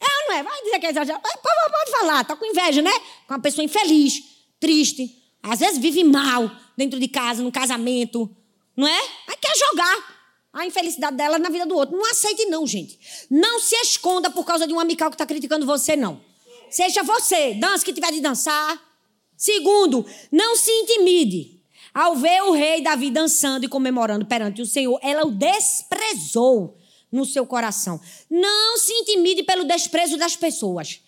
É, 0.00 0.28
não 0.28 0.36
é? 0.36 0.42
Vai 0.42 0.62
dizer 0.62 0.78
que 0.78 0.86
é 0.86 0.90
exagerado. 0.90 1.22
Pode 1.22 1.90
falar, 1.90 2.24
tá 2.24 2.36
com 2.36 2.44
inveja, 2.44 2.82
né? 2.82 2.92
Com 3.26 3.34
uma 3.34 3.40
pessoa 3.40 3.64
infeliz, 3.64 4.22
triste. 4.60 5.22
Às 5.42 5.60
vezes 5.60 5.78
vive 5.78 6.04
mal 6.04 6.50
dentro 6.76 7.00
de 7.00 7.08
casa, 7.08 7.42
no 7.42 7.50
casamento, 7.50 8.30
não 8.76 8.86
é? 8.86 9.00
Aí 9.28 9.36
quer 9.40 9.56
jogar 9.56 10.14
a 10.52 10.66
infelicidade 10.66 11.16
dela 11.16 11.38
na 11.38 11.48
vida 11.48 11.66
do 11.66 11.74
outro. 11.74 11.96
Não 11.96 12.04
aceite, 12.10 12.46
não, 12.46 12.66
gente. 12.66 12.98
Não 13.30 13.58
se 13.58 13.74
esconda 13.76 14.30
por 14.30 14.44
causa 14.44 14.66
de 14.66 14.72
um 14.72 14.80
amical 14.80 15.10
que 15.10 15.14
está 15.14 15.26
criticando 15.26 15.66
você, 15.66 15.96
não. 15.96 16.20
Seja 16.70 17.02
você, 17.02 17.54
dança 17.54 17.84
que 17.84 17.92
tiver 17.92 18.12
de 18.12 18.20
dançar. 18.20 18.80
Segundo, 19.36 20.06
não 20.30 20.56
se 20.56 20.70
intimide. 20.70 21.53
Ao 21.94 22.16
ver 22.16 22.42
o 22.42 22.52
rei 22.52 22.82
Davi 22.82 23.08
dançando 23.08 23.64
e 23.64 23.68
comemorando 23.68 24.26
perante 24.26 24.60
o 24.60 24.66
Senhor, 24.66 24.98
ela 25.00 25.24
o 25.24 25.30
desprezou 25.30 26.76
no 27.10 27.24
seu 27.24 27.46
coração. 27.46 28.00
Não 28.28 28.76
se 28.76 28.92
intimide 28.92 29.44
pelo 29.44 29.64
desprezo 29.64 30.16
das 30.16 30.34
pessoas. 30.34 31.00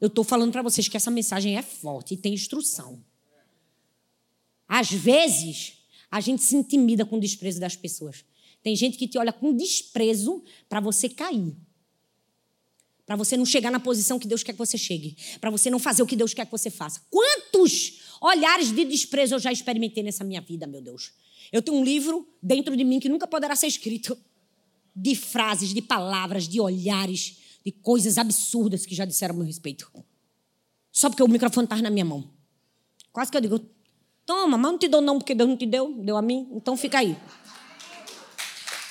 Eu 0.00 0.08
estou 0.08 0.24
falando 0.24 0.52
para 0.52 0.62
vocês 0.62 0.88
que 0.88 0.96
essa 0.96 1.10
mensagem 1.10 1.58
é 1.58 1.62
forte 1.62 2.14
e 2.14 2.16
tem 2.16 2.32
instrução. 2.32 3.04
Às 4.66 4.90
vezes, 4.90 5.84
a 6.10 6.20
gente 6.20 6.42
se 6.42 6.56
intimida 6.56 7.04
com 7.04 7.16
o 7.16 7.20
desprezo 7.20 7.60
das 7.60 7.76
pessoas. 7.76 8.24
Tem 8.62 8.74
gente 8.74 8.96
que 8.96 9.06
te 9.06 9.18
olha 9.18 9.32
com 9.32 9.54
desprezo 9.54 10.42
para 10.68 10.80
você 10.80 11.08
cair. 11.08 11.54
Para 13.06 13.16
você 13.16 13.36
não 13.36 13.44
chegar 13.44 13.70
na 13.70 13.78
posição 13.78 14.18
que 14.18 14.26
Deus 14.26 14.42
quer 14.42 14.52
que 14.52 14.58
você 14.58 14.78
chegue. 14.78 15.16
Para 15.40 15.50
você 15.50 15.70
não 15.70 15.78
fazer 15.78 16.02
o 16.02 16.06
que 16.06 16.16
Deus 16.16 16.32
quer 16.32 16.46
que 16.46 16.52
você 16.52 16.70
faça. 16.70 17.00
Quantos 17.10 18.00
olhares 18.20 18.74
de 18.74 18.84
desprezo 18.84 19.34
eu 19.34 19.38
já 19.38 19.52
experimentei 19.52 20.02
nessa 20.02 20.24
minha 20.24 20.40
vida, 20.40 20.66
meu 20.66 20.80
Deus. 20.80 21.12
Eu 21.52 21.60
tenho 21.60 21.76
um 21.76 21.84
livro 21.84 22.26
dentro 22.42 22.76
de 22.76 22.82
mim 22.82 22.98
que 22.98 23.08
nunca 23.08 23.26
poderá 23.26 23.54
ser 23.54 23.66
escrito 23.66 24.16
de 24.96 25.14
frases, 25.14 25.74
de 25.74 25.82
palavras, 25.82 26.48
de 26.48 26.60
olhares, 26.60 27.38
de 27.64 27.72
coisas 27.72 28.16
absurdas 28.16 28.86
que 28.86 28.94
já 28.94 29.04
disseram 29.04 29.34
a 29.34 29.38
meu 29.38 29.46
respeito. 29.46 29.90
Só 30.90 31.10
porque 31.10 31.22
o 31.22 31.28
microfone 31.28 31.64
estava 31.64 31.82
na 31.82 31.90
minha 31.90 32.04
mão. 32.04 32.30
Quase 33.12 33.30
que 33.30 33.36
eu 33.36 33.40
digo, 33.40 33.60
toma, 34.24 34.56
mas 34.56 34.72
não 34.72 34.78
te 34.78 34.88
dou 34.88 35.00
não 35.00 35.18
porque 35.18 35.34
Deus 35.34 35.48
não 35.48 35.56
te 35.56 35.66
deu, 35.66 35.92
deu 35.92 36.16
a 36.16 36.22
mim, 36.22 36.48
então 36.52 36.76
fica 36.76 36.98
aí. 36.98 37.16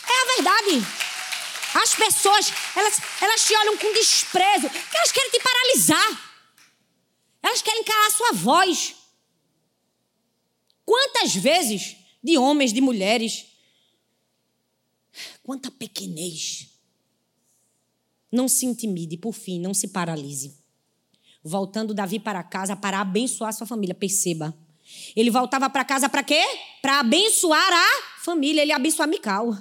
É 0.09 0.21
a 0.21 0.35
verdade. 0.35 1.02
As 1.73 1.95
pessoas, 1.95 2.51
elas, 2.75 2.99
elas 3.21 3.45
te 3.45 3.55
olham 3.55 3.77
com 3.77 3.93
desprezo, 3.93 4.69
porque 4.69 4.97
elas 4.97 5.11
querem 5.11 5.31
te 5.31 5.39
paralisar. 5.39 6.33
Elas 7.41 7.61
querem 7.61 7.83
calar 7.83 8.11
sua 8.11 8.31
voz. 8.33 8.95
Quantas 10.85 11.35
vezes, 11.35 11.95
de 12.23 12.37
homens, 12.37 12.71
de 12.71 12.81
mulheres, 12.81 13.45
quanta 15.43 15.69
pequenez. 15.69 16.69
Não 18.31 18.47
se 18.47 18.65
intimide, 18.65 19.17
por 19.17 19.33
fim, 19.33 19.59
não 19.59 19.73
se 19.73 19.89
paralise. 19.89 20.57
Voltando 21.43 21.93
Davi 21.93 22.19
para 22.19 22.41
casa 22.43 22.75
para 22.75 23.01
abençoar 23.01 23.53
sua 23.53 23.67
família, 23.67 23.93
perceba. 23.93 24.57
Ele 25.15 25.29
voltava 25.29 25.69
para 25.69 25.85
casa 25.85 26.09
para 26.09 26.23
quê? 26.23 26.41
Para 26.81 26.99
abençoar 26.99 27.73
a 27.73 28.21
família, 28.23 28.61
ele 28.61 28.71
abençoar 28.71 29.07
Mical. 29.07 29.55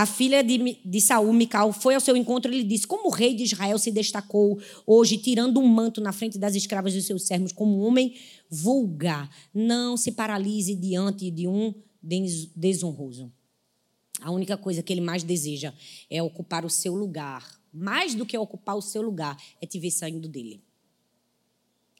A 0.00 0.06
filha 0.06 0.42
de, 0.42 0.78
de 0.82 0.98
Saul, 0.98 1.30
Mical, 1.30 1.74
foi 1.74 1.94
ao 1.94 2.00
seu 2.00 2.16
encontro 2.16 2.50
e 2.50 2.56
lhe 2.56 2.64
disse: 2.64 2.86
Como 2.86 3.08
o 3.08 3.12
rei 3.12 3.34
de 3.34 3.42
Israel 3.42 3.78
se 3.78 3.90
destacou 3.90 4.58
hoje, 4.86 5.18
tirando 5.18 5.60
um 5.60 5.68
manto 5.68 6.00
na 6.00 6.10
frente 6.10 6.38
das 6.38 6.54
escravas 6.54 6.94
de 6.94 7.02
seus 7.02 7.26
servos, 7.26 7.52
como 7.52 7.76
um 7.76 7.86
homem 7.86 8.14
vulgar. 8.48 9.30
Não 9.52 9.98
se 9.98 10.12
paralise 10.12 10.74
diante 10.74 11.30
de 11.30 11.46
um 11.46 11.74
desonroso. 12.56 13.30
A 14.22 14.30
única 14.30 14.56
coisa 14.56 14.82
que 14.82 14.90
ele 14.90 15.02
mais 15.02 15.22
deseja 15.22 15.74
é 16.08 16.22
ocupar 16.22 16.64
o 16.64 16.70
seu 16.70 16.94
lugar. 16.94 17.60
Mais 17.70 18.14
do 18.14 18.24
que 18.24 18.38
ocupar 18.38 18.76
o 18.76 18.82
seu 18.82 19.02
lugar, 19.02 19.36
é 19.60 19.66
te 19.66 19.78
ver 19.78 19.90
saindo 19.90 20.26
dele. 20.28 20.62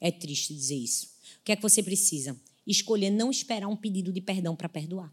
É 0.01 0.11
triste 0.11 0.55
dizer 0.55 0.76
isso. 0.76 1.05
O 1.38 1.44
que 1.44 1.53
é 1.53 1.57
que 1.57 1.61
você 1.61 1.82
precisa? 1.82 2.34
Escolher 2.66 3.11
não 3.11 3.30
esperar 3.30 3.68
um 3.68 3.76
pedido 3.76 4.11
de 4.11 4.22
perdão 4.22 4.57
para 4.57 4.70
perdoar. 4.70 5.12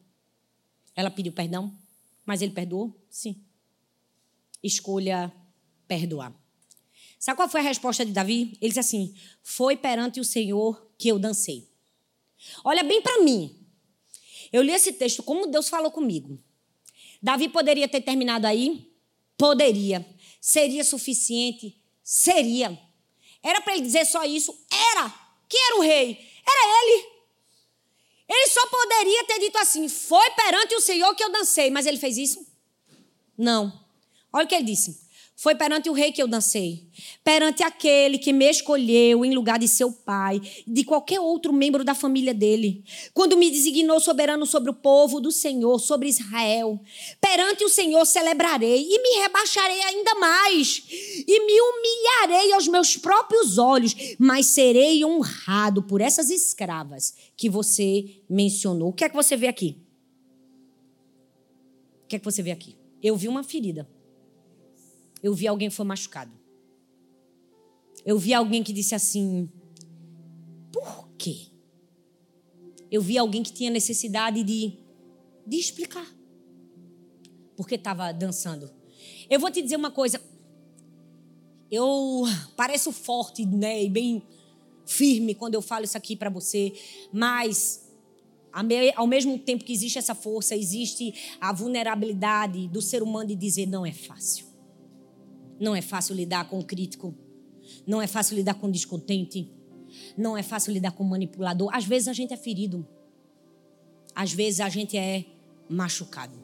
Ela 0.95 1.11
pediu 1.11 1.33
perdão, 1.33 1.75
mas 2.27 2.41
ele 2.41 2.51
perdoou? 2.51 2.93
Sim. 3.09 3.41
Escolha 4.61 5.33
perdoar. 5.87 6.35
Sabe 7.17 7.37
qual 7.37 7.49
foi 7.49 7.61
a 7.61 7.63
resposta 7.63 8.05
de 8.05 8.11
Davi? 8.11 8.57
Ele 8.61 8.67
disse 8.67 8.79
assim: 8.79 9.15
Foi 9.41 9.77
perante 9.77 10.19
o 10.19 10.25
Senhor 10.25 10.91
que 10.97 11.07
eu 11.07 11.17
dancei. 11.17 11.71
Olha 12.63 12.83
bem 12.83 13.01
para 13.01 13.23
mim. 13.23 13.65
Eu 14.51 14.61
li 14.61 14.71
esse 14.71 14.91
texto 14.93 15.23
como 15.23 15.47
Deus 15.47 15.69
falou 15.69 15.89
comigo. 15.89 16.37
Davi 17.23 17.47
poderia 17.49 17.87
ter 17.87 18.01
terminado 18.01 18.45
aí? 18.45 18.93
Poderia. 19.37 20.05
Seria 20.41 20.83
suficiente? 20.83 21.81
Seria. 22.03 22.77
Era 23.41 23.61
para 23.61 23.73
ele 23.73 23.83
dizer 23.83 24.05
só 24.05 24.23
isso? 24.25 24.53
Era. 24.69 25.09
Quem 25.47 25.65
era 25.65 25.77
o 25.77 25.81
rei? 25.81 26.19
Era 26.45 26.83
ele. 26.83 27.16
Ele 28.29 28.47
só 28.47 28.65
poderia 28.67 29.23
ter 29.25 29.39
dito 29.39 29.57
assim: 29.57 29.87
Foi 29.87 30.29
perante 30.31 30.75
o 30.75 30.81
Senhor 30.81 31.13
que 31.15 31.23
eu 31.23 31.31
dancei. 31.31 31.69
Mas 31.71 31.85
ele 31.85 31.97
fez 31.97 32.17
isso? 32.17 32.45
Não. 33.37 33.71
Olha 34.33 34.45
o 34.45 34.47
que 34.47 34.55
ele 34.55 34.65
disse. 34.65 35.06
Foi 35.39 35.53
perante 35.53 35.87
o 35.87 35.93
rei 35.93 36.11
que 36.11 36.19
eu 36.19 36.27
dancei, 36.27 36.87
perante 37.23 37.61
aquele 37.61 38.17
que 38.17 38.33
me 38.33 38.49
escolheu 38.49 39.23
em 39.23 39.35
lugar 39.35 39.59
de 39.59 39.67
seu 39.67 39.91
pai, 39.91 40.41
de 40.65 40.83
qualquer 40.83 41.19
outro 41.19 41.53
membro 41.53 41.83
da 41.83 41.93
família 41.93 42.33
dele, 42.33 42.83
quando 43.13 43.37
me 43.37 43.51
designou 43.51 43.99
soberano 43.99 44.47
sobre 44.47 44.71
o 44.71 44.73
povo 44.73 45.21
do 45.21 45.31
Senhor, 45.31 45.77
sobre 45.77 46.09
Israel. 46.09 46.81
Perante 47.21 47.63
o 47.63 47.69
Senhor 47.69 48.03
celebrarei 48.07 48.81
e 48.89 48.99
me 48.99 49.21
rebaixarei 49.21 49.79
ainda 49.83 50.15
mais, 50.15 50.83
e 50.89 51.45
me 51.45 51.61
humilharei 51.61 52.53
aos 52.53 52.67
meus 52.67 52.97
próprios 52.97 53.59
olhos, 53.59 53.95
mas 54.17 54.47
serei 54.47 55.05
honrado 55.05 55.83
por 55.83 56.01
essas 56.01 56.31
escravas 56.31 57.13
que 57.35 57.47
você 57.47 58.23
mencionou. 58.27 58.89
O 58.89 58.93
que 58.93 59.03
é 59.03 59.09
que 59.09 59.15
você 59.15 59.37
vê 59.37 59.45
aqui? 59.45 59.77
O 62.05 62.07
que 62.07 62.15
é 62.15 62.19
que 62.19 62.25
você 62.25 62.41
vê 62.41 62.49
aqui? 62.49 62.75
Eu 63.03 63.15
vi 63.15 63.27
uma 63.27 63.43
ferida 63.43 63.87
eu 65.21 65.33
vi 65.33 65.47
alguém 65.47 65.69
que 65.69 65.75
foi 65.75 65.85
machucado. 65.85 66.31
Eu 68.05 68.17
vi 68.17 68.33
alguém 68.33 68.63
que 68.63 68.71
disse 68.71 68.95
assim: 68.95 69.49
por 70.71 71.09
quê? 71.17 71.47
Eu 72.89 73.01
vi 73.01 73.17
alguém 73.17 73.43
que 73.43 73.51
tinha 73.51 73.69
necessidade 73.69 74.43
de, 74.43 74.73
de 75.45 75.57
explicar. 75.57 76.07
Porque 77.55 77.75
estava 77.75 78.11
dançando. 78.11 78.71
Eu 79.29 79.39
vou 79.39 79.51
te 79.51 79.61
dizer 79.61 79.75
uma 79.75 79.91
coisa. 79.91 80.21
Eu 81.69 82.23
pareço 82.55 82.91
forte, 82.91 83.45
né? 83.45 83.83
E 83.83 83.89
bem 83.89 84.23
firme 84.85 85.35
quando 85.35 85.55
eu 85.55 85.61
falo 85.61 85.83
isso 85.83 85.97
aqui 85.97 86.15
para 86.15 86.29
você. 86.29 86.73
Mas 87.11 87.85
ao 88.95 89.05
mesmo 89.05 89.37
tempo 89.37 89.63
que 89.63 89.73
existe 89.73 89.99
essa 89.99 90.15
força, 90.15 90.55
existe 90.55 91.13
a 91.39 91.51
vulnerabilidade 91.51 92.67
do 92.69 92.81
ser 92.81 93.03
humano 93.03 93.27
de 93.27 93.35
dizer 93.35 93.67
não 93.67 93.85
é 93.85 93.91
fácil. 93.91 94.46
Não 95.59 95.75
é 95.75 95.81
fácil 95.81 96.15
lidar 96.15 96.49
com 96.49 96.59
o 96.59 96.63
crítico. 96.63 97.13
Não 97.85 98.01
é 98.01 98.07
fácil 98.07 98.35
lidar 98.35 98.55
com 98.55 98.67
o 98.67 98.71
descontente. 98.71 99.51
Não 100.17 100.37
é 100.37 100.43
fácil 100.43 100.73
lidar 100.73 100.91
com 100.91 101.03
o 101.03 101.09
manipulador. 101.09 101.69
Às 101.73 101.85
vezes 101.85 102.07
a 102.07 102.13
gente 102.13 102.33
é 102.33 102.37
ferido. 102.37 102.87
Às 104.13 104.33
vezes 104.33 104.59
a 104.59 104.69
gente 104.69 104.97
é 104.97 105.25
machucado. 105.69 106.37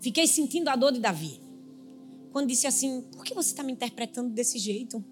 Fiquei 0.00 0.26
sentindo 0.26 0.68
a 0.68 0.76
dor 0.76 0.92
de 0.92 1.00
Davi. 1.00 1.40
Quando 2.32 2.48
disse 2.48 2.66
assim: 2.66 3.02
Por 3.12 3.24
que 3.24 3.34
você 3.34 3.50
está 3.50 3.62
me 3.62 3.72
interpretando 3.72 4.30
desse 4.30 4.58
jeito? 4.58 5.02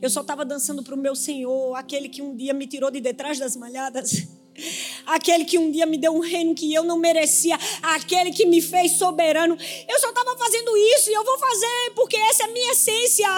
Eu 0.00 0.10
só 0.10 0.20
estava 0.20 0.44
dançando 0.44 0.82
para 0.82 0.94
o 0.94 0.98
meu 0.98 1.14
Senhor, 1.14 1.74
aquele 1.74 2.08
que 2.08 2.22
um 2.22 2.34
dia 2.34 2.52
me 2.52 2.66
tirou 2.66 2.90
de 2.90 3.00
detrás 3.00 3.38
das 3.38 3.56
malhadas 3.56 4.39
aquele 5.06 5.44
que 5.44 5.58
um 5.58 5.70
dia 5.70 5.86
me 5.86 5.96
deu 5.96 6.12
um 6.12 6.20
reino 6.20 6.54
que 6.54 6.72
eu 6.72 6.84
não 6.84 6.98
merecia, 6.98 7.58
aquele 7.82 8.32
que 8.32 8.46
me 8.46 8.60
fez 8.60 8.92
soberano. 8.92 9.56
Eu 9.88 9.98
só 10.00 10.08
estava 10.10 10.36
fazendo 10.36 10.76
isso 10.76 11.10
e 11.10 11.14
eu 11.14 11.24
vou 11.24 11.38
fazer 11.38 11.92
porque 11.94 12.16
essa 12.16 12.44
é 12.44 12.46
a 12.46 12.52
minha 12.52 12.72
essência. 12.72 13.28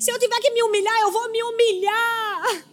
Se 0.00 0.10
eu 0.10 0.18
tiver 0.18 0.40
que 0.40 0.50
me 0.50 0.62
humilhar, 0.62 1.00
eu 1.02 1.10
vou 1.10 1.30
me 1.30 1.42
humilhar. 1.42 2.64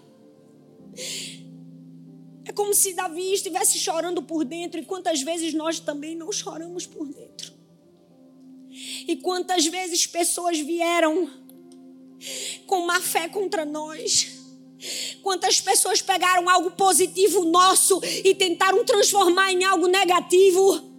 É 2.46 2.52
como 2.52 2.74
se 2.74 2.94
Davi 2.94 3.34
estivesse 3.34 3.78
chorando 3.78 4.22
por 4.22 4.44
dentro 4.44 4.80
e 4.80 4.86
quantas 4.86 5.22
vezes 5.22 5.54
nós 5.54 5.80
também 5.80 6.16
não 6.16 6.32
choramos 6.32 6.86
por 6.86 7.08
dentro. 7.08 7.54
E 9.08 9.16
quantas 9.18 9.66
vezes 9.68 10.08
pessoas 10.08 10.58
vieram 10.60 11.30
com 12.66 12.86
má 12.86 13.00
fé 13.02 13.28
contra 13.28 13.66
nós 13.66 14.41
Quantas 15.22 15.62
pessoas 15.62 16.02
pegaram 16.02 16.50
algo 16.50 16.72
positivo 16.72 17.46
nosso 17.46 18.02
e 18.04 18.34
tentaram 18.34 18.84
transformar 18.84 19.52
em 19.52 19.64
algo 19.64 19.88
negativo? 19.88 20.92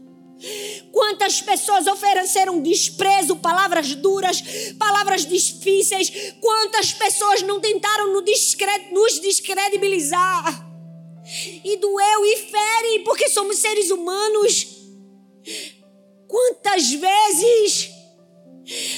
Quantas 0.91 1.41
pessoas 1.41 1.87
ofereceram 1.87 2.61
desprezo, 2.61 3.37
palavras 3.37 3.95
duras, 3.95 4.43
palavras 4.79 5.25
difíceis? 5.27 6.11
Quantas 6.41 6.93
pessoas 6.93 7.43
não 7.43 7.61
tentaram 7.61 8.13
nos 8.13 9.21
descredibilizar? 9.21 10.69
E 11.65 11.77
doeu 11.77 12.25
e 12.25 12.37
fere, 12.39 13.05
porque 13.05 13.29
somos 13.29 13.59
seres 13.59 13.91
humanos. 13.91 14.67
Quantas 16.27 16.91
vezes 16.91 17.92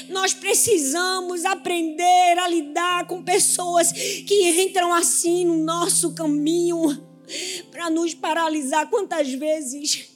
nós 0.09 0.35
precisamos 0.35 1.45
aprender 1.45 2.39
a 2.39 2.49
lidar 2.49 3.07
com 3.07 3.23
pessoas 3.23 3.93
que 3.93 4.63
entram 4.63 4.93
assim 4.93 5.45
no 5.45 5.57
nosso 5.57 6.15
caminho 6.15 6.81
para 7.71 7.89
nos 7.91 8.15
paralisar. 8.15 8.89
Quantas 8.91 9.33
vezes, 9.33 10.11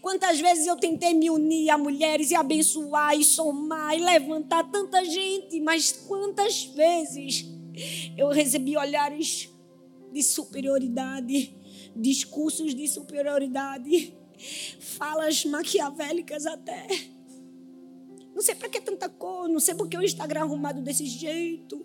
quantas 0.00 0.40
vezes 0.40 0.66
eu 0.66 0.76
tentei 0.76 1.14
me 1.14 1.30
unir 1.30 1.70
a 1.70 1.78
mulheres 1.78 2.30
e 2.30 2.34
abençoar 2.34 3.18
e 3.18 3.24
somar 3.24 3.96
e 3.96 4.00
levantar 4.00 4.64
tanta 4.70 5.04
gente, 5.04 5.60
mas 5.60 5.92
quantas 5.92 6.64
vezes 6.64 7.46
eu 8.16 8.28
recebi 8.28 8.76
olhares 8.76 9.50
de 10.12 10.22
superioridade, 10.22 11.54
discursos 11.94 12.74
de 12.74 12.88
superioridade, 12.88 14.14
falas 14.80 15.44
maquiavélicas 15.44 16.46
até 16.46 16.86
não 18.34 18.42
sei 18.42 18.54
para 18.54 18.68
que 18.68 18.80
tanta 18.80 19.08
cor, 19.08 19.48
não 19.48 19.60
sei 19.60 19.74
por 19.74 19.88
que 19.88 19.96
o 19.96 20.02
Instagram 20.02 20.40
é 20.40 20.42
arrumado 20.42 20.80
desse 20.80 21.06
jeito. 21.06 21.82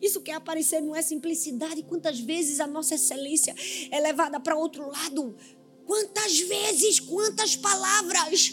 Isso 0.00 0.20
quer 0.22 0.32
aparecer 0.32 0.80
não 0.80 0.96
é 0.96 1.02
simplicidade. 1.02 1.82
Quantas 1.82 2.18
vezes 2.18 2.60
a 2.60 2.66
nossa 2.66 2.94
excelência 2.94 3.54
é 3.90 4.00
levada 4.00 4.40
para 4.40 4.56
outro 4.56 4.88
lado? 4.88 5.36
Quantas 5.84 6.38
vezes, 6.40 7.00
quantas 7.00 7.56
palavras? 7.56 8.52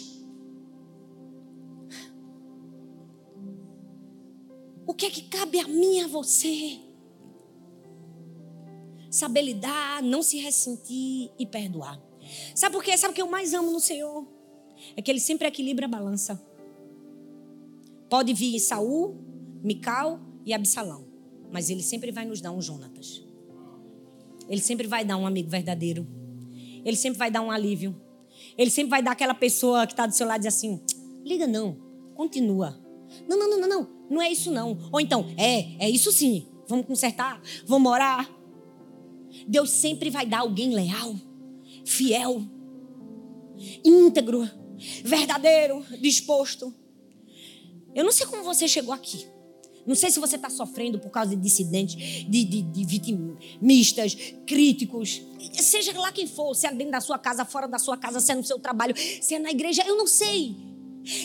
O 4.86 4.94
que 4.94 5.06
é 5.06 5.10
que 5.10 5.22
cabe 5.22 5.60
a 5.60 5.68
mim 5.68 5.98
e 5.98 6.00
a 6.00 6.06
você? 6.06 6.88
saber 9.10 9.42
lidar, 9.42 10.02
não 10.02 10.22
se 10.22 10.38
ressentir 10.38 11.30
e 11.38 11.46
perdoar. 11.46 12.00
Sabe 12.54 12.74
por 12.74 12.84
quê? 12.84 12.96
Sabe 12.96 13.12
o 13.12 13.14
que 13.14 13.22
eu 13.22 13.28
mais 13.28 13.54
amo 13.54 13.70
no 13.70 13.80
Senhor? 13.80 14.26
É 14.96 15.02
que 15.02 15.10
ele 15.10 15.20
sempre 15.20 15.48
equilibra 15.48 15.86
a 15.86 15.88
balança. 15.88 16.40
Pode 18.08 18.32
vir 18.32 18.58
Saul, 18.58 19.16
Mical 19.62 20.20
e 20.44 20.54
Absalão, 20.54 21.06
mas 21.52 21.68
ele 21.68 21.82
sempre 21.82 22.10
vai 22.10 22.24
nos 22.24 22.40
dar 22.40 22.52
um 22.52 22.60
Jonatas. 22.60 23.22
Ele 24.48 24.60
sempre 24.60 24.86
vai 24.86 25.04
dar 25.04 25.16
um 25.16 25.26
amigo 25.26 25.50
verdadeiro. 25.50 26.06
Ele 26.84 26.96
sempre 26.96 27.18
vai 27.18 27.30
dar 27.30 27.42
um 27.42 27.50
alívio. 27.50 27.94
Ele 28.56 28.70
sempre 28.70 28.90
vai 28.90 29.02
dar 29.02 29.12
aquela 29.12 29.34
pessoa 29.34 29.86
que 29.86 29.92
está 29.92 30.06
do 30.06 30.14
seu 30.14 30.26
lado 30.26 30.40
e 30.40 30.46
diz 30.46 30.54
assim: 30.54 30.80
liga 31.24 31.46
não, 31.46 31.76
continua. 32.14 32.80
Não, 33.28 33.38
não, 33.38 33.50
não, 33.50 33.60
não, 33.60 33.68
não, 33.68 33.90
não 34.10 34.22
é 34.22 34.30
isso 34.30 34.50
não. 34.50 34.78
Ou 34.90 35.00
então, 35.00 35.26
é, 35.36 35.86
é 35.86 35.90
isso 35.90 36.10
sim. 36.10 36.46
Vamos 36.66 36.86
consertar, 36.86 37.40
vamos 37.66 37.90
orar. 37.90 38.30
Deus 39.46 39.70
sempre 39.70 40.10
vai 40.10 40.26
dar 40.26 40.40
alguém 40.40 40.74
leal, 40.74 41.14
fiel, 41.84 42.42
íntegro, 43.84 44.48
verdadeiro, 45.04 45.84
disposto. 46.00 46.74
Eu 47.94 48.04
não 48.04 48.12
sei 48.12 48.26
como 48.26 48.42
você 48.42 48.68
chegou 48.68 48.92
aqui. 48.92 49.26
Não 49.86 49.94
sei 49.94 50.10
se 50.10 50.20
você 50.20 50.36
está 50.36 50.50
sofrendo 50.50 50.98
por 50.98 51.10
causa 51.10 51.34
de 51.34 51.42
dissidentes, 51.42 51.96
de, 51.96 52.44
de, 52.44 52.60
de, 52.60 52.84
vitimistas, 52.84 54.14
críticos, 54.46 55.22
seja 55.54 55.98
lá 55.98 56.12
quem 56.12 56.26
for, 56.26 56.54
se 56.54 56.66
é 56.66 56.70
dentro 56.70 56.92
da 56.92 57.00
sua 57.00 57.18
casa, 57.18 57.42
fora 57.46 57.66
da 57.66 57.78
sua 57.78 57.96
casa, 57.96 58.20
se 58.20 58.30
é 58.30 58.34
no 58.34 58.44
seu 58.44 58.58
trabalho, 58.58 58.94
se 58.96 59.34
é 59.34 59.38
na 59.38 59.50
igreja, 59.50 59.82
eu 59.86 59.96
não 59.96 60.06
sei. 60.06 60.54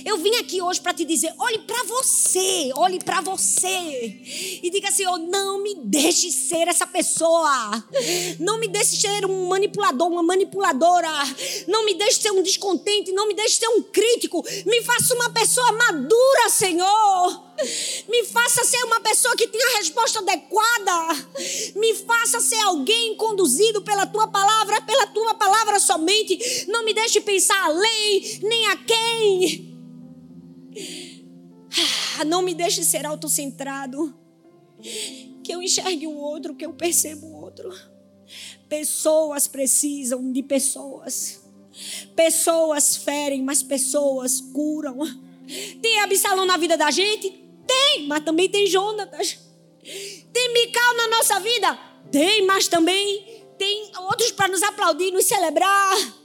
Eu 0.05 0.17
vim 0.17 0.33
aqui 0.35 0.61
hoje 0.61 0.79
para 0.79 0.93
te 0.93 1.03
dizer: 1.03 1.33
olhe 1.37 1.59
para 1.59 1.83
você, 1.83 2.71
olhe 2.75 2.99
para 3.03 3.19
você. 3.21 4.19
E 4.63 4.69
diga 4.71 4.87
assim: 4.87 5.05
oh, 5.05 5.17
não 5.17 5.61
me 5.61 5.75
deixe 5.75 6.31
ser 6.31 6.67
essa 6.67 6.87
pessoa. 6.87 7.83
Não 8.39 8.59
me 8.59 8.67
deixe 8.67 8.95
ser 8.97 9.25
um 9.25 9.47
manipulador, 9.47 10.07
uma 10.07 10.23
manipuladora. 10.23 11.09
Não 11.67 11.85
me 11.85 11.95
deixe 11.95 12.21
ser 12.21 12.31
um 12.31 12.41
descontente, 12.41 13.11
não 13.11 13.27
me 13.27 13.33
deixe 13.33 13.55
ser 13.55 13.67
um 13.67 13.81
crítico. 13.81 14.41
Me 14.65 14.81
faça 14.83 15.13
uma 15.15 15.29
pessoa 15.31 15.71
madura, 15.73 16.49
Senhor. 16.49 17.43
Me 18.07 18.23
faça 18.25 18.63
ser 18.63 18.83
uma 18.85 19.01
pessoa 19.01 19.35
que 19.35 19.47
tenha 19.47 19.67
a 19.67 19.77
resposta 19.77 20.19
adequada. 20.19 21.27
Me 21.75 21.93
faça 21.95 22.39
ser 22.39 22.59
alguém 22.61 23.15
conduzido 23.15 23.81
pela 23.81 24.05
tua 24.07 24.27
palavra, 24.27 24.81
pela 24.81 25.07
tua 25.07 25.33
palavra 25.33 25.79
somente. 25.79 26.65
Não 26.67 26.85
me 26.85 26.93
deixe 26.93 27.19
pensar 27.21 27.65
além, 27.65 28.39
nem 28.43 28.67
a 28.67 28.77
quem. 28.77 29.72
Ah, 32.19 32.25
não 32.25 32.41
me 32.41 32.53
deixe 32.53 32.83
ser 32.83 33.05
autocentrado. 33.05 34.17
Que 35.43 35.53
eu 35.53 35.61
enxergue 35.61 36.07
o 36.07 36.15
outro, 36.15 36.55
que 36.55 36.65
eu 36.65 36.73
perceba 36.73 37.25
o 37.25 37.41
outro. 37.41 37.73
Pessoas 38.69 39.47
precisam 39.47 40.31
de 40.31 40.43
pessoas. 40.43 41.41
Pessoas 42.15 42.95
ferem, 42.95 43.41
mas 43.41 43.63
pessoas 43.63 44.39
curam. 44.39 44.99
Tem 45.81 45.99
Absalão 46.01 46.45
na 46.45 46.57
vida 46.57 46.77
da 46.77 46.91
gente? 46.91 47.29
Tem, 47.65 48.07
mas 48.07 48.23
também 48.23 48.49
tem 48.49 48.67
Jonatas. 48.67 49.39
Tem 50.31 50.53
Mical 50.53 50.95
na 50.95 51.07
nossa 51.09 51.39
vida? 51.39 51.79
Tem, 52.11 52.45
mas 52.45 52.67
também 52.67 53.43
tem 53.57 53.91
outros 53.97 54.31
para 54.31 54.47
nos 54.47 54.63
aplaudir, 54.63 55.11
nos 55.11 55.25
celebrar. 55.25 56.22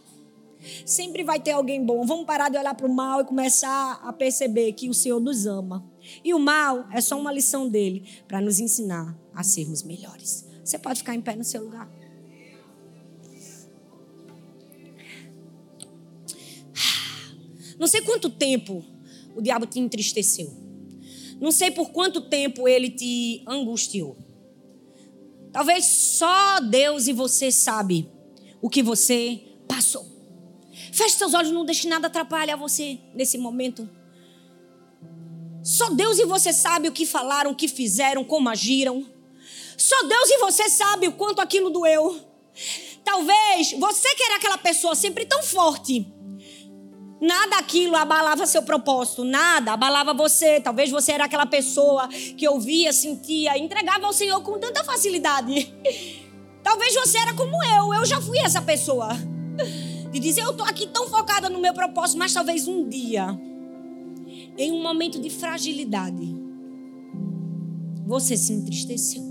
Sempre 0.85 1.23
vai 1.25 1.41
ter 1.41 1.53
alguém 1.53 1.85
bom. 1.85 2.05
Vamos 2.07 2.27
parar 2.27 2.49
de 2.49 2.59
olhar 2.59 2.75
para 2.75 2.87
o 2.87 2.95
mal 2.95 3.21
e 3.21 3.25
começar 3.25 4.01
a 4.03 4.13
perceber 4.13 4.73
que 4.73 4.89
o 4.89 4.95
Senhor 4.95 5.21
nos 5.21 5.47
ama. 5.47 5.85
E 6.25 6.33
o 6.35 6.39
mal 6.39 6.87
é 6.93 7.01
só 7.01 7.19
uma 7.19 7.33
lição 7.33 7.69
dele 7.69 8.05
para 8.27 8.41
nos 8.41 8.61
ensinar 8.61 9.19
a 9.35 9.43
sermos 9.43 9.83
melhores. 9.83 10.47
Você 10.65 10.79
pode 10.79 11.01
ficar 11.01 11.15
em 11.15 11.21
pé 11.21 11.35
no 11.35 11.45
seu 11.45 11.65
lugar. 11.65 11.91
Não 17.79 17.87
sei 17.87 18.03
quanto 18.03 18.29
tempo 18.29 18.85
o 19.37 19.41
diabo 19.41 19.65
te 19.65 19.79
entristeceu. 19.79 20.53
Não 21.41 21.53
sei 21.53 21.71
por 21.71 21.91
quanto 21.91 22.23
tempo 22.23 22.67
ele 22.67 22.91
te 22.91 23.43
angustiou. 23.47 24.17
Talvez 25.53 25.85
só 25.85 26.61
Deus 26.61 27.07
e 27.07 27.13
você 27.13 27.53
sabe 27.53 28.11
o 28.61 28.69
que 28.69 28.83
você 28.83 29.41
passou. 29.67 30.18
Feche 30.99 31.17
seus 31.17 31.33
olhos, 31.33 31.53
não 31.53 31.65
deixe 31.65 31.87
nada 31.87 32.09
atrapalhar 32.09 32.57
você 32.57 32.99
nesse 33.15 33.39
momento. 33.39 33.89
Só 35.63 35.91
Deus 35.91 36.19
e 36.19 36.25
você 36.25 36.53
sabe 36.53 36.89
o 36.89 36.93
que 36.93 37.07
falaram, 37.07 37.53
o 37.53 37.55
que 37.55 37.69
fizeram, 37.69 38.25
como 38.25 38.49
agiram. 38.49 39.07
Só 39.77 40.03
Deus 40.03 40.29
e 40.29 40.39
você 40.39 40.69
sabe 40.69 41.07
o 41.07 41.13
quanto 41.13 41.41
aquilo 41.41 41.71
doeu. 41.71 42.21
Talvez 43.05 43.71
você 43.79 44.13
que 44.17 44.25
era 44.25 44.37
aquela 44.39 44.59
pessoa 44.59 44.97
sempre 44.97 45.25
tão 45.25 45.41
forte. 45.41 46.05
Nada 47.21 47.59
aquilo 47.59 47.95
abalava 47.95 48.45
seu 48.45 48.65
propósito, 48.65 49.23
nada 49.23 49.75
abalava 49.75 50.13
você. 50.13 50.61
Talvez 50.61 50.91
você 50.91 51.13
era 51.13 51.27
aquela 51.27 51.47
pessoa 51.47 52.09
que 52.09 52.49
ouvia, 52.49 52.93
sentia, 52.93 53.57
entregava 53.57 54.05
ao 54.05 54.13
Senhor 54.13 54.41
com 54.43 54.59
tanta 54.59 54.83
facilidade. 54.83 55.73
Talvez 56.61 56.93
você 56.93 57.19
era 57.19 57.35
como 57.35 57.63
eu, 57.63 57.95
eu 57.95 58.05
já 58.05 58.21
fui 58.21 58.41
essa 58.41 58.61
pessoa 58.61 59.11
de 60.11 60.19
dizer 60.19 60.43
eu 60.43 60.51
estou 60.51 60.67
aqui 60.67 60.87
tão 60.87 61.09
focada 61.09 61.51
no 61.51 61.61
meu 61.61 61.75
propósito, 61.75 62.19
mas 62.19 62.33
talvez 62.33 62.67
um 62.67 62.89
dia, 62.89 63.27
em 64.57 64.73
um 64.73 64.83
momento 64.83 65.21
de 65.21 65.31
fragilidade, 65.31 66.35
você 68.07 68.37
se 68.37 68.53
entristeceu. 68.53 69.23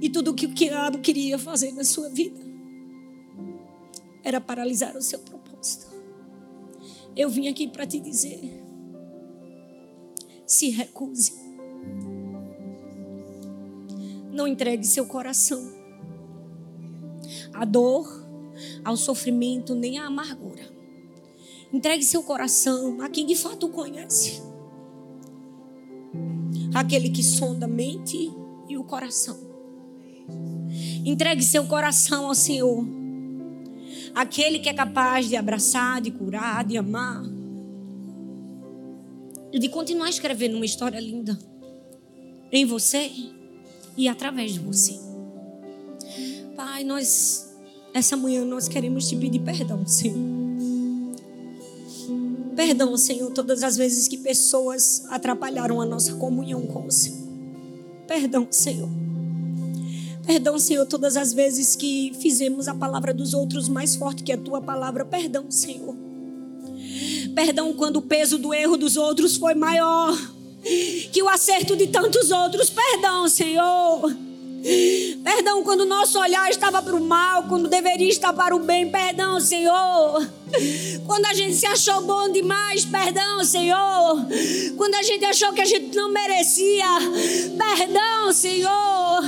E 0.00 0.08
tudo 0.08 0.30
o 0.30 0.34
que 0.34 0.46
o 0.46 0.54
diabo 0.54 0.98
queria 0.98 1.38
fazer 1.38 1.72
na 1.72 1.84
sua 1.84 2.08
vida 2.08 2.40
era 4.24 4.40
paralisar 4.40 4.96
o 4.96 5.02
seu 5.02 5.18
propósito. 5.18 5.86
Eu 7.16 7.28
vim 7.28 7.48
aqui 7.48 7.68
para 7.68 7.86
te 7.86 8.00
dizer: 8.00 8.62
se 10.46 10.70
recuse. 10.70 11.39
Não 14.32 14.46
entregue 14.46 14.86
seu 14.86 15.06
coração 15.06 15.80
à 17.52 17.64
dor, 17.64 18.26
ao 18.84 18.96
sofrimento, 18.96 19.74
nem 19.74 19.98
à 19.98 20.06
amargura. 20.06 20.62
Entregue 21.72 22.02
seu 22.02 22.22
coração 22.22 23.00
a 23.00 23.08
quem 23.08 23.26
de 23.26 23.36
fato 23.36 23.66
o 23.66 23.70
conhece. 23.70 24.42
Aquele 26.74 27.10
que 27.10 27.22
sonda 27.22 27.66
a 27.66 27.68
mente 27.68 28.32
e 28.68 28.76
o 28.76 28.84
coração. 28.84 29.38
Entregue 31.04 31.42
seu 31.42 31.66
coração 31.66 32.26
ao 32.26 32.34
Senhor. 32.34 32.84
Aquele 34.14 34.58
que 34.58 34.68
é 34.68 34.74
capaz 34.74 35.28
de 35.28 35.36
abraçar, 35.36 36.00
de 36.00 36.10
curar, 36.10 36.64
de 36.64 36.76
amar. 36.76 37.22
E 39.52 39.58
de 39.58 39.68
continuar 39.68 40.08
escrevendo 40.08 40.56
uma 40.56 40.64
história 40.64 41.00
linda 41.00 41.38
em 42.52 42.64
você 42.64 43.10
e 44.00 44.08
através 44.08 44.54
de 44.54 44.60
você. 44.60 44.98
Pai, 46.56 46.82
nós, 46.84 47.54
essa 47.92 48.16
manhã, 48.16 48.46
nós 48.46 48.66
queremos 48.66 49.06
te 49.06 49.14
pedir 49.14 49.40
perdão, 49.40 49.86
Senhor. 49.86 50.16
Perdão, 52.56 52.96
Senhor, 52.96 53.30
todas 53.30 53.62
as 53.62 53.76
vezes 53.76 54.08
que 54.08 54.16
pessoas 54.16 55.04
atrapalharam 55.10 55.82
a 55.82 55.84
nossa 55.84 56.14
comunhão 56.14 56.62
com 56.62 56.86
o 56.86 56.90
Senhor. 56.90 57.28
Perdão, 58.06 58.48
Senhor. 58.50 58.88
Perdão, 60.26 60.58
Senhor, 60.58 60.86
todas 60.86 61.14
as 61.18 61.34
vezes 61.34 61.76
que 61.76 62.12
fizemos 62.20 62.68
a 62.68 62.74
palavra 62.74 63.12
dos 63.12 63.34
outros 63.34 63.68
mais 63.68 63.96
forte 63.96 64.22
que 64.22 64.32
a 64.32 64.38
tua 64.38 64.62
palavra. 64.62 65.04
Perdão, 65.04 65.50
Senhor. 65.50 65.94
Perdão 67.34 67.74
quando 67.74 67.96
o 67.96 68.02
peso 68.02 68.38
do 68.38 68.54
erro 68.54 68.78
dos 68.78 68.96
outros 68.96 69.36
foi 69.36 69.54
maior 69.54 70.16
que 71.12 71.22
o 71.22 71.28
acerto 71.28 71.76
de 71.76 71.86
tantos 71.86 72.30
outros. 72.30 72.70
Perdão, 72.70 73.28
Senhor. 73.28 74.14
Perdão 75.24 75.62
quando 75.62 75.80
o 75.80 75.86
nosso 75.86 76.18
olhar 76.18 76.50
estava 76.50 76.82
para 76.82 76.94
o 76.94 77.00
mal, 77.00 77.44
quando 77.44 77.68
deveria 77.68 78.08
estar 78.08 78.32
para 78.32 78.54
o 78.54 78.58
bem. 78.58 78.90
Perdão, 78.90 79.40
Senhor. 79.40 80.28
Quando 81.06 81.26
a 81.26 81.34
gente 81.34 81.54
se 81.54 81.66
achou 81.66 82.02
bom 82.02 82.30
demais. 82.30 82.84
Perdão, 82.84 83.44
Senhor. 83.44 84.26
Quando 84.76 84.94
a 84.96 85.02
gente 85.02 85.24
achou 85.24 85.52
que 85.52 85.60
a 85.60 85.64
gente 85.64 85.96
não 85.96 86.12
merecia. 86.12 86.86
Perdão, 87.56 88.32
Senhor. 88.32 89.22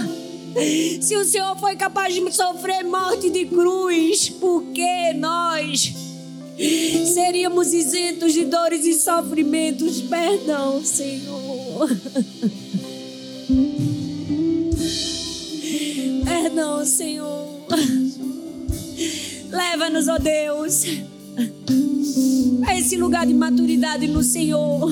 Se 1.01 1.17
o 1.17 1.25
Senhor 1.25 1.57
foi 1.57 1.77
capaz 1.77 2.15
de 2.15 2.33
sofrer 2.33 2.85
morte 2.85 3.31
de 3.31 3.47
cruz, 3.47 4.29
por 4.29 4.63
que 4.65 5.15
nós? 5.15 6.02
Seríamos 7.13 7.73
isentos 7.73 8.33
de 8.33 8.45
dores 8.45 8.85
e 8.85 8.95
sofrimentos. 8.95 10.01
Perdão, 10.03 10.85
Senhor. 10.85 11.89
Perdão, 16.25 16.85
Senhor. 16.85 17.49
Leva-nos, 19.51 20.09
ó 20.09 20.19
Deus, 20.19 20.85
a 22.67 22.79
esse 22.79 22.97
lugar 22.97 23.27
de 23.27 23.35
maturidade 23.35 24.09
no 24.09 24.23
Senhor. 24.23 24.91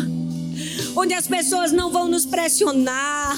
onde 0.96 1.14
as 1.14 1.26
pessoas 1.26 1.72
não 1.72 1.90
vão 1.90 2.08
nos 2.08 2.26
pressionar, 2.26 3.36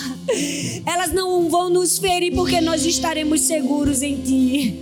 elas 0.86 1.12
não 1.12 1.48
vão 1.48 1.68
nos 1.68 1.98
ferir, 1.98 2.34
porque 2.34 2.60
nós 2.60 2.84
estaremos 2.84 3.42
seguros 3.42 4.02
em 4.02 4.16
Ti. 4.20 4.81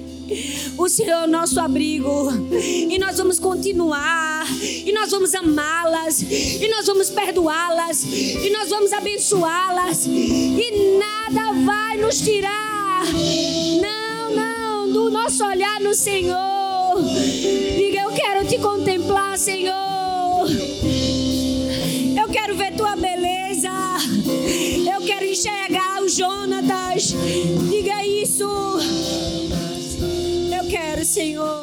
O 0.77 0.89
Senhor 0.89 1.11
é 1.11 1.25
o 1.25 1.27
nosso 1.27 1.59
abrigo, 1.61 2.29
e 2.53 2.99
nós 2.99 3.19
vamos 3.19 3.39
continuar, 3.39 4.47
e 4.63 4.93
nós 4.93 5.11
vamos 5.11 5.35
amá-las, 5.35 6.23
e 6.23 6.69
nós 6.69 6.87
vamos 6.87 7.11
perdoá-las, 7.11 8.05
e 8.05 8.51
nós 8.51 8.69
vamos 8.69 8.93
abençoá-las, 8.93 10.07
e 10.07 10.99
nada 10.99 11.53
vai 11.65 11.97
nos 11.99 12.21
tirar, 12.21 13.05
não, 13.83 14.35
não, 14.35 14.93
do 14.93 15.11
nosso 15.11 15.45
olhar 15.45 15.81
no 15.81 15.95
Senhor. 15.95 17.03
Diga, 17.77 18.03
eu 18.03 18.13
quero 18.13 18.47
te 18.47 18.59
contemplar, 18.59 19.37
Senhor. 19.37 20.47
Eu 22.21 22.29
quero 22.29 22.55
ver 22.57 22.75
tua 22.77 22.95
beleza. 22.97 23.71
Eu 24.93 25.01
quero 25.03 25.25
enxergar 25.25 26.03
o 26.03 26.09
Jonatas. 26.09 27.15
Diga 27.69 28.05
isso. 28.05 28.49
Senhor. 31.05 31.59